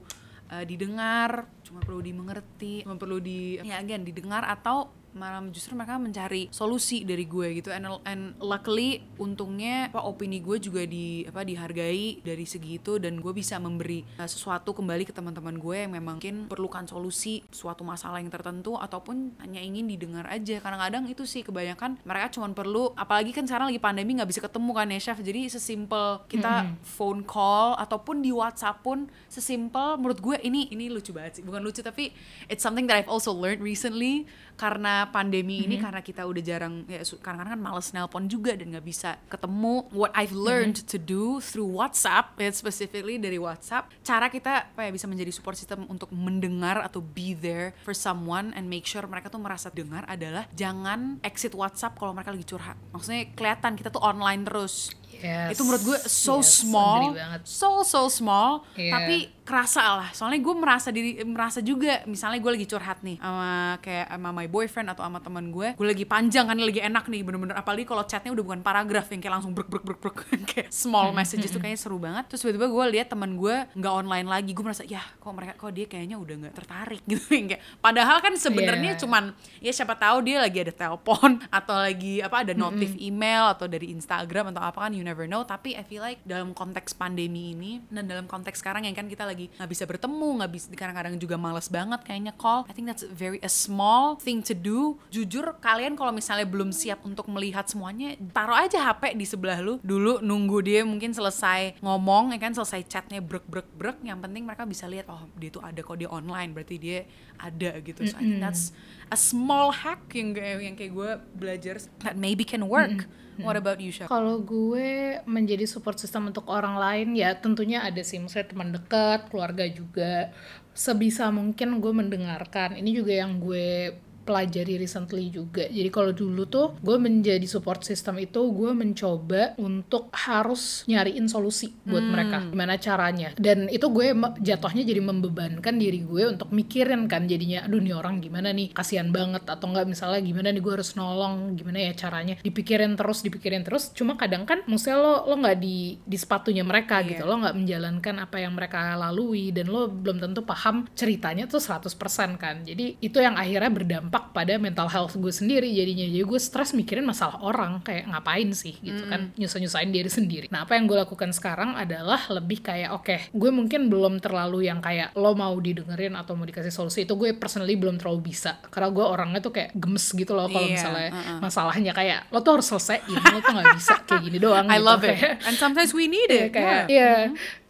uh, 0.53 0.65
didengar 0.69 1.49
cuma 1.65 1.81
perlu 1.81 2.05
dimengerti 2.05 2.85
cuma 2.85 3.01
perlu 3.01 3.17
di 3.19 3.57
ya 3.65 3.81
again 3.81 4.05
didengar 4.05 4.45
atau 4.45 5.02
malah 5.13 5.45
justru 5.53 5.77
mereka 5.77 6.01
mencari 6.01 6.49
solusi 6.49 7.05
dari 7.05 7.29
gue 7.29 7.61
gitu. 7.61 7.69
And, 7.69 8.01
and 8.09 8.23
luckily 8.41 9.05
untungnya 9.21 9.93
apa 9.93 10.03
opini 10.05 10.41
gue 10.41 10.57
juga 10.57 10.89
di 10.89 11.29
apa 11.29 11.45
dihargai 11.45 12.25
dari 12.25 12.45
segi 12.49 12.81
itu 12.81 12.97
dan 12.97 13.21
gue 13.21 13.33
bisa 13.37 13.61
memberi 13.61 14.03
uh, 14.17 14.29
sesuatu 14.29 14.73
kembali 14.73 15.05
ke 15.05 15.13
teman-teman 15.13 15.61
gue 15.61 15.77
yang 15.77 15.93
memang 15.93 16.17
mungkin 16.23 16.47
perlukan 16.47 16.87
solusi 16.87 17.43
suatu 17.51 17.83
masalah 17.83 18.23
yang 18.23 18.31
tertentu 18.31 18.79
ataupun 18.79 19.37
hanya 19.43 19.59
ingin 19.59 19.91
didengar 19.91 20.25
aja. 20.31 20.63
Kadang-kadang 20.63 21.05
itu 21.11 21.27
sih 21.29 21.43
kebanyakan 21.43 21.99
mereka 22.07 22.39
cuma 22.39 22.49
perlu 22.53 22.95
apalagi 22.95 23.35
kan 23.35 23.45
sekarang 23.45 23.75
lagi 23.75 23.83
pandemi 23.83 24.15
nggak 24.15 24.31
bisa 24.31 24.41
ketemu 24.41 24.71
kan 24.71 24.87
ya 24.89 25.01
chef? 25.03 25.19
Jadi 25.21 25.51
sesimpel 25.53 26.25
kita 26.31 26.55
Mm-hmm. 26.63 26.85
phone 26.85 27.21
call 27.25 27.75
ataupun 27.81 28.21
di 28.21 28.31
WhatsApp 28.31 28.85
pun 28.85 29.09
sesimpel 29.27 29.97
menurut 29.99 30.21
gue 30.21 30.37
ini 30.47 30.69
ini 30.71 30.93
lucu 30.93 31.11
banget 31.11 31.41
sih. 31.41 31.43
Bukan 31.43 31.59
lucu 31.65 31.81
tapi 31.83 32.13
it's 32.47 32.63
something 32.63 32.85
that 32.87 33.01
I've 33.01 33.11
also 33.11 33.33
learned 33.33 33.65
recently. 33.65 34.29
Karena 34.55 35.02
pandemi 35.11 35.65
ini 35.65 35.81
karena 35.81 36.05
kita 36.05 36.23
udah 36.23 36.43
jarang 36.45 36.85
ya 36.87 37.03
kadang-kadang 37.03 37.59
kan 37.59 37.63
males 37.63 37.89
nelpon 37.91 38.29
juga 38.29 38.55
dan 38.55 38.71
nggak 38.77 38.87
bisa 38.87 39.19
ketemu. 39.27 39.89
What 39.91 40.13
I've 40.15 40.35
learned 40.37 40.85
to 40.87 40.99
do 41.01 41.41
through 41.43 41.67
WhatsApp 41.73 42.37
ya 42.39 42.53
specifically 42.53 43.17
dari 43.19 43.41
WhatsApp 43.41 43.91
cara 44.05 44.29
kita 44.29 44.71
apa 44.75 44.87
ya 44.87 44.91
bisa 44.93 45.09
menjadi 45.09 45.33
support 45.35 45.57
system 45.59 45.89
untuk 45.89 46.13
mendengar 46.13 46.79
atau 46.85 47.01
be 47.03 47.33
there 47.33 47.73
for 47.83 47.97
someone 47.97 48.53
and 48.55 48.69
make 48.69 48.85
sure 48.85 49.03
mereka 49.09 49.33
tuh 49.33 49.41
merasa 49.43 49.73
dengar 49.73 50.05
adalah 50.07 50.47
jangan 50.53 51.19
exit 51.25 51.57
WhatsApp 51.57 51.97
kalau 51.99 52.13
mereka 52.13 52.31
lagi 52.31 52.47
curhat. 52.47 52.77
Maksudnya 52.93 53.33
kelihatan 53.35 53.75
kita 53.75 53.89
tuh 53.91 54.03
online 54.03 54.45
terus. 54.45 54.93
Yes. 55.23 55.55
itu 55.55 55.63
menurut 55.63 55.83
gue 55.87 55.99
so 56.11 56.43
Yes, 56.43 56.67
small 56.67 57.15
so 57.47 57.87
so 57.87 58.11
small 58.11 58.67
Iya. 58.75 58.91
tapi 58.99 59.17
kerasa 59.43 59.99
lah. 59.99 60.09
Soalnya 60.15 60.39
gue 60.39 60.55
merasa 60.55 60.89
diri 60.89 61.19
merasa 61.27 61.59
juga 61.59 62.07
misalnya 62.07 62.39
gue 62.39 62.53
lagi 62.55 62.67
curhat 62.67 63.03
nih 63.03 63.19
sama 63.19 63.51
kayak 63.83 64.07
sama 64.07 64.31
my 64.31 64.47
boyfriend 64.47 64.89
atau 64.95 65.03
sama 65.03 65.19
teman 65.19 65.51
gue 65.51 65.75
gue 65.75 65.87
lagi 65.87 66.07
panjang 66.07 66.47
kan 66.47 66.55
lagi 66.55 66.79
enak 66.79 67.11
nih 67.11 67.27
bener-bener. 67.27 67.59
Apalagi 67.59 67.83
kalau 67.83 68.07
chatnya 68.07 68.31
udah 68.31 68.45
bukan 68.47 68.61
paragraf 68.63 69.11
yang 69.11 69.19
kayak 69.19 69.35
langsung 69.41 69.51
brek 69.51 69.67
brek 69.67 69.83
brek 69.83 69.99
brek 69.99 70.17
kayak 70.51 70.69
small 70.71 71.11
messages 71.11 71.51
tuh 71.51 71.59
kayaknya 71.59 71.81
seru 71.83 71.99
banget. 71.99 72.31
Terus 72.31 72.47
tiba-tiba 72.47 72.71
gue 72.71 72.85
lihat 72.95 73.11
teman 73.11 73.35
gue 73.35 73.57
nggak 73.75 73.93
online 73.93 74.27
lagi 74.31 74.51
gue 74.55 74.65
merasa 74.65 74.87
ya 74.87 75.03
kok 75.03 75.33
mereka 75.35 75.53
kok 75.59 75.73
dia 75.75 75.87
kayaknya 75.91 76.17
udah 76.23 76.35
nggak 76.47 76.55
tertarik 76.55 77.03
gitu 77.11 77.27
kayak. 77.27 77.61
Padahal 77.83 78.23
kan 78.23 78.35
sebenarnya 78.39 78.95
Iya. 78.95 79.01
cuman 79.07 79.31
ya 79.63 79.73
siapa 79.73 79.95
tahu 79.95 80.27
dia 80.27 80.39
lagi 80.43 80.59
ada 80.59 80.71
telepon 80.71 81.43
atau 81.59 81.75
lagi 81.75 82.23
apa 82.23 82.47
ada 82.47 82.55
notif 82.55 82.95
email 82.99 83.51
atau 83.51 83.67
dari 83.67 83.91
Instagram 83.91 84.55
atau 84.55 84.63
apa 84.63 84.87
kan 84.87 84.93
you 84.95 85.03
never 85.03 85.27
know. 85.27 85.43
Tapi 85.43 85.75
I 85.75 85.83
feel 85.83 86.03
like 86.03 86.23
dalam 86.23 86.55
konteks 86.55 86.95
pandemi 86.95 87.55
ini 87.55 87.83
dan 87.91 88.07
dalam 88.07 88.31
konteks 88.31 88.63
sekarang 88.63 88.87
yang 88.87 88.95
kan 88.95 89.11
kita 89.11 89.25
lagi 89.33 89.49
nggak 89.57 89.71
bisa 89.73 89.85
bertemu 89.89 90.29
nggak 90.39 90.51
bisa 90.53 90.67
kadang-kadang 90.77 91.17
juga 91.17 91.41
males 91.41 91.73
banget 91.73 92.01
kayaknya 92.05 92.37
call. 92.37 92.69
I 92.69 92.77
think 92.77 92.87
that's 92.87 93.09
very 93.09 93.41
a 93.41 93.49
small 93.49 94.21
thing 94.21 94.45
to 94.45 94.53
do. 94.53 95.01
Jujur 95.09 95.57
kalian 95.65 95.97
kalau 95.97 96.13
misalnya 96.13 96.45
belum 96.45 96.71
siap 96.71 97.01
untuk 97.09 97.25
melihat 97.33 97.65
semuanya 97.65 98.15
taruh 98.37 98.57
aja 98.57 98.93
HP 98.93 99.17
di 99.17 99.25
sebelah 99.25 99.59
lu. 99.65 99.81
Dulu 99.81 100.21
nunggu 100.21 100.61
dia 100.61 100.85
mungkin 100.85 101.17
selesai 101.17 101.81
ngomong 101.81 102.37
ya 102.37 102.39
kan 102.39 102.53
selesai 102.53 102.85
chatnya 102.85 103.25
brek 103.25 103.49
brek 103.49 103.69
brek 103.73 103.99
yang 104.05 104.21
penting 104.21 104.45
mereka 104.45 104.69
bisa 104.69 104.85
lihat 104.85 105.09
oh 105.09 105.25
dia 105.41 105.49
tuh 105.49 105.65
ada 105.65 105.81
kok 105.81 105.97
dia 105.97 106.13
online 106.13 106.53
berarti 106.53 106.77
dia 106.77 107.09
ada 107.43 107.83
gitu 107.83 108.07
so 108.07 108.15
I 108.15 108.23
think 108.23 108.39
that's 108.39 108.71
a 109.11 109.19
small 109.19 109.75
hack 109.75 110.07
yang 110.15 110.33
yang 110.39 110.79
kayak 110.79 110.95
gue 110.95 111.11
belajar 111.35 111.83
that 112.07 112.15
maybe 112.15 112.47
can 112.47 112.71
work 112.71 113.11
what 113.41 113.57
about 113.57 113.81
you 113.81 113.89
Shaf? 113.89 114.13
Kalau 114.13 114.45
gue 114.45 115.19
menjadi 115.25 115.65
support 115.65 115.97
system 115.97 116.29
untuk 116.29 116.47
orang 116.53 116.77
lain 116.77 117.17
ya 117.17 117.33
tentunya 117.33 117.81
ada 117.81 118.05
sih 118.05 118.21
misalnya 118.21 118.49
teman 118.53 118.69
dekat, 118.77 119.33
keluarga 119.33 119.65
juga. 119.73 120.31
Sebisa 120.77 121.29
mungkin 121.33 121.81
gue 121.81 121.93
mendengarkan. 121.93 122.77
Ini 122.77 122.91
juga 122.93 123.13
yang 123.25 123.41
gue 123.41 123.97
pelajari 124.23 124.79
recently 124.79 125.29
juga. 125.29 125.67
Jadi 125.67 125.91
kalau 125.91 126.15
dulu 126.15 126.47
tuh 126.47 126.79
gue 126.79 126.97
menjadi 126.97 127.45
support 127.45 127.83
system 127.83 128.23
itu 128.23 128.41
gue 128.55 128.71
mencoba 128.71 129.59
untuk 129.59 130.09
harus 130.15 130.87
nyariin 130.87 131.27
solusi 131.27 131.75
buat 131.83 132.03
mereka. 132.03 132.39
Gimana 132.49 132.79
caranya. 132.79 133.29
Dan 133.35 133.67
itu 133.69 133.91
gue 133.91 134.15
jatuhnya 134.41 134.83
jadi 134.87 135.03
membebankan 135.03 135.75
diri 135.77 136.07
gue 136.07 136.23
untuk 136.31 136.55
mikirin 136.55 137.11
kan. 137.11 137.27
Jadinya 137.27 137.67
aduh 137.67 137.83
nih 137.83 137.95
orang 137.95 138.23
gimana 138.23 138.55
nih? 138.55 138.71
Kasihan 138.71 139.11
banget 139.11 139.45
atau 139.45 139.67
enggak 139.69 139.91
misalnya 139.91 140.23
gimana 140.23 140.49
nih? 140.55 140.63
Gue 140.63 140.73
harus 140.79 140.95
nolong. 140.95 141.59
Gimana 141.59 141.91
ya 141.91 141.93
caranya? 141.99 142.39
Dipikirin 142.41 142.95
terus 142.95 143.27
dipikirin 143.27 143.67
terus. 143.67 143.91
Cuma 143.93 144.15
kadang 144.15 144.47
kan 144.47 144.63
maksudnya 144.71 145.03
lo 145.03 145.15
lo 145.27 145.35
nggak 145.39 145.59
di 145.59 145.99
di 146.03 146.17
sepatunya 146.17 146.63
mereka 146.63 147.03
gitu. 147.03 147.27
Lo 147.27 147.43
nggak 147.43 147.57
menjalankan 147.59 148.15
apa 148.23 148.37
yang 148.39 148.55
mereka 148.55 148.95
lalui. 148.95 149.51
Dan 149.51 149.69
lo 149.69 149.91
belum 149.91 150.23
tentu 150.23 150.47
paham 150.47 150.87
ceritanya 150.95 151.51
tuh 151.51 151.59
100% 151.59 152.39
kan. 152.39 152.63
Jadi 152.63 153.01
itu 153.03 153.19
yang 153.19 153.35
akhirnya 153.35 153.73
berdampak 153.73 154.12
pada 154.13 154.61
mental 154.61 154.93
health 154.93 155.17
gue 155.17 155.33
sendiri 155.33 155.73
jadinya. 155.73 156.05
Jadi 156.05 156.21
gue 156.21 156.41
stres 156.41 156.77
mikirin 156.77 157.09
masalah 157.09 157.41
orang 157.41 157.81
kayak 157.81 158.13
ngapain 158.13 158.53
sih 158.53 158.77
gitu 158.85 159.09
kan. 159.09 159.33
Nyusah-nyusahin 159.41 159.89
diri 159.89 160.11
sendiri. 160.13 160.47
Nah 160.53 160.69
apa 160.69 160.77
yang 160.77 160.85
gue 160.85 161.01
lakukan 161.01 161.33
sekarang 161.33 161.73
adalah 161.73 162.21
lebih 162.29 162.61
kayak 162.61 162.93
oke 162.93 163.17
gue 163.33 163.51
mungkin 163.51 163.89
belum 163.89 164.21
terlalu 164.21 164.69
yang 164.69 164.85
kayak 164.85 165.17
lo 165.17 165.33
mau 165.33 165.57
didengerin 165.57 166.13
atau 166.13 166.37
mau 166.37 166.45
dikasih 166.45 166.69
solusi 166.69 167.09
itu 167.09 167.17
gue 167.17 167.33
personally 167.33 167.73
belum 167.81 167.97
terlalu 167.97 168.33
bisa. 168.33 168.61
Karena 168.69 168.93
gue 168.93 169.05
orangnya 169.05 169.41
tuh 169.41 169.53
kayak 169.57 169.73
gemes 169.73 170.05
gitu 170.13 170.37
loh 170.37 170.47
kalau 170.53 170.69
Iya, 170.69 170.75
misalnya 170.77 171.09
uh-uh. 171.11 171.39
masalahnya 171.41 171.93
kayak 171.97 172.21
lo 172.29 172.45
tuh 172.45 172.61
harus 172.61 172.67
selesaiin 172.69 173.17
lo 173.17 173.39
tuh 173.41 173.53
nggak 173.57 173.69
bisa 173.81 173.95
kayak 174.05 174.23
gini 174.29 174.39
doang 174.39 174.67
I 174.69 174.77
gitu. 174.77 174.85
love 174.85 175.03
it. 175.09 175.17
Kayak- 175.17 175.39
and 175.49 175.57
sometimes 175.57 175.91
we 175.97 176.05
need 176.11 176.29
it. 176.29 176.53
Kayak 176.53 176.87
yeah. 176.93 176.93
iya. 176.93 177.13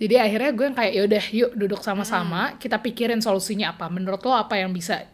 Jadi 0.02 0.14
akhirnya 0.18 0.50
gue 0.50 0.64
yang 0.66 0.76
kayak 0.76 0.92
yaudah 0.98 1.24
yuk 1.30 1.50
duduk 1.54 1.80
sama-sama 1.86 2.58
kita 2.58 2.82
pikirin 2.82 3.22
solusinya 3.22 3.76
apa. 3.76 3.86
Menurut 3.86 4.18
lo 4.26 4.34
apa 4.34 4.58
yang 4.58 4.74
bisa 4.74 5.06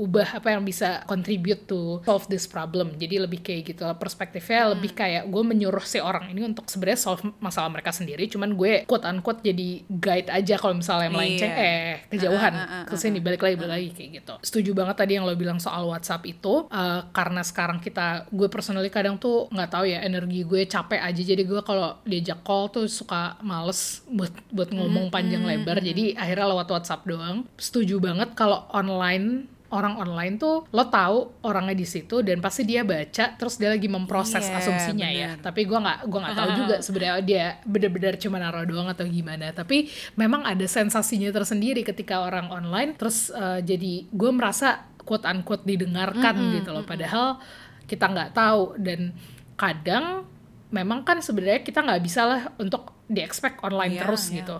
diubah 0.00 0.40
apa 0.40 0.56
yang 0.56 0.64
bisa 0.64 1.04
contribute 1.04 1.68
to 1.68 2.00
solve 2.08 2.24
this 2.32 2.48
problem. 2.48 2.96
Jadi 2.96 3.20
lebih 3.20 3.44
kayak 3.44 3.76
gitu 3.76 3.84
perspektifnya 4.00 4.72
lebih 4.72 4.96
kayak 4.96 5.28
gue 5.28 5.42
menyuruh 5.44 5.84
si 5.84 6.00
orang 6.00 6.32
ini 6.32 6.48
untuk 6.48 6.64
sebenarnya 6.72 7.00
solve 7.04 7.20
masalah 7.36 7.68
mereka 7.68 7.92
sendiri 7.92 8.24
cuman 8.32 8.56
gue 8.56 8.88
quote 8.88 9.04
unquote 9.04 9.44
jadi 9.44 9.84
guide 9.92 10.32
aja 10.32 10.56
kalau 10.56 10.80
misalnya 10.80 11.12
melenceng 11.12 11.50
Iya. 11.50 11.66
eh 11.66 11.92
kejauhan. 12.08 12.52
Uh, 12.54 12.62
uh, 12.62 12.74
uh, 12.80 12.84
ke 12.88 12.94
sini 12.96 13.18
balik 13.20 13.42
lagi 13.44 13.56
balik 13.60 13.72
lagi 13.76 13.88
kayak 13.92 14.10
gitu. 14.22 14.34
Setuju 14.40 14.70
banget 14.72 14.96
tadi 14.96 15.12
yang 15.20 15.28
lo 15.28 15.34
bilang 15.36 15.58
soal 15.60 15.84
WhatsApp 15.84 16.24
itu 16.24 16.70
eh, 16.70 17.00
karena 17.10 17.42
sekarang 17.44 17.82
kita 17.82 18.30
gue 18.30 18.48
personally 18.48 18.88
kadang 18.88 19.20
tuh 19.20 19.50
nggak 19.52 19.70
tahu 19.70 19.84
ya 19.84 20.00
energi 20.00 20.46
gue 20.46 20.64
capek 20.64 21.00
aja. 21.02 21.22
Jadi 21.22 21.42
gue 21.44 21.60
kalau 21.60 21.98
diajak 22.06 22.40
call 22.46 22.72
tuh 22.72 22.86
suka 22.86 23.36
males 23.44 24.00
buat 24.08 24.32
buat 24.54 24.70
ngomong 24.72 25.12
panjang 25.12 25.44
lebar. 25.44 25.82
jadi 25.82 26.14
akhirnya 26.14 26.46
lewat 26.56 26.68
WhatsApp 26.70 27.06
doang. 27.08 27.48
Setuju 27.58 27.98
banget 27.98 28.32
kalau 28.38 28.68
online 28.70 29.59
orang 29.70 29.96
online 29.96 30.34
tuh 30.34 30.66
lo 30.68 30.84
tahu 30.86 31.42
orangnya 31.42 31.74
di 31.74 31.86
situ 31.86 32.20
dan 32.20 32.38
pasti 32.38 32.62
dia 32.62 32.82
baca 32.82 33.34
terus 33.34 33.54
dia 33.54 33.70
lagi 33.70 33.86
memproses 33.86 34.42
Iya, 34.42 34.58
asumsinya 34.58 35.08
ya. 35.08 35.28
bener. 35.34 35.42
tapi 35.42 35.60
gue 35.62 35.78
nggak 35.78 35.98
gua 36.06 36.18
nggak 36.26 36.36
tahu 36.36 36.50
juga 36.60 36.74
sebenarnya 36.78 37.14
dia 37.22 37.44
bener-bener 37.62 38.14
cuma 38.18 38.36
naruh 38.36 38.66
doang 38.66 38.90
atau 38.90 39.06
gimana. 39.06 39.50
Tapi 39.50 39.86
memang 40.14 40.42
ada 40.42 40.66
sensasinya 40.66 41.30
tersendiri 41.30 41.80
ketika 41.80 42.20
orang 42.20 42.50
online 42.50 42.94
terus 42.94 43.30
eh, 43.30 43.62
jadi 43.62 44.10
gue 44.10 44.30
merasa 44.30 44.84
quote 45.00 45.24
unquote 45.24 45.64
didengarkan 45.64 46.34
gitu 46.54 46.70
loh. 46.70 46.82
padahal 46.82 47.38
kita 47.86 48.06
nggak 48.06 48.30
tahu 48.30 48.78
dan 48.78 49.10
kadang 49.54 50.22
memang 50.70 51.02
kan 51.02 51.18
sebenarnya 51.18 51.62
kita 51.62 51.82
nggak 51.82 51.98
bisa 52.00 52.22
lah 52.22 52.40
untuk 52.56 52.94
di 53.10 53.18
expect 53.18 53.58
online 53.60 53.98
Iya, 53.98 54.06
terus 54.06 54.30
iya. 54.30 54.42
gitu 54.42 54.56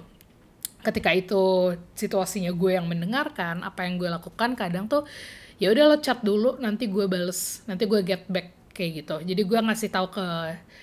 ketika 0.80 1.10
itu 1.12 1.76
situasinya 1.94 2.52
gue 2.52 2.76
yang 2.76 2.86
mendengarkan 2.88 3.60
apa 3.64 3.84
yang 3.84 4.00
gue 4.00 4.08
lakukan 4.08 4.56
kadang 4.56 4.88
tuh 4.88 5.04
ya 5.60 5.68
udah 5.72 5.84
lo 5.92 5.96
chat 6.00 6.24
dulu 6.24 6.56
nanti 6.56 6.88
gue 6.88 7.04
bales 7.04 7.60
nanti 7.68 7.84
gue 7.84 8.00
get 8.00 8.24
back 8.26 8.60
kayak 8.70 9.04
gitu. 9.04 9.16
Jadi 9.20 9.42
gue 9.44 9.58
ngasih 9.60 9.90
tahu 9.92 10.08
ke 10.08 10.26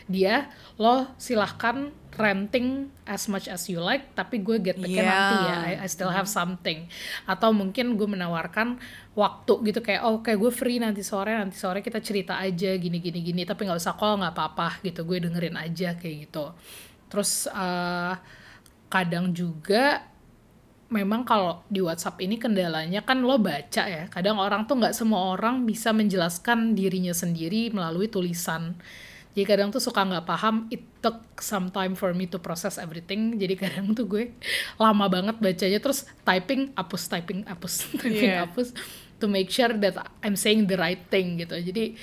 dia 0.06 0.54
lo 0.78 1.10
silahkan 1.18 1.90
renting 2.14 2.90
as 3.10 3.26
much 3.30 3.50
as 3.50 3.66
you 3.70 3.82
like 3.82 4.14
tapi 4.14 4.42
gue 4.42 4.58
get 4.62 4.78
backnya 4.78 5.02
Yeah. 5.02 5.10
nanti 5.10 5.36
ya 5.42 5.58
I, 5.58 5.74
I 5.82 5.88
still 5.90 6.14
have 6.14 6.30
something. 6.30 6.86
Atau 7.26 7.58
mungkin 7.58 7.98
gue 7.98 8.06
menawarkan 8.06 8.78
waktu 9.18 9.54
gitu 9.74 9.82
kayak 9.82 10.06
oh 10.06 10.22
kayak 10.22 10.38
gue 10.38 10.52
free 10.54 10.78
nanti 10.78 11.02
sore 11.02 11.34
nanti 11.34 11.58
sore 11.58 11.82
kita 11.82 11.98
cerita 11.98 12.38
aja 12.38 12.70
gini 12.78 13.02
gini 13.02 13.20
gini. 13.26 13.42
Tapi 13.50 13.66
nggak 13.66 13.82
usah 13.82 13.98
call 13.98 14.22
nggak 14.22 14.34
apa-apa 14.36 14.78
gitu 14.86 15.02
gue 15.02 15.18
dengerin 15.26 15.58
aja 15.58 15.98
kayak 15.98 16.30
gitu. 16.30 16.54
Terus 17.10 17.50
eh, 17.50 18.14
kadang 18.88 19.32
juga 19.36 20.04
memang 20.88 21.28
kalau 21.28 21.60
di 21.68 21.84
WhatsApp 21.84 22.24
ini 22.24 22.40
kendalanya 22.40 23.04
kan 23.04 23.20
lo 23.20 23.36
baca 23.36 23.84
ya. 23.84 24.08
Kadang 24.08 24.40
orang 24.40 24.64
tuh 24.64 24.80
nggak 24.80 24.96
semua 24.96 25.36
orang 25.36 25.68
bisa 25.68 25.92
menjelaskan 25.92 26.76
dirinya 26.76 27.12
sendiri 27.12 27.72
melalui 27.76 28.08
tulisan. 28.08 28.80
Jadi 29.36 29.46
kadang 29.46 29.70
tuh 29.70 29.84
suka 29.84 30.02
nggak 30.02 30.26
paham 30.26 30.66
it 30.74 30.82
took 31.04 31.22
some 31.44 31.70
time 31.70 31.94
for 31.94 32.16
me 32.16 32.26
to 32.26 32.40
process 32.40 32.80
everything. 32.80 33.36
Jadi 33.36 33.54
kadang 33.60 33.92
tuh 33.94 34.08
gue 34.08 34.34
lama 34.80 35.06
banget 35.12 35.38
bacanya 35.38 35.78
terus 35.84 36.08
typing 36.24 36.72
hapus 36.74 37.04
typing 37.12 37.44
hapus 37.46 37.74
typing 38.02 38.32
Yeah. 38.34 38.48
hapus 38.48 38.72
to 39.20 39.28
make 39.28 39.52
sure 39.52 39.70
that 39.76 40.00
I'm 40.24 40.40
saying 40.40 40.72
the 40.72 40.80
right 40.80 41.04
thing 41.12 41.38
gitu. 41.38 41.54
Jadi 41.60 42.00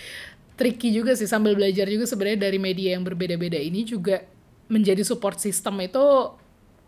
tricky 0.54 0.94
juga 0.94 1.18
sih 1.18 1.26
sambil 1.26 1.58
belajar 1.58 1.88
juga 1.90 2.06
sebenarnya 2.06 2.46
dari 2.46 2.60
media 2.62 2.94
yang 2.94 3.02
berbeda-beda 3.02 3.58
ini 3.58 3.82
juga 3.82 4.22
menjadi 4.70 5.02
support 5.02 5.42
system 5.42 5.82
itu 5.82 6.04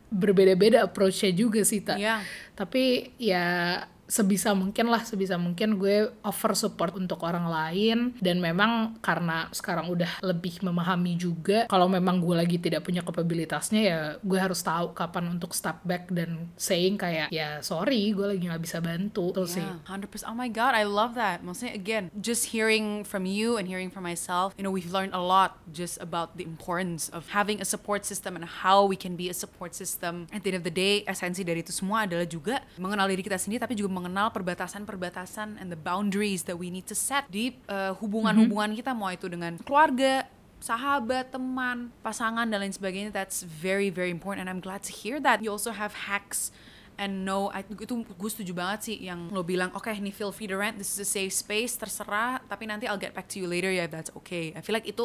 berbeda-beda 0.09 0.85
approach-nya 0.85 1.31
juga 1.31 1.61
sih 1.63 1.83
tak 1.83 1.99
Iya. 1.99 2.23
tapi 2.55 3.11
ya 3.19 3.83
sebisa 4.07 4.57
mungkin 4.57 4.89
lah 4.89 5.03
sebisa 5.05 5.37
mungkin 5.37 5.77
gue 5.77 6.11
offer 6.23 6.57
support 6.57 6.97
untuk 6.97 7.23
orang 7.27 7.47
lain 7.47 7.99
dan 8.23 8.41
memang 8.41 8.99
karena 9.03 9.51
sekarang 9.53 9.91
udah 9.93 10.23
lebih 10.23 10.63
memahami 10.63 11.19
juga 11.19 11.67
kalau 11.67 11.91
memang 11.91 12.23
gue 12.23 12.35
lagi 12.39 12.57
tidak 12.57 12.87
punya 12.87 13.03
kapabilitasnya 13.03 13.83
ya 13.83 13.99
gue 14.23 14.39
harus 14.39 14.63
tahu 14.63 14.95
kapan 14.95 15.37
untuk 15.37 15.53
step 15.53 15.83
back 15.83 16.09
dan 16.09 16.49
saying 16.57 16.97
kayak 16.97 17.29
ya 17.35 17.61
sorry 17.61 18.15
gue 18.15 18.27
lagi 18.27 18.47
nggak 18.47 18.63
bisa 18.63 18.79
bantu 18.81 19.35
sih 19.45 19.67
Yeah, 19.67 19.83
100%. 19.89 20.31
Oh 20.31 20.37
my 20.39 20.47
god, 20.47 20.79
I 20.79 20.87
love 20.87 21.19
that. 21.19 21.43
Maksudnya 21.43 21.75
again, 21.75 22.15
just 22.23 22.55
hearing 22.55 23.03
from 23.03 23.27
you 23.27 23.59
and 23.59 23.67
hearing 23.67 23.91
from 23.91 24.07
myself, 24.07 24.55
you 24.55 24.63
know, 24.63 24.71
we've 24.71 24.91
learned 24.95 25.13
a 25.13 25.21
lot 25.21 25.59
just 25.75 25.99
about 25.99 26.39
the 26.39 26.47
importance 26.47 27.11
of 27.11 27.35
having 27.35 27.59
a 27.59 27.67
support 27.67 28.07
system 28.07 28.39
and 28.39 28.47
how 28.63 28.87
we 28.87 28.95
can 28.95 29.19
be 29.19 29.27
a 29.27 29.37
support 29.37 29.75
system. 29.75 30.31
At 30.31 30.47
the 30.47 30.55
end 30.55 30.59
of 30.63 30.67
the 30.67 30.75
day, 30.75 31.03
esensi 31.09 31.43
dari 31.43 31.67
itu 31.67 31.75
semua 31.75 32.07
adalah 32.07 32.25
juga 32.29 32.63
mengenal 32.79 33.11
diri 33.11 33.27
kita 33.27 33.41
sendiri 33.41 33.65
tapi 33.67 33.75
juga 33.75 33.91
mengenal 33.97 34.29
perbatasan-perbatasan 34.29 35.57
and 35.57 35.73
the 35.73 35.81
boundaries 35.81 36.45
that 36.45 36.61
we 36.61 36.69
need 36.69 36.85
to 36.85 36.93
set 36.93 37.25
di 37.33 37.57
uh, 37.73 37.97
hubungan-hubungan 37.97 38.77
kita 38.77 38.93
mau 38.93 39.09
itu 39.09 39.25
dengan 39.33 39.57
keluarga, 39.65 40.29
sahabat, 40.61 41.33
teman, 41.33 41.89
pasangan 42.05 42.45
dan 42.45 42.61
lain 42.61 42.77
sebagainya. 42.77 43.09
That's 43.09 43.41
very 43.41 43.89
very 43.89 44.13
important 44.13 44.45
and 44.45 44.53
I'm 44.53 44.61
glad 44.61 44.85
to 44.85 44.93
hear 44.93 45.17
that. 45.25 45.41
You 45.41 45.49
also 45.49 45.73
have 45.73 45.97
hacks 46.13 46.53
and 46.97 47.29
no 47.29 47.53
I, 47.53 47.61
itu 47.63 47.93
gue 48.03 48.31
setuju 48.33 48.53
banget 48.57 48.81
sih 48.89 48.97
yang 49.05 49.29
lo 49.29 49.45
bilang 49.45 49.69
oke 49.77 49.85
okay, 49.85 50.01
ini 50.01 50.09
feel 50.09 50.33
free 50.33 50.49
to 50.49 50.57
rent 50.57 50.81
this 50.81 50.97
is 50.97 51.01
a 51.05 51.09
safe 51.09 51.33
space 51.33 51.77
terserah 51.77 52.41
tapi 52.49 52.65
nanti 52.65 52.89
I'll 52.89 53.01
get 53.01 53.13
back 53.13 53.29
to 53.33 53.41
you 53.41 53.47
later 53.47 53.69
ya 53.69 53.85
yeah, 53.85 53.89
that's 53.89 54.09
okay 54.25 54.57
I 54.57 54.65
feel 54.65 54.73
like 54.73 54.89
itu 54.89 55.05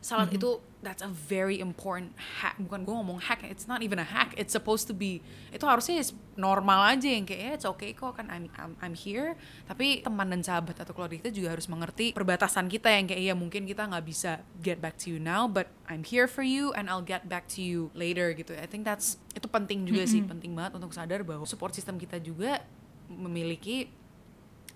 salah 0.00 0.26
itu 0.32 0.58
that's 0.84 1.02
a 1.02 1.08
very 1.08 1.58
important 1.58 2.12
hack 2.40 2.60
bukan 2.60 2.84
gue 2.84 2.94
ngomong 2.94 3.18
hack 3.18 3.42
it's 3.48 3.64
not 3.64 3.80
even 3.80 3.96
a 3.96 4.06
hack 4.06 4.36
it's 4.36 4.52
supposed 4.52 4.84
to 4.84 4.94
be 4.94 5.24
itu 5.50 5.64
harusnya 5.64 6.00
is 6.00 6.12
normal 6.36 6.84
aja 6.84 7.08
yang 7.08 7.24
kayak 7.24 7.60
it's 7.60 7.66
okay 7.66 7.96
kok 7.96 8.20
kan 8.20 8.28
I'm, 8.28 8.46
I'm 8.60 8.76
I'm 8.80 8.94
here. 8.94 9.34
Tapi 9.64 10.04
teman 10.04 10.28
dan 10.28 10.44
sahabat 10.44 10.76
atau 10.76 10.92
keluarga 10.92 11.16
kita 11.16 11.32
juga 11.32 11.56
harus 11.56 11.66
mengerti 11.66 12.12
perbatasan 12.12 12.68
kita 12.68 12.92
yang 12.92 13.08
kayak 13.08 13.22
ya 13.32 13.34
mungkin 13.34 13.64
kita 13.64 13.88
nggak 13.88 14.04
bisa 14.04 14.44
get 14.60 14.78
back 14.78 15.00
to 15.00 15.16
you 15.16 15.18
now 15.18 15.48
but 15.48 15.72
I'm 15.88 16.04
here 16.04 16.28
for 16.28 16.44
you 16.44 16.76
and 16.76 16.92
I'll 16.92 17.04
get 17.04 17.26
back 17.26 17.48
to 17.56 17.64
you 17.64 17.88
later 17.96 18.30
gitu. 18.36 18.52
I 18.54 18.68
think 18.68 18.84
that's 18.84 19.16
itu 19.32 19.48
penting 19.48 19.88
juga 19.88 20.04
sih 20.04 20.22
penting 20.22 20.52
banget 20.52 20.76
untuk 20.76 20.92
sadar 20.92 21.24
bahwa 21.24 21.48
support 21.48 21.72
system 21.72 21.96
kita 21.96 22.20
juga 22.20 22.62
memiliki 23.08 23.88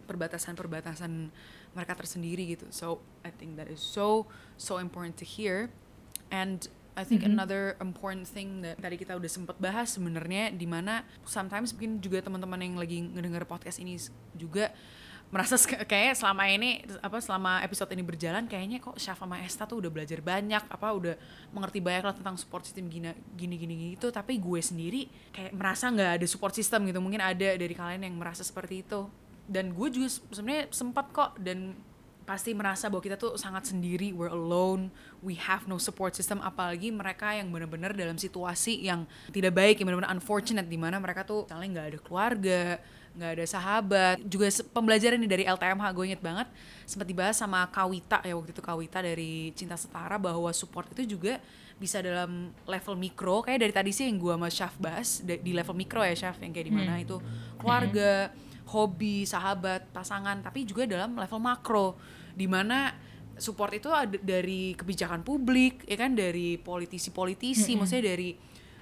perbatasan-perbatasan 0.09 1.31
mereka 1.71 1.93
tersendiri 1.95 2.57
gitu. 2.57 2.67
So 2.73 3.05
I 3.23 3.31
think 3.31 3.61
that 3.61 3.71
is 3.71 3.79
so 3.79 4.27
so 4.57 4.81
important 4.81 5.21
to 5.21 5.27
hear 5.29 5.71
and 6.31 6.67
I 6.99 7.07
think 7.07 7.23
another 7.25 7.79
important 7.81 8.27
thing 8.27 8.61
that 8.67 8.77
tadi 8.77 8.99
kita 8.99 9.17
udah 9.17 9.31
sempet 9.31 9.57
bahas 9.57 9.95
sebenarnya 9.95 10.53
di 10.53 10.67
mana 10.69 11.07
sometimes 11.23 11.73
mungkin 11.73 12.03
juga 12.03 12.21
teman-teman 12.21 12.61
yang 12.61 12.77
lagi 12.77 13.01
ngedenger 13.01 13.47
podcast 13.47 13.79
ini 13.81 13.97
juga 14.37 14.75
merasa 15.31 15.55
kayak 15.93 16.19
selama 16.19 16.51
ini 16.51 16.83
apa 17.01 17.23
selama 17.23 17.63
episode 17.63 17.95
ini 17.95 18.03
berjalan 18.03 18.45
kayaknya 18.51 18.83
kok 18.83 18.99
Syafa 18.99 19.25
sama 19.25 19.39
Esta 19.41 19.65
tuh 19.65 19.81
udah 19.81 19.89
belajar 19.89 20.19
banyak 20.21 20.61
apa 20.67 20.89
udah 20.91 21.15
mengerti 21.55 21.79
banyak 21.79 22.05
lah 22.05 22.15
tentang 22.15 22.37
support 22.37 22.67
system 22.67 22.91
gini 22.91 23.15
gini 23.39 23.55
gini 23.57 23.75
gitu. 23.95 24.11
Tapi 24.11 24.37
gue 24.37 24.61
sendiri 24.61 25.07
kayak 25.33 25.55
merasa 25.55 25.89
nggak 25.89 26.21
ada 26.21 26.27
support 26.27 26.53
system 26.53 26.85
gitu. 26.91 26.99
Mungkin 26.99 27.23
ada 27.23 27.55
dari 27.55 27.73
kalian 27.73 28.05
yang 28.11 28.19
merasa 28.19 28.43
seperti 28.43 28.83
itu. 28.83 29.07
Dan 29.47 29.73
gue 29.73 29.89
juga 29.89 30.11
se- 30.11 30.23
sebenarnya 30.35 30.69
sempat 30.75 31.07
kok 31.15 31.39
dan 31.39 31.79
pasti 32.31 32.55
merasa 32.55 32.87
bahwa 32.87 33.03
kita 33.03 33.19
tuh 33.19 33.35
sangat 33.35 33.75
sendiri, 33.75 34.15
we're 34.15 34.31
alone, 34.31 34.87
we 35.19 35.35
have 35.35 35.67
no 35.67 35.83
support 35.83 36.15
system, 36.15 36.39
apalagi 36.47 36.95
mereka 36.95 37.35
yang 37.35 37.51
benar-benar 37.51 37.91
dalam 37.91 38.15
situasi 38.15 38.87
yang 38.87 39.03
tidak 39.35 39.51
baik, 39.59 39.83
yang 39.83 39.91
benar-benar 39.91 40.15
unfortunate, 40.15 40.71
di 40.71 40.79
mana 40.79 41.03
mereka 41.03 41.27
tuh 41.27 41.51
misalnya 41.51 41.69
nggak 41.75 41.87
ada 41.91 41.99
keluarga, 41.99 42.63
nggak 43.19 43.31
ada 43.35 43.45
sahabat. 43.51 44.17
Juga 44.31 44.47
pembelajaran 44.71 45.19
nih 45.19 45.27
dari 45.27 45.43
LTMH, 45.43 45.85
gue 45.91 46.05
inget 46.07 46.23
banget, 46.23 46.47
sempat 46.87 47.11
dibahas 47.11 47.35
sama 47.35 47.67
Kawita, 47.67 48.23
ya 48.23 48.39
waktu 48.39 48.55
itu 48.55 48.63
Kawita 48.63 49.03
dari 49.03 49.51
Cinta 49.59 49.75
Setara, 49.75 50.15
bahwa 50.15 50.55
support 50.55 50.87
itu 50.95 51.19
juga 51.19 51.43
bisa 51.83 51.99
dalam 51.99 52.55
level 52.63 52.95
mikro, 52.95 53.43
kayak 53.43 53.59
dari 53.59 53.75
tadi 53.75 53.91
sih 53.91 54.07
yang 54.07 54.23
gue 54.23 54.31
sama 54.39 54.47
Syaf 54.47 54.79
bahas, 54.79 55.19
di 55.27 55.51
level 55.51 55.75
mikro 55.75 56.07
ya 56.07 56.15
Syaf, 56.15 56.39
yang 56.39 56.55
kayak 56.55 56.71
di 56.71 56.75
mana 56.79 56.95
itu 57.03 57.19
keluarga, 57.59 58.31
hobi, 58.71 59.27
sahabat, 59.27 59.91
pasangan, 59.91 60.39
tapi 60.47 60.63
juga 60.63 60.87
dalam 60.87 61.19
level 61.19 61.43
makro 61.43 61.99
di 62.41 62.49
mana 62.49 62.97
support 63.37 63.77
itu 63.77 63.93
ada 63.93 64.17
dari 64.17 64.73
kebijakan 64.73 65.21
publik, 65.21 65.85
ya 65.85 66.01
kan? 66.01 66.17
Dari 66.17 66.57
politisi-politisi, 66.57 67.77
maksudnya 67.77 68.17
dari 68.17 68.33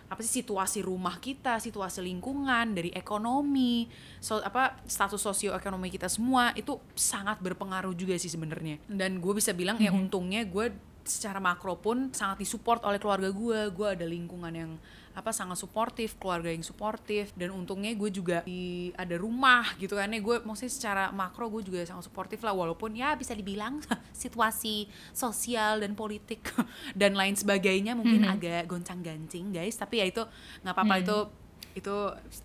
apa 0.08 0.24
sih 0.24 0.40
situasi 0.40 0.80
rumah 0.80 1.20
kita, 1.20 1.60
situasi 1.60 2.00
lingkungan, 2.00 2.72
dari 2.72 2.88
ekonomi, 2.96 3.84
so, 4.22 4.40
apa 4.40 4.80
status 4.88 5.20
sosioekonomi 5.20 5.92
kita 5.92 6.08
semua 6.08 6.56
itu 6.56 6.80
sangat 6.96 7.42
berpengaruh 7.44 7.92
juga 7.92 8.16
sih 8.16 8.32
sebenarnya. 8.32 8.80
Dan 8.88 9.20
gue 9.20 9.32
bisa 9.36 9.52
bilang 9.52 9.76
ya 9.76 9.92
untungnya 9.92 10.48
gue 10.48 10.72
secara 11.04 11.40
makro 11.40 11.76
pun 11.76 12.08
sangat 12.16 12.40
disupport 12.40 12.88
oleh 12.88 12.96
keluarga 12.96 13.28
gue, 13.28 13.58
gue 13.68 13.88
ada 13.88 14.06
lingkungan 14.08 14.52
yang 14.52 14.72
apa 15.18 15.34
sangat 15.34 15.58
suportif, 15.58 16.14
keluarga 16.14 16.54
yang 16.54 16.62
suportif 16.62 17.34
dan 17.34 17.50
untungnya 17.50 17.90
gue 17.98 18.06
juga 18.14 18.46
di 18.46 18.94
ada 18.94 19.18
rumah 19.18 19.74
gitu 19.82 19.98
kan. 19.98 20.06
Ya 20.14 20.22
gue 20.22 20.38
maksudnya 20.46 20.70
secara 20.70 21.04
makro 21.10 21.50
gue 21.50 21.66
juga 21.66 21.82
sangat 21.82 22.06
suportif 22.06 22.38
lah 22.46 22.54
walaupun 22.54 22.94
ya 22.94 23.18
bisa 23.18 23.34
dibilang 23.34 23.82
situasi 24.22 24.86
sosial 25.10 25.82
dan 25.82 25.98
politik 25.98 26.46
dan 27.00 27.18
lain 27.18 27.34
sebagainya 27.34 27.98
mungkin 27.98 28.22
agak 28.30 28.70
goncang-gancing 28.70 29.50
guys. 29.50 29.74
Tapi 29.74 29.98
ya 29.98 30.06
itu 30.06 30.22
nggak 30.62 30.74
apa-apa 30.78 30.94
itu 31.02 31.18
itu 31.74 31.96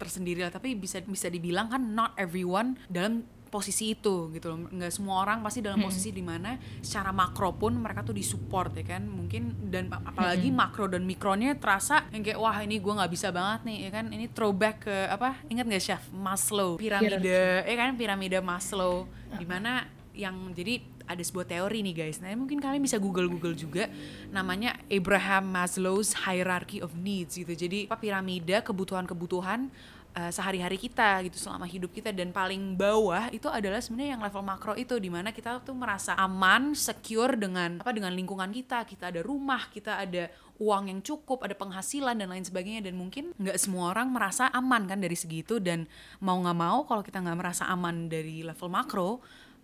tersendiri 0.02 0.42
lah. 0.42 0.50
Tapi 0.50 0.74
bisa 0.74 0.98
bisa 1.06 1.30
dibilang 1.30 1.70
kan 1.70 1.94
not 1.94 2.18
everyone 2.18 2.82
dalam 2.90 3.22
posisi 3.54 3.94
itu 3.94 4.34
gitu 4.34 4.50
loh. 4.50 4.66
Nggak 4.66 4.90
semua 4.90 5.22
orang 5.22 5.46
pasti 5.46 5.62
dalam 5.62 5.78
posisi 5.86 6.10
di 6.10 6.26
mana 6.26 6.58
secara 6.82 7.14
makro 7.14 7.54
pun 7.54 7.78
mereka 7.78 8.02
tuh 8.02 8.18
disupport 8.18 8.74
ya 8.74 8.98
kan? 8.98 9.06
Mungkin 9.06 9.70
dan 9.70 9.94
ap- 9.94 10.10
apalagi 10.10 10.50
makro 10.50 10.90
dan 10.90 11.06
mikronya 11.06 11.54
terasa 11.54 12.10
yang 12.10 12.26
kayak 12.26 12.42
wah 12.42 12.58
ini 12.58 12.82
gue 12.82 12.94
nggak 12.98 13.12
bisa 13.14 13.30
banget 13.30 13.62
nih 13.70 13.78
ya 13.86 13.90
kan? 13.94 14.06
Ini 14.10 14.26
throwback 14.34 14.90
ke 14.90 14.96
apa 15.06 15.38
ingat 15.48 15.70
nggak 15.70 15.84
chef? 15.84 16.02
Maslow 16.10 16.82
piramida 16.82 17.62
ya 17.62 17.76
kan? 17.78 17.94
Piramida 17.94 18.42
Maslow 18.42 19.06
di 19.38 19.46
mana 19.46 19.86
yang 20.14 20.50
jadi 20.54 20.82
ada 21.04 21.20
sebuah 21.20 21.44
teori 21.44 21.84
nih 21.84 21.96
guys. 22.06 22.24
Nah 22.24 22.32
mungkin 22.32 22.64
kalian 22.64 22.80
bisa 22.80 22.96
google 22.96 23.28
google 23.28 23.52
juga 23.52 23.92
namanya 24.32 24.80
Abraham 24.88 25.52
Maslow's 25.52 26.16
hierarchy 26.16 26.80
of 26.80 26.96
needs 26.96 27.36
gitu. 27.36 27.52
Jadi 27.52 27.92
apa 27.92 28.00
piramida 28.00 28.64
kebutuhan-kebutuhan 28.64 29.68
uh, 30.14 30.32
sehari-hari 30.32 30.78
kita 30.78 31.22
gitu 31.28 31.38
selama 31.38 31.66
hidup 31.66 31.92
kita. 31.92 32.14
Dan 32.14 32.30
paling 32.30 32.78
bawah 32.78 33.30
itu 33.34 33.50
adalah 33.50 33.82
sebenarnya 33.82 34.18
yang 34.18 34.24
level 34.24 34.44
makro 34.46 34.74
itu 34.78 34.96
di 35.02 35.10
mana 35.10 35.34
kita 35.34 35.62
tuh 35.62 35.76
merasa 35.76 36.14
aman, 36.18 36.78
secure 36.78 37.36
dengan 37.38 37.82
apa 37.82 37.92
dengan 37.92 38.14
lingkungan 38.14 38.50
kita, 38.54 38.86
kita 38.86 39.10
ada 39.14 39.22
rumah, 39.26 39.68
kita 39.70 40.00
ada 40.00 40.30
uang 40.62 40.94
yang 40.94 41.00
cukup, 41.02 41.44
ada 41.44 41.58
penghasilan 41.58 42.16
dan 42.16 42.30
lain 42.30 42.46
sebagainya. 42.46 42.86
Dan 42.86 42.96
mungkin 42.96 43.34
nggak 43.38 43.58
semua 43.58 43.92
orang 43.92 44.10
merasa 44.14 44.50
aman 44.54 44.86
kan 44.86 45.02
dari 45.02 45.18
segitu 45.18 45.58
dan 45.58 45.90
mau 46.22 46.38
nggak 46.40 46.58
mau 46.58 46.86
kalau 46.86 47.02
kita 47.02 47.20
nggak 47.20 47.38
merasa 47.38 47.68
aman 47.70 48.08
dari 48.08 48.46
level 48.46 48.70
makro 48.70 49.20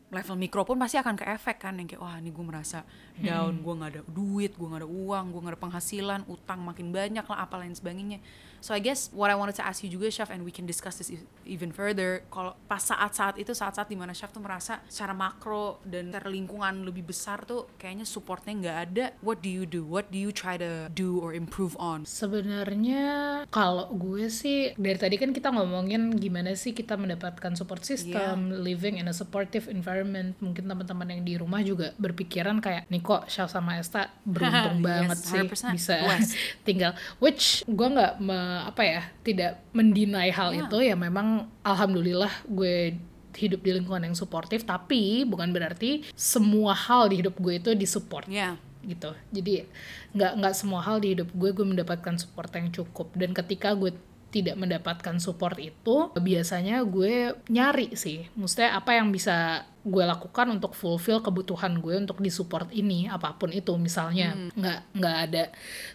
level 0.09 0.41
mikro 0.41 0.65
pun 0.65 0.73
pasti 0.81 0.97
akan 0.97 1.13
ke 1.13 1.25
efek 1.37 1.61
kan. 1.61 1.77
Yang 1.77 1.95
kayak 1.95 2.01
wah 2.01 2.17
ini 2.17 2.33
gue 2.33 2.45
merasa 2.45 2.81
down 3.21 3.61
gue 3.61 3.73
nggak 3.77 3.91
ada 3.93 4.01
duit 4.09 4.51
gue 4.57 4.67
nggak 4.67 4.81
ada 4.81 4.89
uang 4.89 5.25
gue 5.29 5.41
nggak 5.45 5.53
ada 5.53 5.61
penghasilan 5.61 6.21
utang 6.25 6.59
makin 6.65 6.89
banyak 6.89 7.25
lah 7.27 7.37
apa 7.45 7.55
lain 7.61 7.75
sebagainya 7.77 8.17
so 8.59 8.75
I 8.75 8.79
guess 8.79 9.09
what 9.11 9.31
I 9.31 9.35
wanted 9.35 9.55
to 9.59 9.65
ask 9.65 9.81
you 9.81 9.89
juga 9.89 10.11
Chef 10.11 10.29
and 10.29 10.43
we 10.43 10.51
can 10.51 10.67
discuss 10.67 10.99
this 10.99 11.09
e- 11.09 11.23
even 11.47 11.71
further 11.71 12.23
kalau 12.27 12.55
pas 12.67 12.79
saat-saat 12.79 13.39
itu 13.39 13.55
saat-saat 13.55 13.87
di 13.87 13.95
mana 13.95 14.11
Chef 14.11 14.29
tuh 14.29 14.43
merasa 14.43 14.83
secara 14.91 15.15
makro 15.15 15.79
dan 15.87 16.11
secara 16.11 16.27
lingkungan 16.27 16.83
lebih 16.83 17.07
besar 17.07 17.47
tuh 17.47 17.71
kayaknya 17.79 18.03
supportnya 18.03 18.53
nggak 18.55 18.77
ada 18.91 19.05
what 19.23 19.39
do 19.39 19.49
you 19.49 19.63
do? 19.63 19.81
What 19.85 20.11
do 20.11 20.19
you 20.19 20.33
try 20.33 20.59
to 20.59 20.91
do 20.91 21.21
or 21.23 21.31
improve 21.31 21.79
on? 21.79 22.03
Sebenarnya 22.03 23.43
kalau 23.47 23.87
gue 23.95 24.27
sih 24.27 24.75
dari 24.75 24.97
tadi 24.99 25.15
kan 25.15 25.31
kita 25.31 25.53
ngomongin 25.53 26.17
gimana 26.17 26.53
sih 26.57 26.75
kita 26.75 26.99
mendapatkan 26.99 27.55
support 27.55 27.85
system, 27.85 28.51
living 28.51 28.99
in 28.99 29.07
a 29.07 29.15
supportive 29.15 29.69
environment. 29.71 30.35
Mungkin 30.43 30.67
teman-teman 30.67 31.07
yang 31.13 31.21
di 31.23 31.33
rumah 31.39 31.61
juga 31.63 31.95
berpikiran 31.95 32.59
kayak 32.59 32.89
kok 32.99 33.31
Syah 33.31 33.47
sama 33.47 33.79
Esta 33.79 34.11
beruntung 34.27 34.81
Yes, 34.83 34.85
banget 34.85 35.17
sih 35.17 35.41
100% 35.71 35.75
bisa 35.75 35.95
tinggal. 36.67 36.91
Which 37.23 37.63
gue 37.65 37.87
nggak 37.87 38.19
me- 38.19 38.48
apa 38.67 38.81
ya 38.85 39.01
tidak 39.23 39.61
mendinai 39.71 40.33
hal 40.33 40.49
Yeah. 40.53 40.65
itu 40.65 40.77
ya 40.81 40.95
memang 40.97 41.45
alhamdulillah 41.61 42.31
gue 42.49 42.97
hidup 43.37 43.61
di 43.61 43.71
lingkungan 43.77 44.09
yang 44.09 44.17
suportif 44.17 44.65
tapi 44.65 45.23
bukan 45.23 45.53
berarti 45.53 46.03
semua 46.17 46.73
hal 46.73 47.07
di 47.13 47.21
hidup 47.21 47.37
gue 47.37 47.61
itu 47.61 47.71
disupport. 47.77 48.25
Ya. 48.27 48.57
Gitu. 48.83 49.11
Jadi 49.31 49.69
nggak 50.15 50.31
nggak 50.41 50.53
semua 50.57 50.81
hal 50.81 50.97
di 51.03 51.13
hidup 51.13 51.29
gue 51.31 51.49
gue 51.53 51.65
mendapatkan 51.67 52.15
support 52.17 52.49
yang 52.57 52.73
cukup. 52.73 53.13
Dan 53.13 53.31
ketika 53.37 53.77
gue 53.77 53.93
tidak 54.29 54.55
mendapatkan 54.61 55.17
support 55.17 55.57
itu 55.57 56.13
biasanya 56.13 56.85
gue 56.85 57.33
nyari 57.49 57.97
sih. 57.97 58.29
Maksudnya 58.37 58.77
apa 58.77 58.93
yang 58.97 59.09
bisa 59.09 59.65
gue 59.79 60.03
lakukan 60.03 60.47
untuk 60.51 60.75
fulfill 60.75 61.19
kebutuhan 61.19 61.79
gue 61.79 61.95
untuk 61.95 62.19
disupport 62.19 62.67
ini 62.71 63.07
apa 63.07 63.35
pun 63.35 63.49
itu 63.49 63.71
misalnya. 63.75 64.35
Nggak 64.53 64.79
nggak 64.93 65.15
ada 65.29 65.43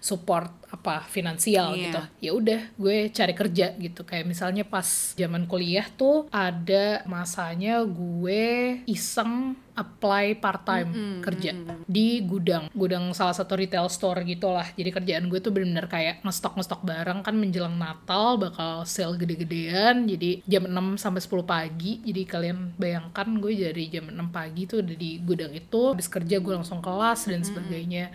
support 0.01 0.51
apa 0.69 1.07
finansial 1.07 1.73
Iya. 1.73 1.83
gitu. 1.87 2.01
Ya 2.19 2.31
udah 2.35 2.61
gue 2.75 2.97
cari 3.11 3.35
kerja 3.35 3.67
gitu. 3.77 4.03
Kayak 4.03 4.27
misalnya 4.27 4.65
pas 4.67 5.15
zaman 5.15 5.47
kuliah 5.47 5.87
tuh 5.95 6.27
ada 6.29 7.05
masanya 7.07 7.85
gue 7.85 8.83
iseng 8.85 9.55
apply 9.75 10.39
part 10.39 10.63
time 10.63 11.19
kerja 11.19 11.51
di 11.85 12.23
gudang. 12.23 12.71
Gudang 12.71 13.11
salah 13.11 13.35
satu 13.35 13.59
retail 13.59 13.91
store 13.91 14.23
gitulah 14.23 14.63
jadi 14.79 14.91
kerjaan 14.95 15.27
gue 15.27 15.43
tuh 15.43 15.51
bener-bener 15.51 15.91
kayak 15.91 16.23
ngestok 16.23 16.55
ngestok 16.55 16.87
barang 16.87 17.27
kan 17.27 17.35
menjelang 17.35 17.75
Natal 17.75 18.39
bakal 18.39 18.87
sale 18.87 19.19
gede-gedean. 19.19 20.07
Jadi 20.07 20.47
jam 20.47 20.71
6 20.71 20.95
sampai 20.95 21.19
10 21.19 21.43
pagi. 21.43 21.99
Jadi 22.07 22.23
kalian 22.23 22.79
bayangkan 22.79 23.29
gue 23.43 23.53
dari 23.75 23.91
jam 23.91 24.07
6 24.07 24.15
pagi 24.31 24.71
tuh 24.71 24.87
udah 24.87 24.95
di 24.95 25.19
gudang 25.19 25.51
itu 25.51 25.81
habis 25.91 26.07
kerja 26.07 26.39
gue 26.39 26.55
langsung 26.55 26.79
kelas 26.79 27.27
dan 27.27 27.43
sebagainya 27.43 28.15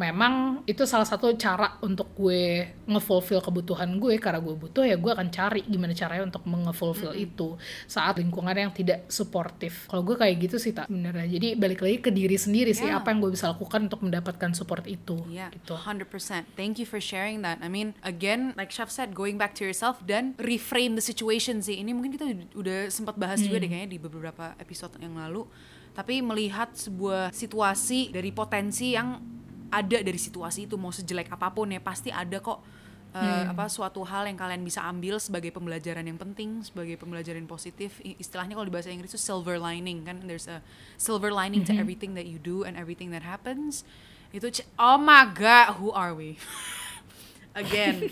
memang 0.00 0.64
itu 0.64 0.88
salah 0.88 1.04
satu 1.04 1.36
cara 1.36 1.76
untuk 1.84 2.16
gue 2.16 2.72
ngefulfill 2.88 3.44
kebutuhan 3.44 4.00
gue 4.00 4.16
karena 4.16 4.40
gue 4.40 4.56
butuh 4.56 4.88
ya 4.88 4.96
gue 4.96 5.12
akan 5.12 5.28
cari 5.28 5.60
gimana 5.68 5.92
caranya 5.92 6.24
untuk 6.32 6.48
mengefulfill 6.48 7.12
itu 7.12 7.60
saat 7.84 8.16
lingkungan 8.16 8.56
yang 8.56 8.72
tidak 8.72 9.04
suportif 9.12 9.84
kalau 9.92 10.00
gue 10.00 10.16
kayak 10.16 10.40
gitu 10.40 10.56
sih 10.56 10.72
tak 10.72 10.88
sebenarnya 10.88 11.28
jadi 11.28 11.48
balik 11.54 11.84
lagi 11.84 11.98
ke 12.00 12.10
diri 12.10 12.40
sendiri 12.40 12.72
sih 12.72 12.88
Yeah. 12.88 12.96
apa 12.96 13.12
yang 13.12 13.20
gue 13.20 13.36
bisa 13.36 13.52
lakukan 13.52 13.86
untuk 13.92 14.00
mendapatkan 14.00 14.50
support 14.56 14.88
itu 14.88 15.20
Yeah, 15.28 15.52
gitu 15.52 15.76
100%. 15.76 16.06
Thank 16.56 16.80
you 16.80 16.86
for 16.88 16.96
sharing 16.96 17.42
that. 17.42 17.58
I 17.60 17.68
mean, 17.68 17.92
again, 18.00 18.54
like 18.56 18.70
Chef 18.70 18.88
said, 18.88 19.12
going 19.12 19.36
back 19.36 19.52
to 19.58 19.66
yourself 19.66 20.00
dan 20.06 20.38
reframe 20.38 20.96
the 20.96 21.04
situation 21.04 21.60
sih. 21.60 21.76
Ini 21.82 21.90
mungkin 21.92 22.14
kita 22.14 22.24
udah 22.54 22.88
sempat 22.88 23.18
bahas 23.18 23.42
juga 23.42 23.58
deh 23.58 23.68
kayaknya 23.68 23.90
di 23.90 23.98
beberapa 23.98 24.54
episode 24.56 24.94
yang 25.02 25.18
lalu. 25.18 25.44
Tapi 25.90 26.22
melihat 26.22 26.70
sebuah 26.72 27.34
situasi 27.34 28.14
dari 28.14 28.30
potensi 28.30 28.94
yang 28.94 29.18
ada 29.70 29.98
dari 30.02 30.18
situasi 30.18 30.66
itu 30.66 30.74
mau 30.74 30.90
sejelek 30.90 31.30
apa 31.30 31.48
pun 31.54 31.70
ya 31.70 31.78
pasti 31.78 32.10
ada 32.10 32.42
kok 32.42 32.58
uh, 33.14 33.44
apa 33.50 33.66
suatu 33.66 34.02
hal 34.06 34.26
yang 34.26 34.38
kalian 34.38 34.62
bisa 34.62 34.82
ambil 34.86 35.18
sebagai 35.18 35.50
pembelajaran 35.50 36.06
yang 36.06 36.18
penting, 36.18 36.62
sebagai 36.62 36.98
pembelajaran 36.98 37.46
positif. 37.46 37.98
Istilahnya 38.02 38.54
kalau 38.58 38.66
di 38.66 38.74
bahasa 38.74 38.90
Inggris 38.90 39.14
itu 39.14 39.20
silver 39.20 39.58
lining 39.58 40.06
kan. 40.06 40.22
There's 40.26 40.46
a 40.46 40.62
silver 40.98 41.34
lining 41.34 41.66
to 41.66 41.72
everything 41.74 42.14
that 42.14 42.26
you 42.26 42.38
do 42.38 42.62
and 42.62 42.78
everything 42.78 43.10
that 43.14 43.22
happens. 43.22 43.82
Itu 44.30 44.50
oh 44.78 44.98
my 44.98 45.26
god, 45.30 45.78
who 45.78 45.90
are 45.90 46.14
we? 46.14 46.38
Again. 47.58 48.10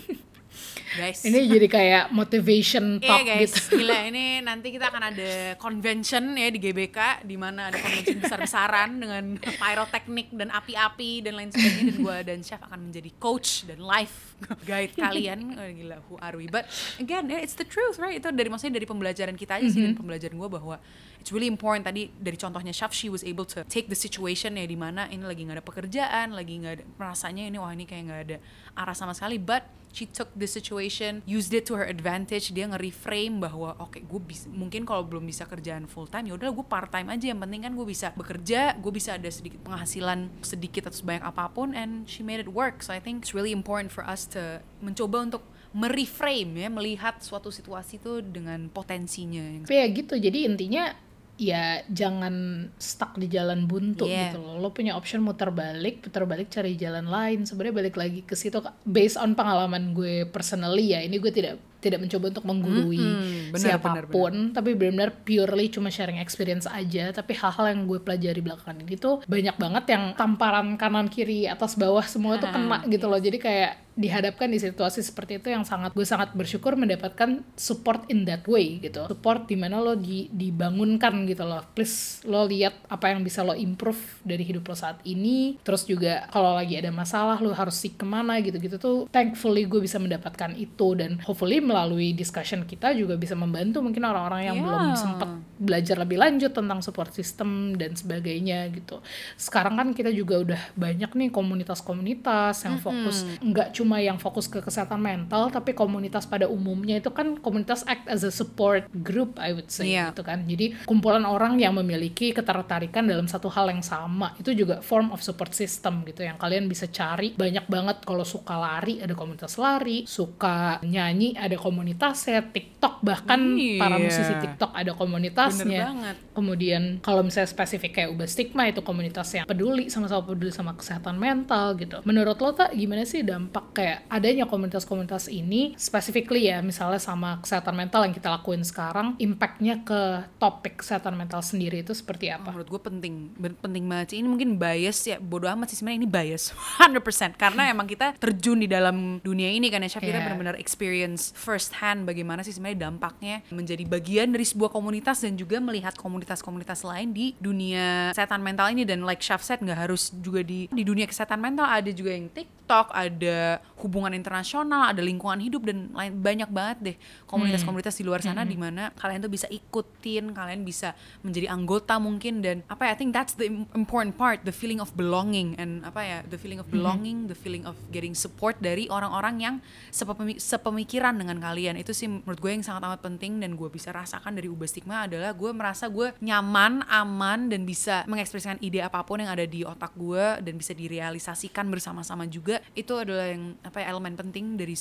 Guys. 0.89 1.21
ini 1.21 1.45
jadi 1.45 1.67
kayak 1.69 2.03
motivation 2.09 2.97
Iya 2.97 3.05
talk 3.05 3.21
guys, 3.21 3.53
gitu 3.53 3.77
gila 3.85 3.97
ini 4.09 4.41
nanti 4.41 4.73
kita 4.73 4.89
akan 4.89 5.03
ada 5.13 5.53
convention 5.61 6.33
ya 6.33 6.49
di 6.49 6.57
GBK 6.57 7.21
di 7.29 7.37
mana 7.37 7.69
ada 7.69 7.77
convention 7.77 8.17
besar-besaran 8.17 8.89
dengan 8.97 9.23
pyroteknik 9.61 10.33
dan 10.33 10.49
api-api 10.49 11.21
dan 11.21 11.37
lain 11.37 11.49
sebagainya 11.53 11.83
dan 11.93 11.97
gua 12.01 12.17
dan 12.25 12.39
chef 12.41 12.61
akan 12.65 12.89
menjadi 12.89 13.09
coach 13.21 13.69
dan 13.69 13.79
life 13.85 14.33
guide 14.69 14.95
kalian. 14.97 15.53
Oh, 15.53 15.69
gila, 15.69 15.97
who 16.09 16.15
are 16.17 16.33
we? 16.33 16.49
But 16.49 16.65
again, 16.97 17.29
it's 17.29 17.53
the 17.53 17.67
truth, 17.67 18.01
right? 18.01 18.17
Itu 18.17 18.33
dari 18.33 18.49
maksudnya 18.49 18.81
dari 18.81 18.87
pembelajaran 18.89 19.35
kita 19.37 19.61
aja 19.61 19.67
sih 19.69 19.85
dan 19.85 19.93
pembelajaran 19.93 20.35
gua 20.41 20.49
bahwa 20.49 20.75
it's 21.21 21.29
really 21.29 21.51
important 21.51 21.85
tadi 21.85 22.09
dari 22.17 22.39
contohnya 22.39 22.73
chef 22.73 22.95
she 22.95 23.11
was 23.11 23.21
able 23.21 23.45
to 23.45 23.61
take 23.69 23.91
the 23.91 23.97
situation 23.97 24.57
ya 24.57 24.65
di 24.65 24.79
mana 24.79 25.05
ini 25.11 25.21
lagi 25.21 25.45
nggak 25.45 25.61
ada 25.61 25.65
pekerjaan, 25.65 26.33
lagi 26.33 26.53
nggak 26.65 26.73
ada 26.81 26.83
merasanya 26.97 27.43
ini 27.45 27.57
wah 27.61 27.69
ini 27.69 27.85
kayak 27.85 28.03
nggak 28.09 28.21
ada 28.25 28.37
arah 28.73 28.95
sama 28.97 29.13
sekali, 29.13 29.37
but 29.37 29.61
she 29.89 30.05
took 30.05 30.29
the 30.37 30.45
situation, 30.45 31.21
used 31.25 31.53
it 31.53 31.65
to 31.65 31.73
her 31.77 31.85
advantage. 31.85 32.53
Dia 32.53 32.69
nge-reframe 32.69 33.41
bahwa 33.41 33.75
oke, 33.81 33.99
gue 33.99 34.21
bisa 34.21 34.45
mungkin 34.49 34.85
kalau 34.85 35.05
belum 35.05 35.25
bisa 35.25 35.45
kerjaan 35.49 35.89
full 35.89 36.05
time, 36.05 36.29
ya 36.29 36.37
udah 36.37 36.49
gue 36.53 36.65
part 36.65 36.89
time 36.93 37.09
aja. 37.09 37.33
Yang 37.33 37.39
penting 37.45 37.61
kan 37.65 37.73
gue 37.73 37.87
bisa 37.87 38.07
bekerja, 38.13 38.77
gue 38.77 38.91
bisa 38.93 39.17
ada 39.17 39.29
sedikit 39.29 39.61
penghasilan 39.65 40.29
sedikit 40.45 40.89
atau 40.89 40.97
sebanyak 41.01 41.23
apa 41.25 41.49
pun, 41.51 41.73
and 41.73 42.05
she 42.05 42.21
made 42.21 42.41
it 42.41 42.51
work. 42.51 42.81
So 42.85 42.93
I 42.93 43.01
think 43.01 43.25
it's 43.25 43.33
really 43.33 43.53
important 43.53 43.89
for 43.89 44.05
us 44.05 44.29
to 44.37 44.61
mencoba 44.79 45.25
untuk 45.25 45.43
mereframe 45.69 46.57
ya, 46.57 46.69
melihat 46.69 47.21
suatu 47.21 47.53
situasi 47.53 48.01
itu 48.01 48.25
dengan 48.25 48.73
potensinya. 48.73 49.69
Ya 49.69 49.85
gitu, 49.85 50.17
jadi 50.17 50.49
intinya 50.49 50.97
ya 51.39 51.87
jangan 51.87 52.67
stuck 52.75 53.15
di 53.15 53.31
jalan 53.31 53.63
buntu 53.63 54.03
Yeah. 54.03 54.35
gitu 54.35 54.43
loh. 54.43 54.59
Lo 54.59 54.75
punya 54.75 54.99
option 54.99 55.23
muter 55.23 55.47
balik, 55.55 56.03
puter 56.03 56.27
balik 56.27 56.51
cari 56.51 56.75
jalan 56.75 57.07
lain. 57.07 57.47
Sebenarnya 57.47 57.75
balik 57.79 57.95
lagi 57.95 58.21
ke 58.27 58.35
situ 58.35 58.59
based 58.83 59.15
on 59.15 59.39
pengalaman 59.39 59.95
gue 59.95 60.27
personally 60.27 60.91
ya. 60.91 60.99
Ini 60.99 61.15
gue 61.15 61.31
tidak 61.31 61.55
tidak 61.79 62.03
mencoba 62.03 62.31
untuk 62.31 62.45
menggurui 62.45 62.99
Mm-mm, 62.99 63.55
benar, 63.55 63.79
siapa 63.79 63.89
pun, 64.11 64.51
tapi 64.51 64.75
benar-benar 64.75 65.23
purely 65.23 65.71
cuma 65.71 65.87
sharing 65.87 66.19
experience 66.19 66.67
aja. 66.67 67.11
Tapi 67.15 67.35
hal-hal 67.35 67.75
yang 67.75 67.87
gue 67.87 67.99
pelajari 68.03 68.39
belakangan 68.43 68.83
ini 68.83 68.95
tuh 68.99 69.23
banyak 69.25 69.55
banget 69.55 69.85
yang 69.95 70.03
tamparan 70.15 70.75
kanan 70.75 71.07
kiri 71.07 71.47
atas 71.47 71.79
bawah 71.79 72.03
semua 72.03 72.37
tuh 72.37 72.51
kena 72.51 72.83
gitu 72.87 73.07
loh. 73.07 73.19
Jadi 73.19 73.39
kayak 73.39 73.89
dihadapkan 73.99 74.47
di 74.47 74.63
situasi 74.63 75.03
seperti 75.03 75.43
itu 75.43 75.51
yang 75.51 75.67
sangat 75.67 75.91
gue 75.91 76.07
sangat 76.07 76.31
bersyukur 76.31 76.79
mendapatkan 76.79 77.43
support 77.59 78.07
in 78.07 78.23
that 78.23 78.47
way 78.47 78.79
gitu. 78.79 79.03
Support 79.11 79.51
di 79.51 79.59
mana 79.59 79.83
lo 79.83 79.99
di, 79.99 80.31
dibangunkan 80.31 81.27
gitu 81.27 81.43
loh. 81.43 81.59
Please 81.75 82.23
lo 82.23 82.47
lihat 82.47 82.79
apa 82.87 83.11
yang 83.11 83.27
bisa 83.27 83.43
lo 83.43 83.51
improve 83.51 83.99
dari 84.23 84.47
hidup 84.47 84.71
lo 84.71 84.75
saat 84.79 85.03
ini. 85.03 85.59
Terus 85.67 85.83
juga 85.83 86.31
kalau 86.31 86.55
lagi 86.55 86.79
ada 86.79 86.95
masalah 86.95 87.43
lo 87.43 87.51
harus 87.51 87.75
seek 87.75 87.99
ke 87.99 88.07
mana 88.07 88.39
gitu 88.39 88.55
gitu 88.55 88.79
tuh 88.79 88.97
thankfully 89.11 89.67
gue 89.67 89.83
bisa 89.83 89.99
mendapatkan 89.99 90.55
itu. 90.55 90.95
Dan 90.95 91.19
hopefully 91.19 91.59
melalui 91.69 92.11
discussion 92.11 92.65
kita 92.65 92.91
juga 92.91 93.13
bisa 93.13 93.37
membantu 93.37 93.79
mungkin 93.79 94.01
orang-orang 94.03 94.41
yang 94.49 94.57
belum 94.59 94.77
Yeah. 94.89 94.95
sempat 94.97 95.29
belajar 95.59 95.99
lebih 95.99 96.17
lanjut 96.17 96.49
tentang 96.49 96.79
support 96.79 97.11
system 97.11 97.75
dan 97.75 97.91
sebagainya 97.93 98.65
gitu. 98.71 99.03
Sekarang 99.35 99.75
kan 99.75 99.91
kita 99.91 100.09
juga 100.09 100.39
udah 100.39 100.61
banyak 100.73 101.11
nih 101.13 101.29
komunitas-komunitas 101.29 102.63
yang 102.63 102.79
fokus 102.79 103.27
nggak 103.39 103.75
cuma 103.75 103.99
yang 103.99 104.17
fokus 104.17 104.47
ke 104.47 104.59
kesehatan 104.59 104.97
mental 104.97 105.51
tapi 105.51 105.75
komunitas 105.75 106.23
pada 106.23 106.47
umumnya 106.47 106.97
itu 106.97 107.11
kan 107.11 107.35
komunitas 107.37 107.83
act 107.85 108.07
as 108.07 108.23
a 108.23 108.31
support 108.31 108.87
group 109.03 109.35
I 109.37 109.51
would 109.51 109.69
say 109.69 109.93
Iya. 109.93 110.15
gitu 110.15 110.23
kan. 110.23 110.47
Jadi 110.47 110.79
kumpulan 110.87 111.27
orang 111.27 111.59
yang 111.59 111.75
memiliki 111.75 112.31
ketertarikan 112.31 113.03
dalam 113.03 113.27
satu 113.27 113.51
hal 113.51 113.67
yang 113.67 113.83
sama 113.83 114.31
itu 114.39 114.55
juga 114.55 114.79
form 114.79 115.11
of 115.11 115.19
support 115.19 115.51
system 115.51 116.07
gitu 116.07 116.23
yang 116.23 116.39
kalian 116.39 116.65
bisa 116.65 116.87
cari 116.87 117.35
banyak 117.35 117.67
banget 117.67 118.01
kalau 118.07 118.23
suka 118.23 118.55
lari 118.55 119.03
ada 119.03 119.11
komunitas 119.11 119.59
lari, 119.59 120.07
suka 120.07 120.79
nyanyi 120.81 121.35
ada 121.35 121.58
komunitasnya, 121.59 122.49
TikTok 122.49 123.01
bahkan 123.01 123.39
para 123.75 123.95
Iya. 123.95 124.01
musisi 124.01 124.33
TikTok 124.35 124.71
ada 124.71 124.91
komunitasnya. 124.93 125.65
Bener 125.85 125.89
banget. 125.91 126.15
Kemudian 126.31 126.81
kalau 126.99 127.21
misalnya 127.21 127.47
spesifik 127.47 127.91
kayak 127.93 128.09
Ubah 128.11 128.25
Stigma 128.25 128.63
itu 128.65 128.79
komunitas 128.79 129.27
yang 129.31 129.43
peduli 129.43 129.87
sama-sama 129.87 130.23
peduli 130.25 130.49
sama 130.49 130.73
kesehatan 130.73 131.15
mental 131.15 131.75
gitu. 131.75 131.99
Menurut 132.01 132.37
lo 132.37 132.51
tak 132.51 132.71
gimana 132.71 133.03
sih 133.03 133.21
dampak 133.21 133.73
kayak 133.73 134.07
adanya 134.07 134.45
komunitas-komunitas 134.45 135.27
ini 135.27 135.75
specifically 135.75 136.47
ya 136.47 136.59
misalnya 136.59 136.97
sama 136.97 137.39
kesehatan 137.39 137.75
mental 137.75 138.01
yang 138.01 138.13
kita 138.13 138.31
lakuin 138.31 138.63
sekarang 138.63 139.17
impactnya 139.17 139.81
ke 139.81 140.01
topik 140.37 140.79
kesehatan 140.79 141.13
mental 141.13 141.41
sendiri 141.41 141.81
itu 141.81 141.91
seperti 141.91 142.29
apa? 142.29 142.49
menurut 142.49 142.69
gue 142.69 142.81
penting 142.81 143.13
penting 143.59 143.83
banget 143.85 144.07
sih 144.09 144.17
ini 144.17 144.27
mungkin 144.27 144.55
bias 144.55 144.99
ya 145.05 145.17
bodo 145.17 145.45
amat 145.47 145.67
sih 145.67 145.77
sebenarnya 145.77 145.99
ini 145.99 146.09
bias 146.09 146.43
100% 146.79 147.35
karena 147.35 147.67
emang 147.67 147.85
kita 147.85 148.15
terjun 148.15 148.57
di 148.57 148.65
dalam 148.65 149.19
dunia 149.19 149.49
ini 149.49 149.67
kan 149.67 149.81
ya 149.81 149.89
Chef 149.89 149.99
kita 149.99 150.11
Yeah. 150.11 150.25
benar-benar 150.25 150.55
experience 150.57 151.31
first 151.49 151.73
hand 151.81 152.05
bagaimana 152.05 152.45
sih 152.45 152.53
sebenarnya 152.53 152.85
dampaknya 152.93 153.41
menjadi 153.49 153.81
bagian 153.89 154.29
dari 154.29 154.45
sebuah 154.45 154.69
komunitas 154.69 155.25
dan 155.25 155.33
juga 155.33 155.57
melihat 155.57 155.97
komunitas-komunitas 155.97 156.85
lain 156.85 157.09
di 157.09 157.33
dunia 157.41 158.13
kesehatan 158.13 158.45
mental 158.45 158.69
ini. 158.69 158.85
Dan 158.85 159.01
like 159.01 159.25
said 159.25 159.57
nggak 159.57 159.89
harus 159.89 160.13
juga 160.21 160.45
di 160.45 160.69
di 160.69 160.83
dunia 160.85 161.09
kesehatan 161.09 161.41
mental 161.41 161.65
ada 161.65 161.89
juga 161.89 162.13
yang 162.13 162.29
TikTok 162.29 162.93
ada 162.93 163.57
hubungan 163.81 164.13
internasional 164.13 164.93
ada 164.93 165.01
lingkungan 165.01 165.41
hidup 165.41 165.65
dan 165.65 165.89
lain 165.89 166.21
banyak 166.21 166.49
banget 166.53 166.77
deh 166.85 166.95
komunitas-komunitas 167.25 167.97
di 167.97 168.03
luar 168.05 168.21
sana 168.21 168.45
di 168.45 168.53
mana 168.53 168.93
kalian 168.93 169.25
tuh 169.25 169.31
bisa 169.33 169.49
ikutin 169.49 170.29
kalian 170.37 170.61
bisa 170.61 170.93
menjadi 171.25 171.49
anggota 171.49 171.97
mungkin. 171.97 172.45
Dan 172.45 172.61
apa 172.69 172.85
ya 172.85 172.93
I 172.93 172.97
think 173.01 173.17
that's 173.17 173.33
the 173.33 173.49
im- 173.49 173.65
important 173.73 174.13
part 174.13 174.45
the 174.45 174.53
feeling 174.53 174.77
of 174.77 174.93
belonging 174.93 175.57
and 175.57 175.81
apa 175.81 176.01
ya 176.05 176.17
the 176.29 176.37
feeling 176.37 176.61
of 176.61 176.69
belonging 176.69 177.25
the 177.25 177.33
feeling 177.33 177.65
of 177.65 177.73
getting 177.89 178.13
support 178.13 178.61
dari 178.61 178.85
orang-orang 178.91 179.35
yang 179.41 179.55
sepemi- 179.89 180.37
sepemikiran 180.37 181.15
dengan 181.15 181.38
kalian. 181.41 181.75
Itu 181.79 181.91
sih 181.95 182.07
menurut 182.07 182.39
gue 182.39 182.51
yang 182.53 182.63
sangat 182.63 182.85
amat 182.85 183.01
penting 183.01 183.39
dan 183.39 183.55
gue 183.55 183.69
bisa 183.71 183.89
rasakan 183.89 184.35
dari 184.35 184.47
ubah 184.47 184.67
stigma 184.69 185.07
adalah 185.07 185.33
gue 185.33 185.51
merasa 185.51 185.87
gue 185.87 186.13
nyaman 186.21 186.85
aman 186.87 187.49
dan 187.49 187.63
bisa 187.63 188.03
mengekspresikan 188.05 188.59
ide 188.59 188.83
apa 188.83 189.01
pun 189.03 189.23
yang 189.23 189.31
ada 189.31 189.43
di 189.47 189.63
otak 189.63 189.95
gue 189.95 190.43
dan 190.43 190.53
bisa 190.55 190.75
direalisasikan 190.75 191.65
bersama-sama 191.71 192.27
juga. 192.27 192.61
Itu 192.77 192.99
adalah 192.99 193.31
yang 193.31 193.57
apa 193.65 193.81
ya 193.83 193.91
elemen 193.91 194.13
penting 194.19 194.59
dari 194.59 194.75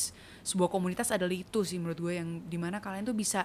sebuah 0.45 0.71
komunitas 0.73 1.13
adalah 1.13 1.35
itu 1.35 1.61
sih 1.65 1.77
menurut 1.77 1.99
gue 1.99 2.15
yang 2.19 2.29
di 2.47 2.57
mana 2.57 2.81
kalian 2.81 3.05
tuh 3.05 3.17
bisa 3.17 3.45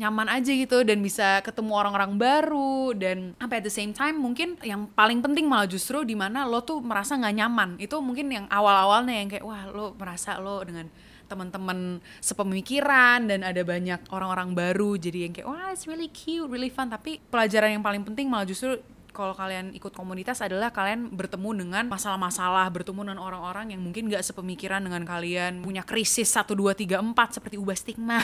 nyaman 0.00 0.28
aja 0.32 0.50
gitu 0.52 0.80
dan 0.82 0.98
bisa 1.04 1.44
ketemu 1.44 1.72
orang-orang 1.76 2.16
baru 2.16 2.92
dan 2.96 3.36
apa 3.36 3.60
at 3.60 3.64
the 3.64 3.72
same 3.72 3.92
time 3.92 4.16
mungkin 4.16 4.56
yang 4.64 4.88
paling 4.92 5.20
penting 5.20 5.44
malah 5.44 5.68
justru 5.68 6.02
di 6.02 6.16
mana 6.16 6.48
lo 6.48 6.64
tuh 6.64 6.80
merasa 6.80 7.14
nggak 7.14 7.34
nyaman. 7.36 7.70
Itu 7.76 8.00
mungkin 8.00 8.32
yang 8.32 8.46
awal-awalnya 8.48 9.14
yang 9.14 9.28
kayak 9.28 9.44
wah 9.44 9.64
lo 9.68 9.92
merasa 9.94 10.40
lo 10.40 10.64
dengan 10.64 10.88
teman-teman 11.28 12.00
sepemikiran 12.24 13.28
dan 13.28 13.44
ada 13.44 13.60
banyak 13.62 14.00
orang-orang 14.08 14.56
baru 14.56 14.96
jadi 14.96 15.28
yang 15.28 15.32
kayak 15.36 15.46
wah 15.46 15.68
it's 15.70 15.84
really 15.84 16.08
cute 16.08 16.48
really 16.48 16.72
fun. 16.72 16.88
Tapi 16.88 17.20
pelajaran 17.28 17.76
yang 17.76 17.84
paling 17.84 18.02
penting 18.02 18.26
malah 18.26 18.48
justru 18.48 18.80
kalau 19.18 19.34
kalian 19.34 19.74
ikut 19.74 19.90
komunitas 19.90 20.38
adalah 20.38 20.70
kalian 20.70 21.10
bertemu 21.10 21.66
dengan 21.66 21.90
masalah-masalah, 21.90 22.70
bertemu 22.70 23.10
dengan 23.10 23.18
orang-orang 23.18 23.74
yang 23.74 23.82
mungkin 23.82 24.06
gak 24.06 24.22
sepemikiran 24.22 24.78
dengan 24.78 25.02
kalian, 25.02 25.66
punya 25.66 25.82
krisis 25.82 26.30
1, 26.30 26.54
2, 26.54 26.70
3, 26.78 27.02
4 27.02 27.34
seperti 27.34 27.58
ubah 27.58 27.74
stigma 27.74 28.22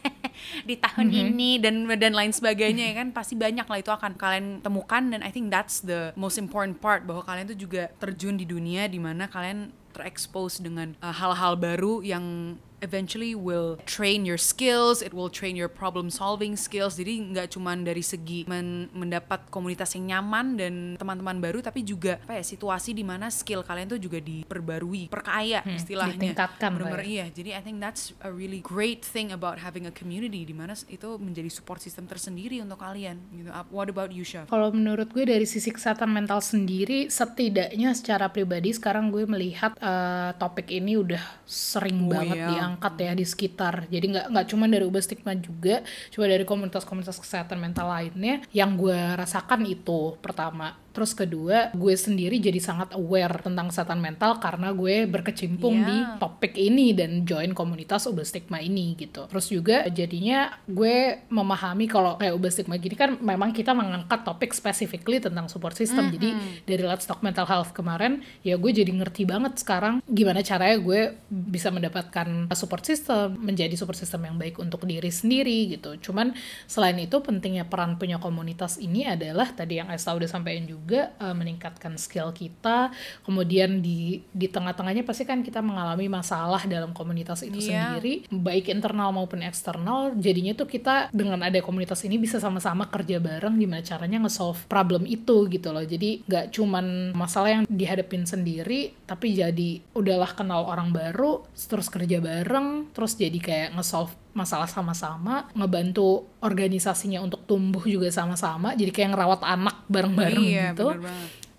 di 0.68 0.78
tahun 0.78 1.10
Mhm. 1.10 1.20
ini 1.34 1.50
dan 1.58 1.74
dan 1.98 2.14
lain 2.14 2.30
sebagainya 2.30 2.94
ya 2.94 2.94
kan 3.02 3.10
pasti 3.10 3.34
banyak 3.34 3.66
lah 3.66 3.78
itu 3.82 3.90
akan 3.90 4.14
kalian 4.14 4.46
temukan 4.62 5.02
dan 5.02 5.20
I 5.20 5.34
think 5.34 5.50
that's 5.50 5.82
the 5.82 6.14
most 6.14 6.38
important 6.38 6.78
part 6.78 7.02
bahwa 7.02 7.26
kalian 7.26 7.50
tuh 7.50 7.58
juga 7.58 7.90
terjun 7.98 8.38
di 8.38 8.46
dunia 8.46 8.86
di 8.86 9.02
mana 9.02 9.26
kalian 9.26 9.74
terekspos 9.90 10.62
dengan 10.62 10.94
uh, 11.02 11.10
hal-hal 11.10 11.58
baru 11.58 12.00
yang 12.00 12.54
eventually 12.80 13.32
will 13.32 13.76
train 13.84 14.24
your 14.24 14.36
skills, 14.36 15.00
it 15.00 15.12
will 15.12 15.28
train 15.28 15.54
your 15.54 15.68
problem 15.68 16.08
solving 16.08 16.56
skills. 16.56 16.96
Jadi 16.96 17.32
nggak 17.32 17.52
cuman 17.52 17.84
dari 17.84 18.00
segi 18.00 18.44
men- 18.44 18.88
mendapat 18.90 19.48
komunitas 19.48 19.92
yang 19.94 20.10
nyaman 20.10 20.46
dan 20.56 20.72
teman-teman 20.96 21.38
baru, 21.38 21.60
tapi 21.60 21.80
juga 21.80 22.16
apa 22.20 22.36
ya 22.36 22.44
situasi 22.44 22.92
di 22.92 23.04
mana 23.04 23.28
skill 23.28 23.62
kalian 23.62 23.88
tuh 23.88 24.00
juga 24.00 24.18
diperbarui, 24.18 25.08
perkaya 25.08 25.62
istilahnya. 25.66 26.08
Hmm, 26.10 26.20
ditingkatkan 26.20 26.70
lah 26.70 26.76
Bener-bener 26.90 27.04
ya. 27.04 27.10
iya. 27.10 27.26
Jadi 27.30 27.50
I 27.52 27.60
think 27.60 27.78
that's 27.78 28.16
a 28.20 28.30
really 28.30 28.60
great 28.60 29.04
thing 29.04 29.30
about 29.30 29.60
having 29.60 29.84
a 29.84 29.92
community 29.92 30.42
di 30.42 30.52
mana 30.52 30.72
itu 30.86 31.20
menjadi 31.20 31.46
support 31.48 31.78
system 31.78 32.04
tersendiri 32.04 32.58
untuk 32.58 32.80
kalian. 32.80 33.20
Gitu. 33.30 33.48
Up- 33.48 33.68
What 33.70 33.86
about 33.86 34.10
you, 34.10 34.24
Chef? 34.24 34.46
Kalau 34.46 34.72
menurut 34.72 35.08
gue 35.10 35.22
dari 35.22 35.46
sisi 35.46 35.70
kesehatan 35.70 36.10
mental 36.10 36.42
sendiri, 36.42 37.06
setidaknya 37.06 37.94
secara 37.94 38.26
pribadi 38.26 38.72
sekarang 38.72 39.08
gue 39.08 39.22
melihat 39.24 39.78
eh, 39.78 40.30
topik 40.36 40.68
ini 40.68 40.96
udah 40.96 41.22
sering 41.44 41.92
Oh, 42.00 42.08
banget 42.08 42.36
iya. 42.36 42.48
diangkat 42.48 42.69
ya 43.00 43.16
di 43.16 43.24
sekitar. 43.24 43.88
Jadi 43.88 44.12
nggak 44.12 44.26
nggak 44.30 44.46
cuma 44.52 44.68
dari 44.68 44.84
ubah 44.84 45.02
stigma 45.02 45.32
juga, 45.34 45.80
cuma 46.12 46.28
dari 46.28 46.44
komunitas-komunitas 46.44 47.16
kesehatan 47.18 47.56
mental 47.56 47.88
lainnya 47.88 48.44
yang 48.52 48.76
gue 48.76 48.98
rasakan 49.16 49.64
itu 49.66 50.14
pertama. 50.20 50.76
Terus 50.90 51.14
kedua, 51.14 51.70
gue 51.70 51.94
sendiri 51.94 52.42
jadi 52.42 52.58
sangat 52.58 52.98
aware 52.98 53.38
tentang 53.46 53.70
kesehatan 53.70 54.02
mental 54.02 54.42
karena 54.42 54.74
gue 54.74 55.06
berkecimpung 55.06 55.78
Iya. 55.80 55.86
di 55.86 55.96
topik 56.18 56.58
ini 56.58 56.90
dan 56.90 57.22
join 57.22 57.54
komunitas 57.54 58.10
ubah 58.10 58.26
stigma 58.26 58.58
ini 58.58 58.98
gitu. 58.98 59.30
Terus 59.30 59.46
juga 59.46 59.86
jadinya 59.86 60.50
gue 60.66 61.22
memahami 61.30 61.86
kalau 61.86 62.18
kayak 62.18 62.34
ubah 62.34 62.50
stigma 62.50 62.74
gini 62.82 62.98
kan 62.98 63.14
memang 63.22 63.54
kita 63.54 63.70
mengangkat 63.70 64.26
topik 64.26 64.50
specifically 64.50 65.22
tentang 65.22 65.46
support 65.46 65.78
system. 65.78 66.10
Jadi 66.10 66.34
dari 66.66 66.82
Let's 66.82 67.06
Talk 67.06 67.22
Mental 67.22 67.46
Health 67.46 67.70
kemarin 67.70 68.26
ya 68.42 68.58
gue 68.58 68.70
jadi 68.74 68.90
ngerti 68.90 69.30
banget 69.30 69.62
sekarang 69.62 70.02
gimana 70.10 70.42
caranya 70.42 70.74
gue 70.82 71.14
bisa 71.30 71.70
mendapatkan 71.70 72.50
support 72.58 72.82
system, 72.82 73.38
menjadi 73.38 73.78
support 73.78 73.94
system 73.94 74.26
yang 74.26 74.36
baik 74.36 74.58
untuk 74.58 74.82
diri 74.90 75.14
sendiri 75.14 75.78
gitu. 75.78 76.10
Cuman 76.10 76.34
selain 76.66 76.98
itu 76.98 77.14
pentingnya 77.22 77.68
peran 77.70 77.94
punya 77.94 78.18
komunitas 78.18 78.82
ini 78.82 79.06
adalah 79.06 79.46
tadi 79.54 79.78
yang 79.78 79.86
Esta 79.94 80.16
udah 80.16 80.26
sampaikan 80.26 80.66
juga 80.66 80.79
eh, 80.88 81.34
meningkatkan 81.34 81.96
skill 81.96 82.32
kita. 82.32 82.90
Kemudian 83.22 83.80
di 83.80 84.24
di 84.30 84.46
tengah-tengahnya 84.46 85.04
pasti 85.04 85.24
kan 85.24 85.44
kita 85.44 85.60
mengalami 85.60 86.08
masalah 86.08 86.64
dalam 86.64 86.90
komunitas 86.90 87.42
itu 87.42 87.60
Iya. 87.60 87.96
sendiri, 87.96 88.24
baik 88.30 88.72
internal 88.72 89.12
maupun 89.12 89.44
eksternal. 89.44 90.16
Jadinya 90.16 90.54
tuh 90.54 90.66
kita 90.66 91.10
dengan 91.10 91.42
ada 91.42 91.58
komunitas 91.60 92.00
ini 92.04 92.16
bisa 92.16 92.40
sama-sama 92.40 92.88
kerja 92.88 93.20
bareng 93.20 93.56
gimana 93.56 93.82
caranya 93.82 94.22
nge-solve 94.24 94.64
problem 94.66 95.04
itu 95.04 95.46
gitu 95.48 95.70
loh. 95.70 95.84
Jadi 95.84 96.24
nggak 96.24 96.54
cuman 96.54 97.12
masalah 97.12 97.48
yang 97.50 97.64
dihadapin 97.68 98.24
sendiri, 98.24 98.94
tapi 99.04 99.34
jadi 99.34 99.82
udahlah 99.92 100.32
kenal 100.32 100.64
orang 100.66 100.90
baru, 100.90 101.44
terus 101.54 101.88
kerja 101.88 102.18
bareng, 102.18 102.92
terus 102.92 103.16
jadi 103.16 103.38
kayak 103.38 103.68
nge-solve 103.76 104.12
masalah 104.30 104.70
sama-sama, 104.70 105.50
ngebantu 105.52 106.30
organisasinya 106.38 107.18
untuk 107.20 107.42
tumbuh 107.44 107.82
juga 107.82 108.08
sama-sama, 108.14 108.78
jadi 108.78 108.90
kayak 108.94 109.10
ngerawat 109.14 109.40
anak 109.42 109.76
bareng-bareng 109.90 110.46
iya, 110.46 110.70
gitu. 110.72 110.94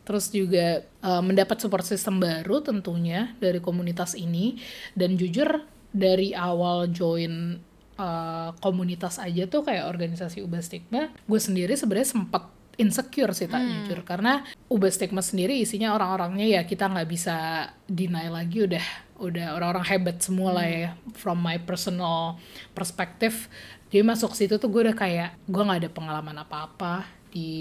Terus 0.02 0.34
juga 0.34 0.82
uh, 1.06 1.22
mendapat 1.24 1.62
support 1.62 1.86
system 1.86 2.18
baru 2.20 2.60
tentunya 2.60 3.38
dari 3.38 3.62
komunitas 3.62 4.18
ini. 4.18 4.58
Dan 4.98 5.16
jujur 5.16 5.62
dari 5.94 6.34
awal 6.34 6.90
join 6.90 7.60
uh, 7.96 8.50
komunitas 8.60 9.22
aja 9.22 9.46
tuh 9.46 9.62
kayak 9.62 9.88
organisasi 9.88 10.42
Ubah 10.42 10.60
Stigma, 10.60 11.12
gue 11.14 11.40
sendiri 11.40 11.78
sebenarnya 11.78 12.18
sempat 12.18 12.50
insecure 12.82 13.32
sih 13.38 13.46
tak 13.46 13.62
jujur. 13.62 14.02
Karena 14.02 14.42
Ubah 14.68 14.90
Stigma 14.90 15.22
sendiri 15.22 15.62
isinya 15.62 15.94
orang-orangnya 15.94 16.60
ya 16.60 16.62
kita 16.66 16.90
nggak 16.90 17.08
bisa 17.08 17.70
deny 17.86 18.28
lagi 18.28 18.66
udah 18.66 18.86
udah 19.22 19.54
orang-orang 19.54 19.86
hebat 19.86 20.18
semua 20.18 20.58
lah 20.58 20.66
ya 20.66 20.90
from 21.14 21.38
my 21.38 21.62
personal 21.62 22.42
perspective. 22.74 23.46
Jadi 23.94 24.02
masuk 24.02 24.34
situ 24.34 24.58
tuh 24.58 24.68
gue 24.68 24.90
udah 24.90 24.98
kayak 24.98 25.38
gue 25.46 25.62
nggak 25.62 25.86
ada 25.86 25.92
pengalaman 25.94 26.38
apa-apa 26.42 27.21
di 27.32 27.52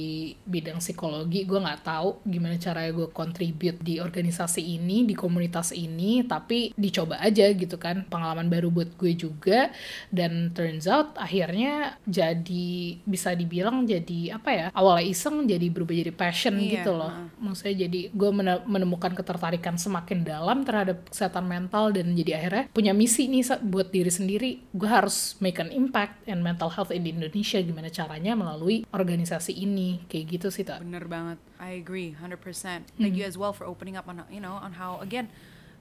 bidang 0.45 0.83
psikologi 0.83 1.47
gue 1.47 1.57
nggak 1.57 1.83
tahu 1.87 2.27
gimana 2.27 2.59
caranya 2.59 2.91
gue 2.93 3.09
contribute 3.11 3.79
di 3.81 4.03
organisasi 4.03 4.61
ini 4.61 5.07
di 5.07 5.15
komunitas 5.15 5.71
ini 5.73 6.27
tapi 6.27 6.75
dicoba 6.75 7.23
aja 7.23 7.47
gitu 7.55 7.79
kan. 7.79 8.05
Pengalaman 8.11 8.51
baru 8.51 8.69
buat 8.69 8.99
gue 8.99 9.15
juga 9.15 9.71
dan 10.11 10.51
turns 10.51 10.91
out 10.91 11.15
akhirnya 11.15 11.95
jadi 12.05 12.99
bisa 13.07 13.33
dibilang 13.33 13.87
jadi 13.87 14.37
apa 14.37 14.51
ya 14.51 14.67
awalnya 14.75 15.07
iseng 15.07 15.47
jadi 15.47 15.67
berubah 15.71 15.95
jadi 15.95 16.13
passion 16.13 16.59
Iya, 16.59 16.83
gitu 16.83 16.93
loh. 16.99 17.13
maksudnya 17.39 17.87
jadi 17.87 18.11
gue 18.11 18.31
mene- 18.35 18.65
menemukan 18.67 19.15
ketertarikan 19.15 19.79
semakin 19.79 20.27
dalam 20.27 20.67
terhadap 20.67 21.07
kesehatan 21.09 21.47
mental 21.47 21.95
dan 21.95 22.13
jadi 22.13 22.43
akhirnya 22.43 22.65
punya 22.75 22.93
misi 22.93 23.31
nih 23.31 23.63
buat 23.63 23.89
diri 23.95 24.11
sendiri. 24.11 24.51
Gue 24.75 24.89
harus 24.91 25.39
make 25.39 25.63
an 25.63 25.71
impact 25.71 26.27
and 26.27 26.43
mental 26.43 26.69
health 26.69 26.91
in 26.91 27.07
Indonesia 27.07 27.61
gimana 27.63 27.89
caranya 27.89 28.35
melalui 28.35 28.83
organisasi 28.91 29.60
ini 29.67 30.05
kayak 30.09 30.25
gitu 30.41 30.49
sih 30.49 30.65
tak 30.65 30.81
Bener 30.81 31.05
banget. 31.05 31.39
I 31.61 31.81
agree 31.81 32.17
100%. 32.17 32.97
Thank 32.97 33.15
you 33.17 33.25
as 33.29 33.37
well 33.37 33.53
for 33.53 33.69
opening 33.69 34.01
up 34.01 34.09
on 34.09 34.25
you 34.33 34.41
know 34.41 34.57
on 34.57 34.73
how 34.73 35.01
again 35.05 35.29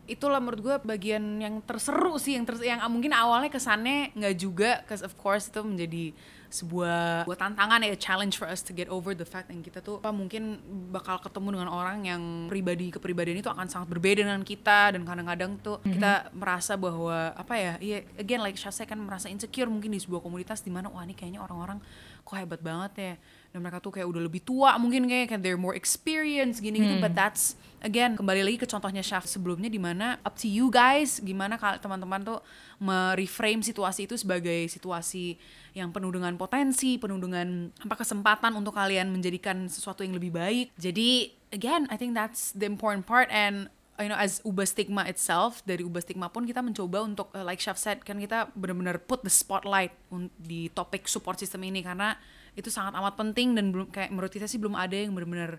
itulah 0.09 0.41
menurut 0.41 0.59
gue 0.65 0.75
bagian 0.89 1.21
yang 1.37 1.61
terseru 1.61 2.17
sih 2.17 2.33
yang 2.33 2.43
ter 2.43 2.57
yang 2.65 2.81
mungkin 2.89 3.13
awalnya 3.13 3.53
kesannya 3.53 4.09
nggak 4.17 4.35
juga 4.41 4.81
cause 4.89 5.05
of 5.05 5.13
course 5.13 5.53
itu 5.53 5.61
menjadi 5.61 6.17
sebuah 6.49 7.29
buat 7.29 7.37
tantangan 7.37 7.85
ya 7.85 7.93
challenge 7.93 8.33
for 8.33 8.49
us 8.49 8.65
to 8.65 8.73
get 8.73 8.89
over 8.89 9.13
the 9.13 9.23
fact 9.23 9.53
yang 9.53 9.61
kita 9.61 9.85
tuh 9.85 10.01
apa 10.01 10.09
mungkin 10.09 10.57
bakal 10.89 11.21
ketemu 11.21 11.61
dengan 11.61 11.69
orang 11.69 12.09
yang 12.09 12.21
pribadi 12.49 12.89
kepribadian 12.89 13.37
itu 13.37 13.53
akan 13.53 13.69
sangat 13.69 13.93
berbeda 13.93 14.25
dengan 14.25 14.41
kita 14.41 14.97
dan 14.97 15.05
kadang-kadang 15.05 15.61
tuh 15.61 15.77
kita 15.85 16.33
merasa 16.33 16.73
bahwa 16.73 17.37
apa 17.37 17.53
ya 17.53 17.73
iya 17.77 17.97
again 18.17 18.41
like 18.41 18.57
saya 18.57 18.89
kan 18.89 18.97
merasa 18.97 19.29
insecure 19.29 19.69
mungkin 19.69 19.93
di 19.93 20.01
sebuah 20.01 20.25
komunitas 20.25 20.65
di 20.65 20.73
mana 20.73 20.89
wah 20.89 21.05
ini 21.05 21.13
kayaknya 21.13 21.45
orang-orang 21.45 21.77
kok 22.25 22.33
hebat 22.33 22.61
banget 22.65 22.91
ya 22.97 23.13
dan 23.49 23.65
mereka 23.65 23.81
tuh 23.81 23.89
kayak 23.89 24.05
udah 24.05 24.21
lebih 24.21 24.45
tua 24.45 24.77
mungkin 24.77 25.09
kayak 25.09 25.33
kayak 25.33 25.41
they're 25.41 25.57
more 25.57 25.73
experienced 25.73 26.61
gini 26.61 26.81
gitu 26.85 27.01
but 27.01 27.17
that's 27.17 27.57
again 27.81 28.13
kembali 28.13 28.45
lagi 28.45 28.57
ke 28.61 28.67
contohnya 28.69 29.01
Syaf 29.01 29.25
sebelumnya 29.25 29.71
di 29.71 29.81
mana 29.81 30.21
up 30.21 30.37
to 30.37 30.45
you 30.45 30.69
guys 30.69 31.17
gimana 31.17 31.57
kalau 31.57 31.81
teman-teman 31.81 32.21
tuh 32.21 32.39
mereframe 32.77 33.65
situasi 33.65 34.05
itu 34.05 34.15
sebagai 34.15 34.69
situasi 34.69 35.39
yang 35.73 35.93
penuh 35.93 36.09
dengan 36.13 36.33
potensi 36.37 36.97
penuh 36.97 37.17
dengan 37.17 37.69
apa 37.81 37.95
kesempatan 37.97 38.53
untuk 38.57 38.73
kalian 38.77 39.09
menjadikan 39.09 39.69
sesuatu 39.69 40.01
yang 40.01 40.17
lebih 40.17 40.33
baik. 40.33 40.73
Jadi 40.79 41.33
again 41.53 41.85
I 41.93 41.97
think 41.97 42.17
that's 42.17 42.55
the 42.55 42.65
important 42.65 43.05
part. 43.05 43.29
And 43.29 43.69
you 43.99 44.09
know 44.09 44.17
as 44.17 44.41
Ubah 44.47 44.65
Stigma 44.65 45.05
itself 45.05 45.61
dari 45.67 45.85
Ubah 45.85 46.01
Stigma 46.01 46.31
pun 46.31 46.47
kita 46.47 46.63
mencoba 46.63 47.05
untuk 47.05 47.29
uh, 47.35 47.45
like 47.45 47.61
Chef 47.61 47.77
said 47.77 48.01
kan 48.01 48.17
kita 48.17 48.49
benar-benar 48.57 48.97
put 49.03 49.21
the 49.21 49.31
spotlight 49.31 49.93
di 50.39 50.71
topik 50.73 51.05
support 51.05 51.37
system 51.37 51.63
ini. 51.67 51.85
Karena 51.85 52.17
itu 52.59 52.69
sangat 52.69 52.93
amat 52.99 53.15
penting 53.15 53.55
dan 53.55 53.71
belum 53.71 53.87
kayak 53.89 54.11
menurut 54.11 54.31
kita 54.31 54.45
sih 54.45 54.59
belum 54.59 54.75
ada 54.75 54.93
yang 54.93 55.15
benar-benar 55.15 55.57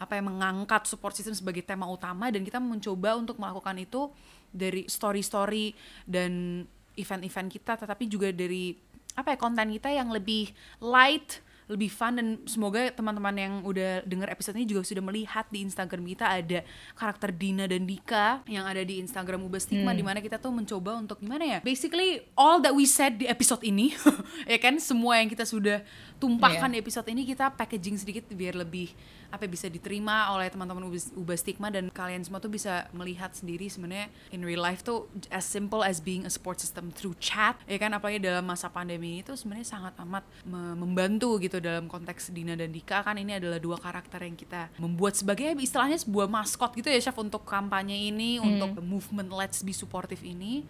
apa 0.00 0.16
yang 0.16 0.32
mengangkat 0.32 0.88
support 0.88 1.14
system 1.14 1.36
sebagai 1.36 1.62
tema 1.62 1.86
utama. 1.86 2.32
Dan 2.34 2.42
kita 2.42 2.58
mencoba 2.58 3.14
untuk 3.14 3.38
melakukan 3.38 3.78
itu 3.78 4.10
dari 4.50 4.90
story-story 4.90 5.72
dan 6.04 6.64
event-event 6.98 7.48
kita 7.48 7.78
tetapi 7.78 8.04
juga 8.10 8.34
dari 8.34 8.74
apa 9.14 9.34
ya 9.34 9.38
konten 9.38 9.70
kita 9.70 9.90
yang 9.94 10.10
lebih 10.10 10.50
light 10.82 11.38
lebih 11.70 11.86
fun 11.86 12.18
dan 12.18 12.26
semoga 12.50 12.90
teman-teman 12.90 13.34
yang 13.38 13.54
udah 13.62 14.02
denger 14.02 14.28
episode 14.34 14.58
ini 14.58 14.66
juga 14.66 14.82
sudah 14.82 15.04
melihat 15.06 15.46
di 15.48 15.62
Instagram 15.62 16.02
kita 16.02 16.26
ada 16.26 16.58
karakter 16.98 17.30
Dina 17.30 17.70
dan 17.70 17.86
Dika 17.86 18.42
yang 18.50 18.66
ada 18.66 18.82
di 18.82 18.98
Instagram 18.98 19.46
Ubah 19.46 19.62
Stigma 19.62 19.94
di 19.94 20.02
mana 20.02 20.18
kita 20.18 20.42
tuh 20.42 20.50
mencoba 20.50 20.98
untuk 20.98 21.22
gimana 21.22 21.46
ya 21.46 21.58
basically 21.62 22.26
all 22.34 22.58
that 22.58 22.74
we 22.74 22.82
said 22.82 23.16
di 23.22 23.30
episode 23.30 23.62
ini 23.62 23.94
ya 24.50 24.58
kan? 24.58 24.76
Semua 24.82 25.22
yang 25.22 25.30
kita 25.30 25.46
sudah 25.46 25.86
tumpahkan 26.18 26.68
di 26.72 26.78
episode 26.82 27.06
ini 27.08 27.22
kita 27.24 27.54
packaging 27.54 27.96
sedikit 27.96 28.26
biar 28.34 28.58
lebih 28.58 28.90
apa 29.30 29.46
bisa 29.46 29.70
diterima 29.70 30.34
oleh 30.34 30.50
teman-teman 30.50 30.90
Ubah- 30.90 31.38
Stigma 31.38 31.70
dan 31.70 31.88
kalian 31.88 32.26
semua 32.26 32.42
tuh 32.42 32.50
bisa 32.50 32.90
melihat 32.92 33.32
sendiri 33.32 33.70
sebenarnya 33.70 34.10
in 34.34 34.42
real 34.42 34.60
life 34.60 34.82
tuh 34.82 35.06
as 35.30 35.46
simple 35.46 35.80
as 35.80 36.02
being 36.02 36.26
a 36.26 36.32
support 36.32 36.58
system 36.58 36.90
through 36.90 37.14
chat 37.22 37.56
ya 37.64 37.78
kan? 37.78 37.94
Apalagi 37.94 38.20
dalam 38.20 38.44
masa 38.44 38.68
pandemi 38.68 39.22
itu 39.22 39.32
sebenarnya 39.38 39.66
sangat 39.66 39.94
amat 40.02 40.26
me- 40.44 40.76
membantu 40.76 41.38
gitu 41.38 41.62
dalam 41.62 41.86
konteks 41.86 42.34
Dina 42.34 42.58
dan 42.58 42.74
Dika. 42.74 43.06
Kan 43.06 43.16
ini 43.16 43.38
adalah 43.38 43.62
dua 43.62 43.78
karakter 43.78 44.26
yang 44.26 44.36
kita 44.36 44.68
membuat 44.76 45.16
sebagai 45.16 45.54
istilahnya 45.56 45.96
sebuah 45.96 46.26
maskot 46.28 46.74
gitu 46.76 46.90
ya 46.90 46.98
chef 47.00 47.16
untuk 47.16 47.46
kampanye 47.46 48.10
ini 48.10 48.42
untuk 48.42 48.82
movement 48.82 49.30
Let's 49.30 49.62
Be 49.62 49.72
Supportive 49.72 50.20
ini. 50.26 50.66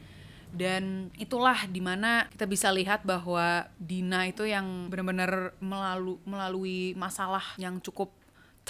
Dan 0.51 1.15
itulah 1.15 1.71
di 1.71 1.79
mana 1.79 2.27
kita 2.27 2.43
bisa 2.43 2.75
lihat 2.75 3.07
bahwa 3.07 3.71
Dina 3.79 4.27
itu 4.27 4.43
yang 4.43 4.91
benar-benar 4.91 5.55
melalu, 5.63 6.19
melalui 6.27 6.91
masalah 6.99 7.55
yang 7.55 7.79
cukup 7.79 8.11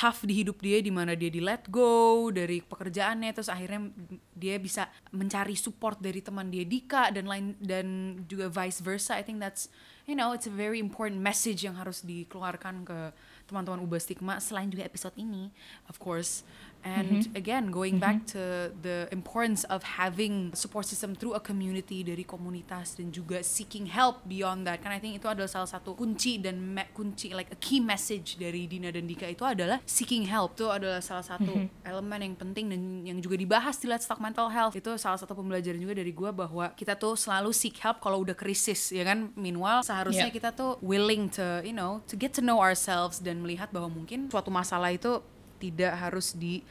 tough 0.00 0.24
di 0.24 0.40
hidup 0.40 0.64
dia 0.64 0.80
di 0.80 0.88
mana 0.88 1.12
dia 1.12 1.28
di 1.28 1.44
let 1.44 1.68
go 1.68 2.32
dari 2.32 2.64
pekerjaannya 2.64 3.36
terus 3.36 3.52
akhirnya 3.52 3.92
dia 4.32 4.56
bisa 4.56 4.88
mencari 5.12 5.52
support 5.52 6.00
dari 6.00 6.24
teman 6.24 6.48
dia 6.48 6.64
Dika 6.64 7.12
dan 7.12 7.28
lain 7.28 7.52
dan 7.60 8.16
juga 8.24 8.48
vice 8.48 8.80
versa. 8.80 9.20
I 9.20 9.24
think 9.28 9.44
that's 9.44 9.68
you 10.08 10.16
know 10.16 10.32
it's 10.32 10.48
a 10.48 10.54
very 10.56 10.80
important 10.80 11.20
message 11.20 11.68
yang 11.68 11.76
harus 11.76 12.00
dikeluarkan 12.00 12.88
ke 12.88 13.12
teman-teman 13.44 13.84
ubah 13.84 14.00
stigma. 14.00 14.40
Selain 14.40 14.72
juga 14.72 14.88
episode 14.88 15.12
ini 15.20 15.52
of 15.92 16.00
course 16.00 16.48
and 16.82 17.08
Mm-hmm. 17.10 17.36
again 17.36 17.64
going 17.68 17.98
back 17.98 18.24
to 18.24 18.40
the 18.80 19.04
importance 19.10 19.68
of 19.68 19.84
having 20.00 20.48
support 20.52 20.84
system 20.84 21.12
through 21.12 21.32
a 21.32 21.42
community 21.42 22.00
dari 22.00 22.24
komunitas 22.24 22.96
dan 22.96 23.10
juga 23.10 23.42
seeking 23.42 23.84
help 23.84 24.24
beyond 24.24 24.64
that 24.64 24.80
kan 24.80 24.88
I 24.88 24.96
think 24.96 25.16
itu 25.16 25.26
adalah 25.26 25.44
salah 25.46 25.68
satu 25.68 25.92
kunci 25.92 26.40
dan 26.40 26.56
me- 26.56 26.88
kunci 26.90 27.30
like 27.30 27.52
a 27.52 27.58
key 27.58 27.78
message 27.78 28.36
dari 28.36 28.64
Dina 28.64 28.88
dan 28.88 29.04
Dika 29.04 29.26
itu 29.26 29.44
adalah 29.44 29.82
seeking 29.84 30.24
help 30.24 30.56
itu 30.56 30.66
adalah 30.66 31.00
salah 31.00 31.22
satu 31.22 31.52
Mm-hmm. 31.52 31.84
elemen 31.84 32.20
yang 32.22 32.34
penting 32.34 32.66
dan 32.68 32.80
yang 33.04 33.18
juga 33.18 33.36
dibahas 33.36 33.76
di 33.76 33.84
Let's 33.84 34.04
Talk 34.04 34.18
Mental 34.18 34.48
Health 34.48 34.72
itu 34.72 34.92
salah 34.96 35.16
satu 35.16 35.32
pembelajaran 35.32 35.76
juga 35.76 35.92
dari 35.94 36.10
gua 36.10 36.30
bahwa 36.30 36.72
kita 36.72 36.94
tuh 36.94 37.12
selalu 37.12 37.50
seek 37.50 37.76
help 37.78 37.98
kalau 37.98 38.20
udah 38.20 38.32
krisis 38.32 38.88
ya 38.88 39.02
kan 39.02 39.28
meanwhile 39.34 39.80
seharusnya 39.80 40.22
Yeah. 40.22 40.32
kita 40.32 40.52
tuh 40.52 40.76
willing 40.80 41.28
to 41.28 41.60
you 41.60 41.72
know 41.72 42.00
to 42.04 42.14
get 42.14 42.32
to 42.32 42.40
know 42.40 42.56
ourselves 42.56 43.18
dan 43.18 43.40
melihat 43.40 43.68
bahwa 43.68 43.88
mungkin 43.88 44.28
suatu 44.28 44.48
masalah 44.48 44.88
itu 44.90 45.20
tidak 45.60 45.92
harus 46.00 46.32
di 46.34 46.64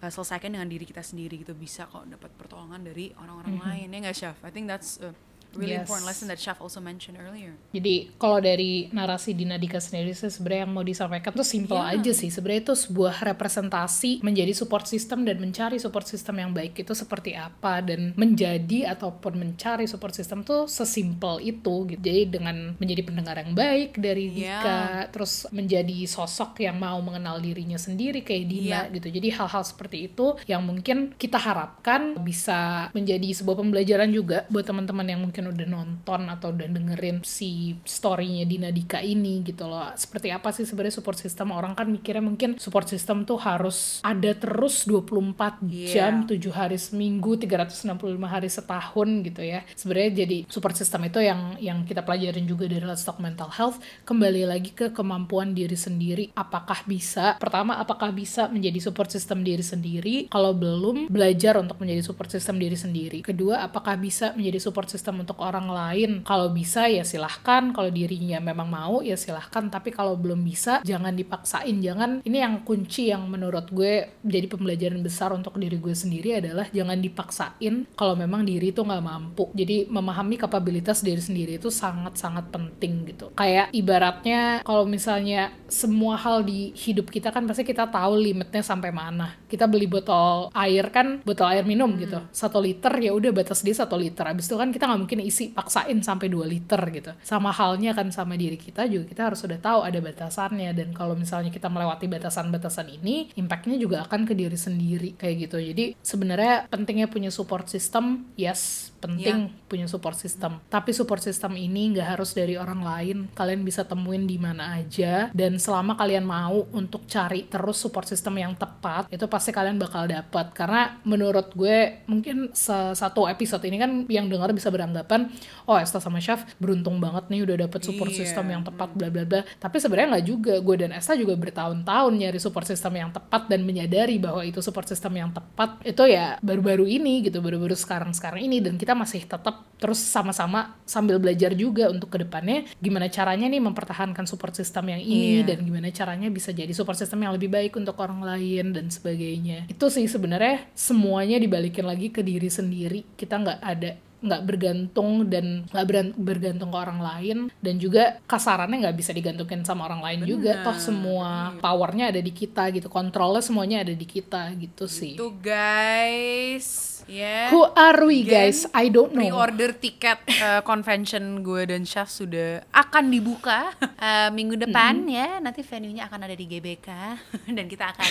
uh, 0.00 0.08
selesaikan 0.08 0.54
dengan 0.54 0.70
diri 0.70 0.86
kita 0.86 1.02
sendiri 1.02 1.42
gitu. 1.42 1.52
Bisa 1.52 1.90
kok 1.90 2.06
dapat 2.06 2.30
pertolongan 2.38 2.86
dari 2.86 3.10
orang-orang 3.18 3.58
lain 3.58 3.88
ya 3.90 3.98
nggak 4.06 4.16
Chef 4.16 4.38
I 4.46 4.54
think 4.54 4.70
that's 4.70 5.02
a 5.02 5.10
really 5.56 5.74
Yes. 5.74 5.84
important 5.84 6.06
lesson 6.06 6.26
that 6.26 6.36
Chef 6.36 6.58
also 6.58 6.78
mentioned 6.78 7.16
earlier 7.16 7.56
Jadi 7.70 8.14
kalau 8.16 8.38
dari 8.38 8.88
narasi 8.90 9.32
Dina 9.32 9.56
Dika 9.56 9.76
sendiri 9.76 10.12
sih 10.12 10.28
sebenarnya 10.28 10.64
yang 10.64 10.72
mau 10.72 10.82
disampaikan 10.82 11.32
tuh 11.32 11.42
simple 11.42 11.76
Iya. 11.76 11.98
aja 11.98 12.12
sih. 12.12 12.28
Sebenarnya 12.28 12.62
itu 12.62 12.74
sebuah 12.76 13.14
representasi 13.26 14.20
menjadi 14.20 14.52
support 14.52 14.84
system 14.84 15.22
dan 15.22 15.36
mencari 15.36 15.76
support 15.76 16.04
system 16.04 16.36
yang 16.36 16.50
baik 16.50 16.76
itu 16.76 16.92
seperti 16.92 17.32
apa 17.32 17.80
dan 17.80 18.12
menjadi 18.14 18.90
ataupun 18.90 19.36
mencari 19.36 19.84
support 19.84 20.12
system 20.12 20.42
tuh 20.42 20.66
sesimpel 20.66 21.40
itu 21.40 21.88
gitu. 21.88 22.00
Jadi 22.00 22.22
dengan 22.28 22.56
menjadi 22.76 23.02
pendengar 23.02 23.36
yang 23.36 23.52
baik 23.52 23.96
dari. 23.96 24.28
Dika, 24.28 25.06
terus 25.08 25.46
menjadi 25.48 26.04
sosok 26.04 26.58
yang 26.58 26.76
mau 26.76 26.98
mengenal 26.98 27.38
dirinya 27.38 27.76
sendiri 27.76 28.20
kayak 28.20 28.44
Dina 28.44 28.64
Iya. 28.84 28.92
gitu. 28.92 29.08
Jadi 29.08 29.28
hal-hal 29.30 29.62
seperti 29.62 30.06
itu 30.06 30.34
yang 30.44 30.60
mungkin 30.60 31.14
kita 31.14 31.38
harapkan 31.38 32.18
bisa 32.20 32.90
menjadi 32.90 33.30
sebuah 33.32 33.56
pembelajaran 33.56 34.10
juga 34.10 34.44
buat 34.46 34.62
teman-teman 34.62 35.06
yang 35.06 35.20
mungkin 35.22 35.45
udah 35.50 35.66
nonton 35.68 36.20
atau 36.30 36.50
udah 36.52 36.66
dengerin 36.68 37.22
si 37.22 37.76
story-nya 37.82 38.44
Dina 38.46 38.70
Dika 38.70 39.02
ini 39.02 39.42
gitu 39.42 39.66
loh. 39.66 39.92
Seperti 39.94 40.30
apa 40.30 40.50
sih 40.50 40.64
sebenarnya 40.66 40.98
support 40.98 41.18
system? 41.18 41.52
Orang 41.52 41.74
kan 41.74 41.86
mikirnya 41.88 42.24
mungkin 42.24 42.58
support 42.58 42.86
system 42.86 43.22
tuh 43.24 43.38
harus 43.40 44.00
ada 44.02 44.32
terus 44.34 44.84
24 44.84 45.62
Iya. 45.66 45.88
jam, 45.92 46.14
7 46.28 46.52
hari 46.52 46.78
seminggu, 46.78 47.38
365 47.38 48.28
hari 48.28 48.48
setahun 48.50 49.08
gitu 49.26 49.42
ya. 49.42 49.62
Sebenarnya 49.74 50.26
jadi 50.26 50.38
support 50.50 50.74
system 50.74 51.06
itu 51.06 51.20
yang 51.22 51.56
yang 51.60 51.82
kita 51.86 52.02
pelajarin 52.02 52.44
juga 52.44 52.66
dari 52.66 52.82
Let's 52.84 53.04
Talk 53.06 53.18
Mental 53.22 53.48
Health 53.52 53.78
kembali 54.04 54.42
lagi 54.48 54.70
ke 54.72 54.90
kemampuan 54.92 55.52
diri 55.52 55.76
sendiri. 55.76 56.30
Apakah 56.34 56.82
bisa? 56.84 57.36
Pertama, 57.38 57.78
apakah 57.78 58.10
bisa 58.10 58.48
menjadi 58.48 58.80
support 58.82 59.12
system 59.12 59.44
diri 59.44 59.62
sendiri? 59.62 60.14
Kalau 60.28 60.52
belum, 60.56 61.08
belajar 61.12 61.56
untuk 61.60 61.78
menjadi 61.80 62.02
support 62.02 62.32
system 62.32 62.56
diri 62.58 62.76
sendiri. 62.76 63.18
Kedua, 63.22 63.62
apakah 63.64 63.96
bisa 63.96 64.32
menjadi 64.34 64.58
support 64.60 64.88
system 64.88 65.22
untuk 65.22 65.35
orang 65.38 65.68
lain? 65.68 66.10
Kalau 66.24 66.50
bisa 66.50 66.88
ya 66.88 67.04
silahkan. 67.06 67.70
Kalau 67.72 67.90
dirinya 67.92 68.40
memang 68.40 68.68
mau 68.68 69.00
ya 69.00 69.14
silahkan. 69.14 69.68
Tapi 69.68 69.92
kalau 69.92 70.16
belum 70.16 70.42
bisa, 70.42 70.80
jangan 70.82 71.14
dipaksain. 71.14 71.76
Jangan. 71.80 72.24
Ini 72.24 72.38
yang 72.42 72.66
kunci 72.66 73.08
yang 73.12 73.28
menurut 73.28 73.70
gue 73.70 74.20
jadi 74.24 74.46
pembelajaran 74.50 75.00
besar 75.00 75.30
untuk 75.32 75.56
diri 75.60 75.78
gue 75.78 75.94
sendiri 75.94 76.40
adalah 76.40 76.66
jangan 76.72 76.98
dipaksain 76.98 77.74
kalau 77.94 78.14
memang 78.18 78.42
diri 78.42 78.70
itu 78.72 78.82
nggak 78.82 79.04
mampu. 79.04 79.50
Jadi 79.54 79.86
memahami 79.88 80.36
kapabilitas 80.40 81.00
diri 81.00 81.20
sendiri 81.20 81.60
itu 81.60 81.68
sangat-sangat 81.72 82.50
penting 82.50 83.06
gitu. 83.08 83.32
Kayak 83.36 83.70
ibaratnya 83.72 84.60
kalau 84.62 84.84
misalnya 84.88 85.52
semua 85.66 86.16
hal 86.18 86.42
di 86.42 86.72
hidup 86.74 87.10
kita 87.10 87.30
kan 87.30 87.44
pasti 87.46 87.62
kita 87.62 87.88
tahu 87.90 88.18
limitnya 88.18 88.62
sampai 88.62 88.90
mana. 88.90 89.34
Kita 89.46 89.66
beli 89.70 89.86
botol 89.86 90.50
air 90.52 90.90
kan, 90.90 91.22
botol 91.22 91.50
air 91.50 91.64
minum 91.66 91.92
gitu. 91.98 92.22
Satu 92.30 92.58
liter 92.58 92.92
ya 92.98 93.12
udah 93.14 93.30
batas 93.32 93.62
dia 93.62 93.74
satu 93.74 93.98
liter. 93.98 94.24
Abis 94.26 94.48
itu 94.48 94.56
kan 94.56 94.70
kita 94.70 94.86
nggak 94.88 95.00
mungkin 95.00 95.15
isi 95.22 95.54
paksain 95.54 96.00
sampai 96.02 96.28
2 96.28 96.44
liter 96.44 96.82
gitu. 96.92 97.12
Sama 97.22 97.54
halnya 97.54 97.94
kan 97.94 98.10
sama 98.12 98.34
diri 98.34 98.58
kita 98.58 98.84
juga 98.90 99.04
kita 99.08 99.22
harus 99.32 99.40
sudah 99.40 99.56
tahu 99.60 99.86
ada 99.86 99.98
batasannya 100.02 100.72
dan 100.74 100.90
kalau 100.92 101.14
misalnya 101.14 101.48
kita 101.52 101.70
melewati 101.70 102.10
batasan-batasan 102.10 102.90
ini, 102.90 103.30
impactnya 103.38 103.78
juga 103.78 104.04
akan 104.04 104.26
ke 104.26 104.34
diri 104.34 104.58
sendiri 104.58 105.10
kayak 105.14 105.48
gitu. 105.48 105.56
Jadi 105.62 105.84
sebenarnya 106.00 106.66
pentingnya 106.66 107.06
punya 107.06 107.30
support 107.30 107.68
system, 107.70 108.26
yes 108.34 108.90
penting 109.06 109.38
punya 109.66 109.86
support 109.86 110.18
system. 110.18 110.58
Tapi 110.66 110.90
support 110.90 111.22
system 111.22 111.54
ini 111.54 111.94
nggak 111.94 112.18
harus 112.18 112.34
dari 112.34 112.58
orang 112.58 112.82
lain. 112.82 113.16
Kalian 113.34 113.62
bisa 113.62 113.86
temuin 113.86 114.26
di 114.26 114.38
mana 114.38 114.78
aja 114.82 115.30
dan 115.30 115.58
selama 115.62 115.94
kalian 115.94 116.26
mau 116.26 116.66
untuk 116.74 117.06
cari 117.06 117.46
terus 117.46 117.78
support 117.78 118.06
system 118.10 118.38
yang 118.42 118.58
tepat, 118.58 119.06
itu 119.10 119.22
pasti 119.30 119.54
kalian 119.54 119.78
bakal 119.78 120.10
dapat. 120.10 120.50
Karena 120.50 120.98
menurut 121.06 121.54
gue 121.54 122.02
mungkin 122.10 122.50
satu 122.96 123.30
episode 123.30 123.62
ini 123.68 123.76
kan 123.78 123.90
yang 124.10 124.26
dengar 124.26 124.50
bisa 124.50 124.72
beranggapan, 124.72 125.30
oh 125.70 125.78
Esta 125.78 126.02
sama 126.02 126.18
Chef 126.18 126.42
beruntung 126.58 126.98
banget 126.98 127.30
nih 127.30 127.46
udah 127.46 127.56
dapet 127.68 127.86
support 127.86 128.10
Iya. 128.10 128.24
system 128.24 128.48
yang 128.48 128.62
tepat 128.64 128.96
bla 128.96 129.12
bla 129.12 129.22
bla. 129.28 129.40
Tapi 129.60 129.76
sebenarnya 129.76 130.18
nggak 130.18 130.26
juga. 130.26 130.54
Gue 130.64 130.76
dan 130.80 130.90
Esta 130.96 131.12
juga 131.12 131.36
bertahun-tahun 131.36 132.12
nyari 132.16 132.40
support 132.40 132.64
system 132.64 132.96
yang 132.96 133.10
tepat 133.12 133.46
dan 133.46 133.60
menyadari 133.62 134.16
bahwa 134.16 134.40
itu 134.40 134.64
support 134.64 134.88
system 134.88 135.12
yang 135.14 135.30
tepat 135.30 135.84
itu 135.84 136.02
ya 136.08 136.40
baru-baru 136.40 136.88
ini 136.88 137.28
gitu, 137.28 137.44
baru-baru 137.44 137.76
sekarang-sekarang 137.76 138.40
ini 138.40 138.64
dan 138.64 138.80
kita 138.80 138.95
masih 138.96 139.22
tetap 139.22 139.68
terus 139.76 140.00
sama-sama 140.00 140.72
sambil 140.88 141.20
belajar 141.20 141.52
juga 141.52 141.92
untuk 141.92 142.08
ke 142.08 142.24
depannya 142.24 142.64
gimana 142.80 143.12
caranya 143.12 143.44
nih 143.46 143.60
mempertahankan 143.60 144.24
support 144.24 144.56
system 144.56 144.88
yang 144.88 145.02
ini 145.04 145.44
Iya. 145.44 145.52
dan 145.52 145.58
gimana 145.62 145.92
caranya 145.92 146.32
bisa 146.32 146.48
jadi 146.50 146.72
support 146.72 146.96
system 146.96 147.20
yang 147.20 147.36
lebih 147.36 147.52
baik 147.52 147.76
untuk 147.76 147.94
orang 148.00 148.24
lain 148.24 148.72
dan 148.72 148.88
sebagainya. 148.88 149.68
Itu 149.68 149.92
sih 149.92 150.08
sebenarnya 150.08 150.64
semuanya 150.72 151.36
dibalikin 151.36 151.84
lagi 151.84 152.08
ke 152.08 152.24
diri 152.24 152.48
sendiri. 152.48 153.04
Kita 153.14 153.36
nggak 153.36 153.60
ada 153.60 153.90
nggak 154.16 154.42
bergantung 154.48 155.28
dan 155.28 155.68
nggak 155.68 156.16
bergantung 156.16 156.72
ke 156.72 156.78
orang 156.80 156.98
lain 157.04 157.38
dan 157.60 157.76
juga 157.76 158.16
kasarannya 158.24 158.88
nggak 158.88 158.96
bisa 158.96 159.12
digantungin 159.12 159.60
sama 159.60 159.84
orang 159.84 160.00
lain 160.00 160.24
juga 160.24 160.64
toh 160.64 160.74
semua 160.80 161.52
powernya 161.60 162.08
ada 162.08 162.24
di 162.24 162.32
kita 162.32 162.72
gitu 162.72 162.88
kontrolnya 162.88 163.44
semuanya 163.44 163.84
ada 163.84 163.92
di 163.92 164.06
kita 164.08 164.56
gitu 164.56 164.88
sih 164.88 165.20
Tuh 165.20 165.36
guys, 165.36 166.95
ya. 167.08 167.50
who 167.54 167.62
are 167.62 168.06
we 168.06 168.22
Again, 168.22 168.50
guys 168.50 168.58
I 168.74 168.90
don't 168.90 169.14
know 169.14 169.22
Pre-order 169.22 169.70
tiket 169.74 170.20
uh, 170.42 170.60
convention 170.62 171.40
gue 171.40 171.62
dan 171.66 171.86
Chef 171.86 172.10
sudah 172.10 172.66
akan 172.74 173.10
dibuka 173.10 173.72
uh, 173.78 174.28
minggu 174.34 174.58
depan 174.58 175.06
ya. 175.06 175.38
Nanti 175.38 175.62
venue-nya 175.62 176.10
akan 176.10 176.20
ada 176.26 176.34
di 176.34 176.46
GBK 176.46 176.88
dan 177.56 177.66
kita 177.70 177.94
akan 177.94 178.10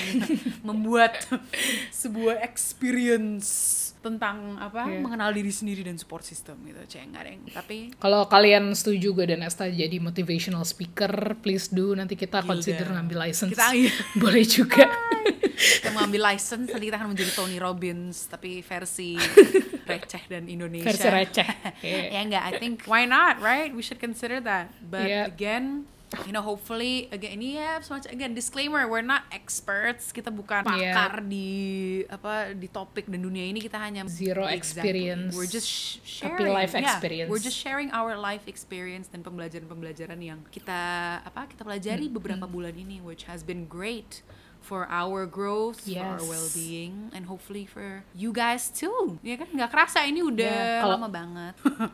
membuat 0.64 1.28
sebuah 2.02 2.42
experience 2.42 3.85
tentang 4.06 4.54
apa 4.56 4.86
Iya. 4.86 5.02
mengenal 5.02 5.34
diri 5.34 5.50
sendiri 5.50 5.82
dan 5.82 5.98
support 5.98 6.22
system 6.22 6.62
gitu. 6.62 6.78
Deng. 6.86 7.42
Tapi 7.50 7.98
Kalau 7.98 8.26
kalian 8.26 8.70
setuju 8.72 9.12
gue 9.12 9.26
dan 9.26 9.42
Esta 9.42 9.66
jadi 9.66 9.98
motivational 9.98 10.62
speaker, 10.62 11.10
please 11.36 11.68
do. 11.68 11.92
Nanti 11.92 12.14
kita 12.14 12.40
Gilda. 12.40 12.50
consider 12.54 12.86
ngambil 12.88 13.18
license. 13.26 13.52
Kita- 13.52 13.74
iya. 13.74 13.90
Boleh 14.22 14.46
juga. 14.46 14.86
kita 15.82 15.90
mengambil 15.90 16.22
license 16.30 16.70
nanti 16.70 16.86
kita 16.86 16.98
akan 16.98 17.10
menjadi 17.12 17.32
Tony 17.34 17.58
Robbins 17.58 18.28
tapi 18.28 18.62
versi 18.62 19.18
receh 19.90 20.24
dan 20.28 20.46
Indonesia. 20.46 20.86
Versi 20.86 21.08
receh. 21.08 21.50
Iya. 21.82 22.02
ya 22.14 22.20
enggak, 22.22 22.44
I 22.46 22.52
think 22.56 22.86
why 22.86 23.04
not, 23.04 23.42
right? 23.42 23.74
We 23.74 23.82
should 23.82 23.98
consider 23.98 24.38
that. 24.44 24.70
But 24.80 25.08
Yeah. 25.08 25.26
again, 25.26 25.90
you 26.24 26.32
know, 26.32 26.40
hopefully 26.40 27.08
again 27.10 27.36
ini 27.36 27.58
ya 27.58 27.78
semacam 27.80 28.10
again 28.10 28.32
disclaimer, 28.32 28.86
we're 28.86 29.02
not 29.02 29.28
experts. 29.30 30.10
Kita 30.10 30.30
bukan 30.30 30.64
Yeah. 30.72 30.96
pakar 30.96 31.22
di 31.22 31.50
apa 32.06 32.52
di 32.52 32.66
topik 32.66 33.06
dan 33.06 33.20
dunia 33.20 33.44
ini 33.44 33.60
kita 33.60 33.76
hanya 33.76 34.08
Zero 34.08 34.48
experience. 34.48 35.32
We're 35.32 35.48
just 35.48 35.68
sh- 35.68 36.00
Tapi 36.22 36.42
sharing. 36.42 36.54
life 36.54 36.72
Yeah, 36.72 36.88
experience. 36.88 37.28
we're 37.28 37.42
just 37.42 37.56
sharing 37.56 37.92
our 37.92 38.16
life 38.16 38.46
experience 38.46 39.08
dan 39.08 39.20
pembelajaran-pembelajaran 39.20 40.20
yang 40.20 40.40
kita 40.48 40.82
apa 41.22 41.46
kita 41.46 41.62
pelajari 41.62 42.08
beberapa 42.08 42.46
bulan 42.46 42.72
ini 42.72 43.00
which 43.00 43.28
has 43.28 43.42
been 43.42 43.66
great 43.66 44.24
for 44.60 44.90
our 44.90 45.30
growth, 45.30 45.86
for 45.86 45.94
our 45.96 46.18
Yes. 46.18 46.26
well-being, 46.26 47.14
and 47.14 47.30
hopefully 47.30 47.64
for 47.64 48.02
you 48.12 48.34
guys 48.34 48.68
too. 48.68 49.22
Ya 49.22 49.38
kan 49.38 49.46
nggak 49.48 49.70
kerasa 49.70 50.02
ini 50.04 50.20
udah 50.20 50.42
Ya, 50.42 50.82
kalau- 50.82 50.98
lama 50.98 51.10
banget. 51.10 51.54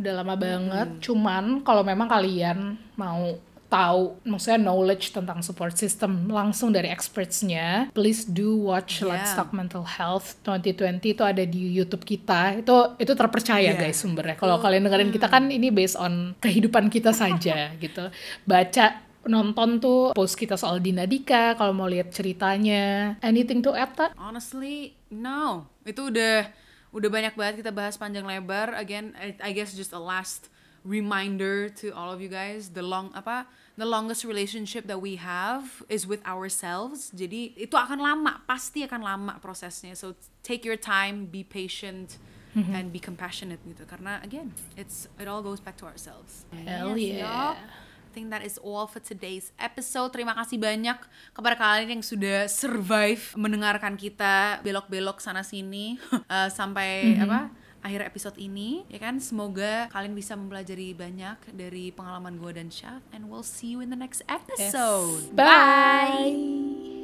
Udah 0.00 0.16
lama 0.16 0.32
banget. 0.32 0.88
Cuman 1.04 1.60
kalau 1.60 1.84
memang 1.84 2.08
kalian 2.08 2.80
mau 2.96 3.36
tahu 3.70 4.18
maksudnya 4.26 4.58
knowledge 4.58 5.14
tentang 5.14 5.40
support 5.40 5.78
system 5.78 6.26
langsung 6.26 6.74
dari 6.74 6.90
expertsnya 6.90 7.88
please 7.94 8.26
do 8.26 8.58
watch 8.58 9.00
Yeah. 9.00 9.14
Let's 9.14 9.32
Talk 9.38 9.54
Mental 9.54 9.86
Health 9.86 10.42
2020 10.42 11.14
itu 11.14 11.22
ada 11.22 11.46
di 11.46 11.70
YouTube 11.70 12.02
kita 12.02 12.58
itu 12.58 12.74
itu 12.98 13.12
terpercaya 13.14 13.62
Yeah. 13.70 13.78
guys 13.78 14.02
sumbernya 14.02 14.34
kalau 14.34 14.58
kalian 14.58 14.90
dengerin 14.90 15.14
kita 15.14 15.30
kan 15.30 15.46
ini 15.46 15.70
based 15.70 15.94
on 15.94 16.34
kehidupan 16.42 16.90
kita 16.90 17.14
saja 17.14 17.70
gitu 17.84 18.10
baca 18.42 19.06
nonton 19.30 19.78
tuh 19.78 20.16
post 20.16 20.34
kita 20.34 20.56
soal 20.56 20.80
Dina 20.80 21.04
Dika 21.04 21.54
kalau 21.54 21.76
mau 21.76 21.86
lihat 21.86 22.10
ceritanya 22.10 23.14
anything 23.20 23.60
to 23.60 23.76
add 23.76 23.92
Tak? 23.92 24.16
Honestly, 24.16 24.96
no. 25.12 25.68
Itu 25.84 26.08
udah 26.08 26.48
udah 26.90 27.08
banyak 27.12 27.34
banget 27.36 27.54
kita 27.60 27.70
bahas 27.70 28.00
panjang 28.00 28.24
lebar. 28.24 28.72
Again, 28.74 29.12
I 29.38 29.52
guess 29.52 29.76
just 29.76 29.92
a 29.92 30.00
last 30.00 30.48
reminder 30.88 31.68
to 31.84 31.92
all 31.92 32.08
of 32.08 32.24
you 32.24 32.32
guys, 32.32 32.72
the 32.72 32.80
long 32.80 33.12
apa 33.12 33.44
the 33.78 33.86
longest 33.86 34.24
relationship 34.24 34.86
that 34.86 35.00
we 35.00 35.16
have 35.16 35.82
is 35.88 36.06
with 36.06 36.22
ourselves. 36.26 37.10
Jadi 37.14 37.54
itu 37.54 37.74
akan 37.76 38.02
lama, 38.02 38.42
pasti 38.46 38.82
akan 38.86 39.00
lama 39.02 39.32
prosesnya. 39.38 39.94
So 39.94 40.14
take 40.42 40.64
your 40.66 40.78
time, 40.78 41.26
be 41.30 41.44
patient. 41.44 42.18
And 42.50 42.90
be 42.90 42.98
compassionate 42.98 43.62
gitu 43.62 43.86
karena 43.86 44.18
again 44.26 44.50
it's 44.74 45.06
it 45.22 45.30
all 45.30 45.38
goes 45.38 45.62
back 45.62 45.78
to 45.78 45.86
ourselves. 45.86 46.42
Hell 46.50 46.98
Yes, 46.98 47.22
yeah. 47.22 47.54
I 47.54 48.10
think 48.10 48.34
that 48.34 48.42
is 48.42 48.58
all 48.58 48.90
for 48.90 48.98
today's 48.98 49.54
episode. 49.54 50.10
Terima 50.10 50.34
kasih 50.34 50.58
banyak 50.58 50.98
kepada 51.30 51.54
kalian 51.54 51.94
yang 51.94 52.02
sudah 52.02 52.50
survive 52.50 53.22
mendengarkan 53.38 53.94
kita 53.94 54.58
belok-belok 54.66 55.22
sana 55.22 55.46
sini 55.46 55.94
eh, 56.34 56.50
sampai 56.50 57.22
apa 57.22 57.54
akhir 57.80 58.04
episode 58.04 58.36
ini 58.36 58.84
ya 58.92 59.00
kan 59.00 59.16
semoga 59.18 59.88
kalian 59.88 60.12
bisa 60.12 60.36
mempelajari 60.36 60.92
banyak 60.92 61.38
dari 61.56 61.88
pengalaman 61.90 62.36
gue 62.36 62.52
dan 62.52 62.68
Syaf 62.68 63.00
and 63.10 63.32
we'll 63.32 63.46
see 63.46 63.72
you 63.72 63.80
in 63.80 63.88
the 63.88 63.98
next 63.98 64.20
episode. 64.28 65.32
Bye. 65.32 66.99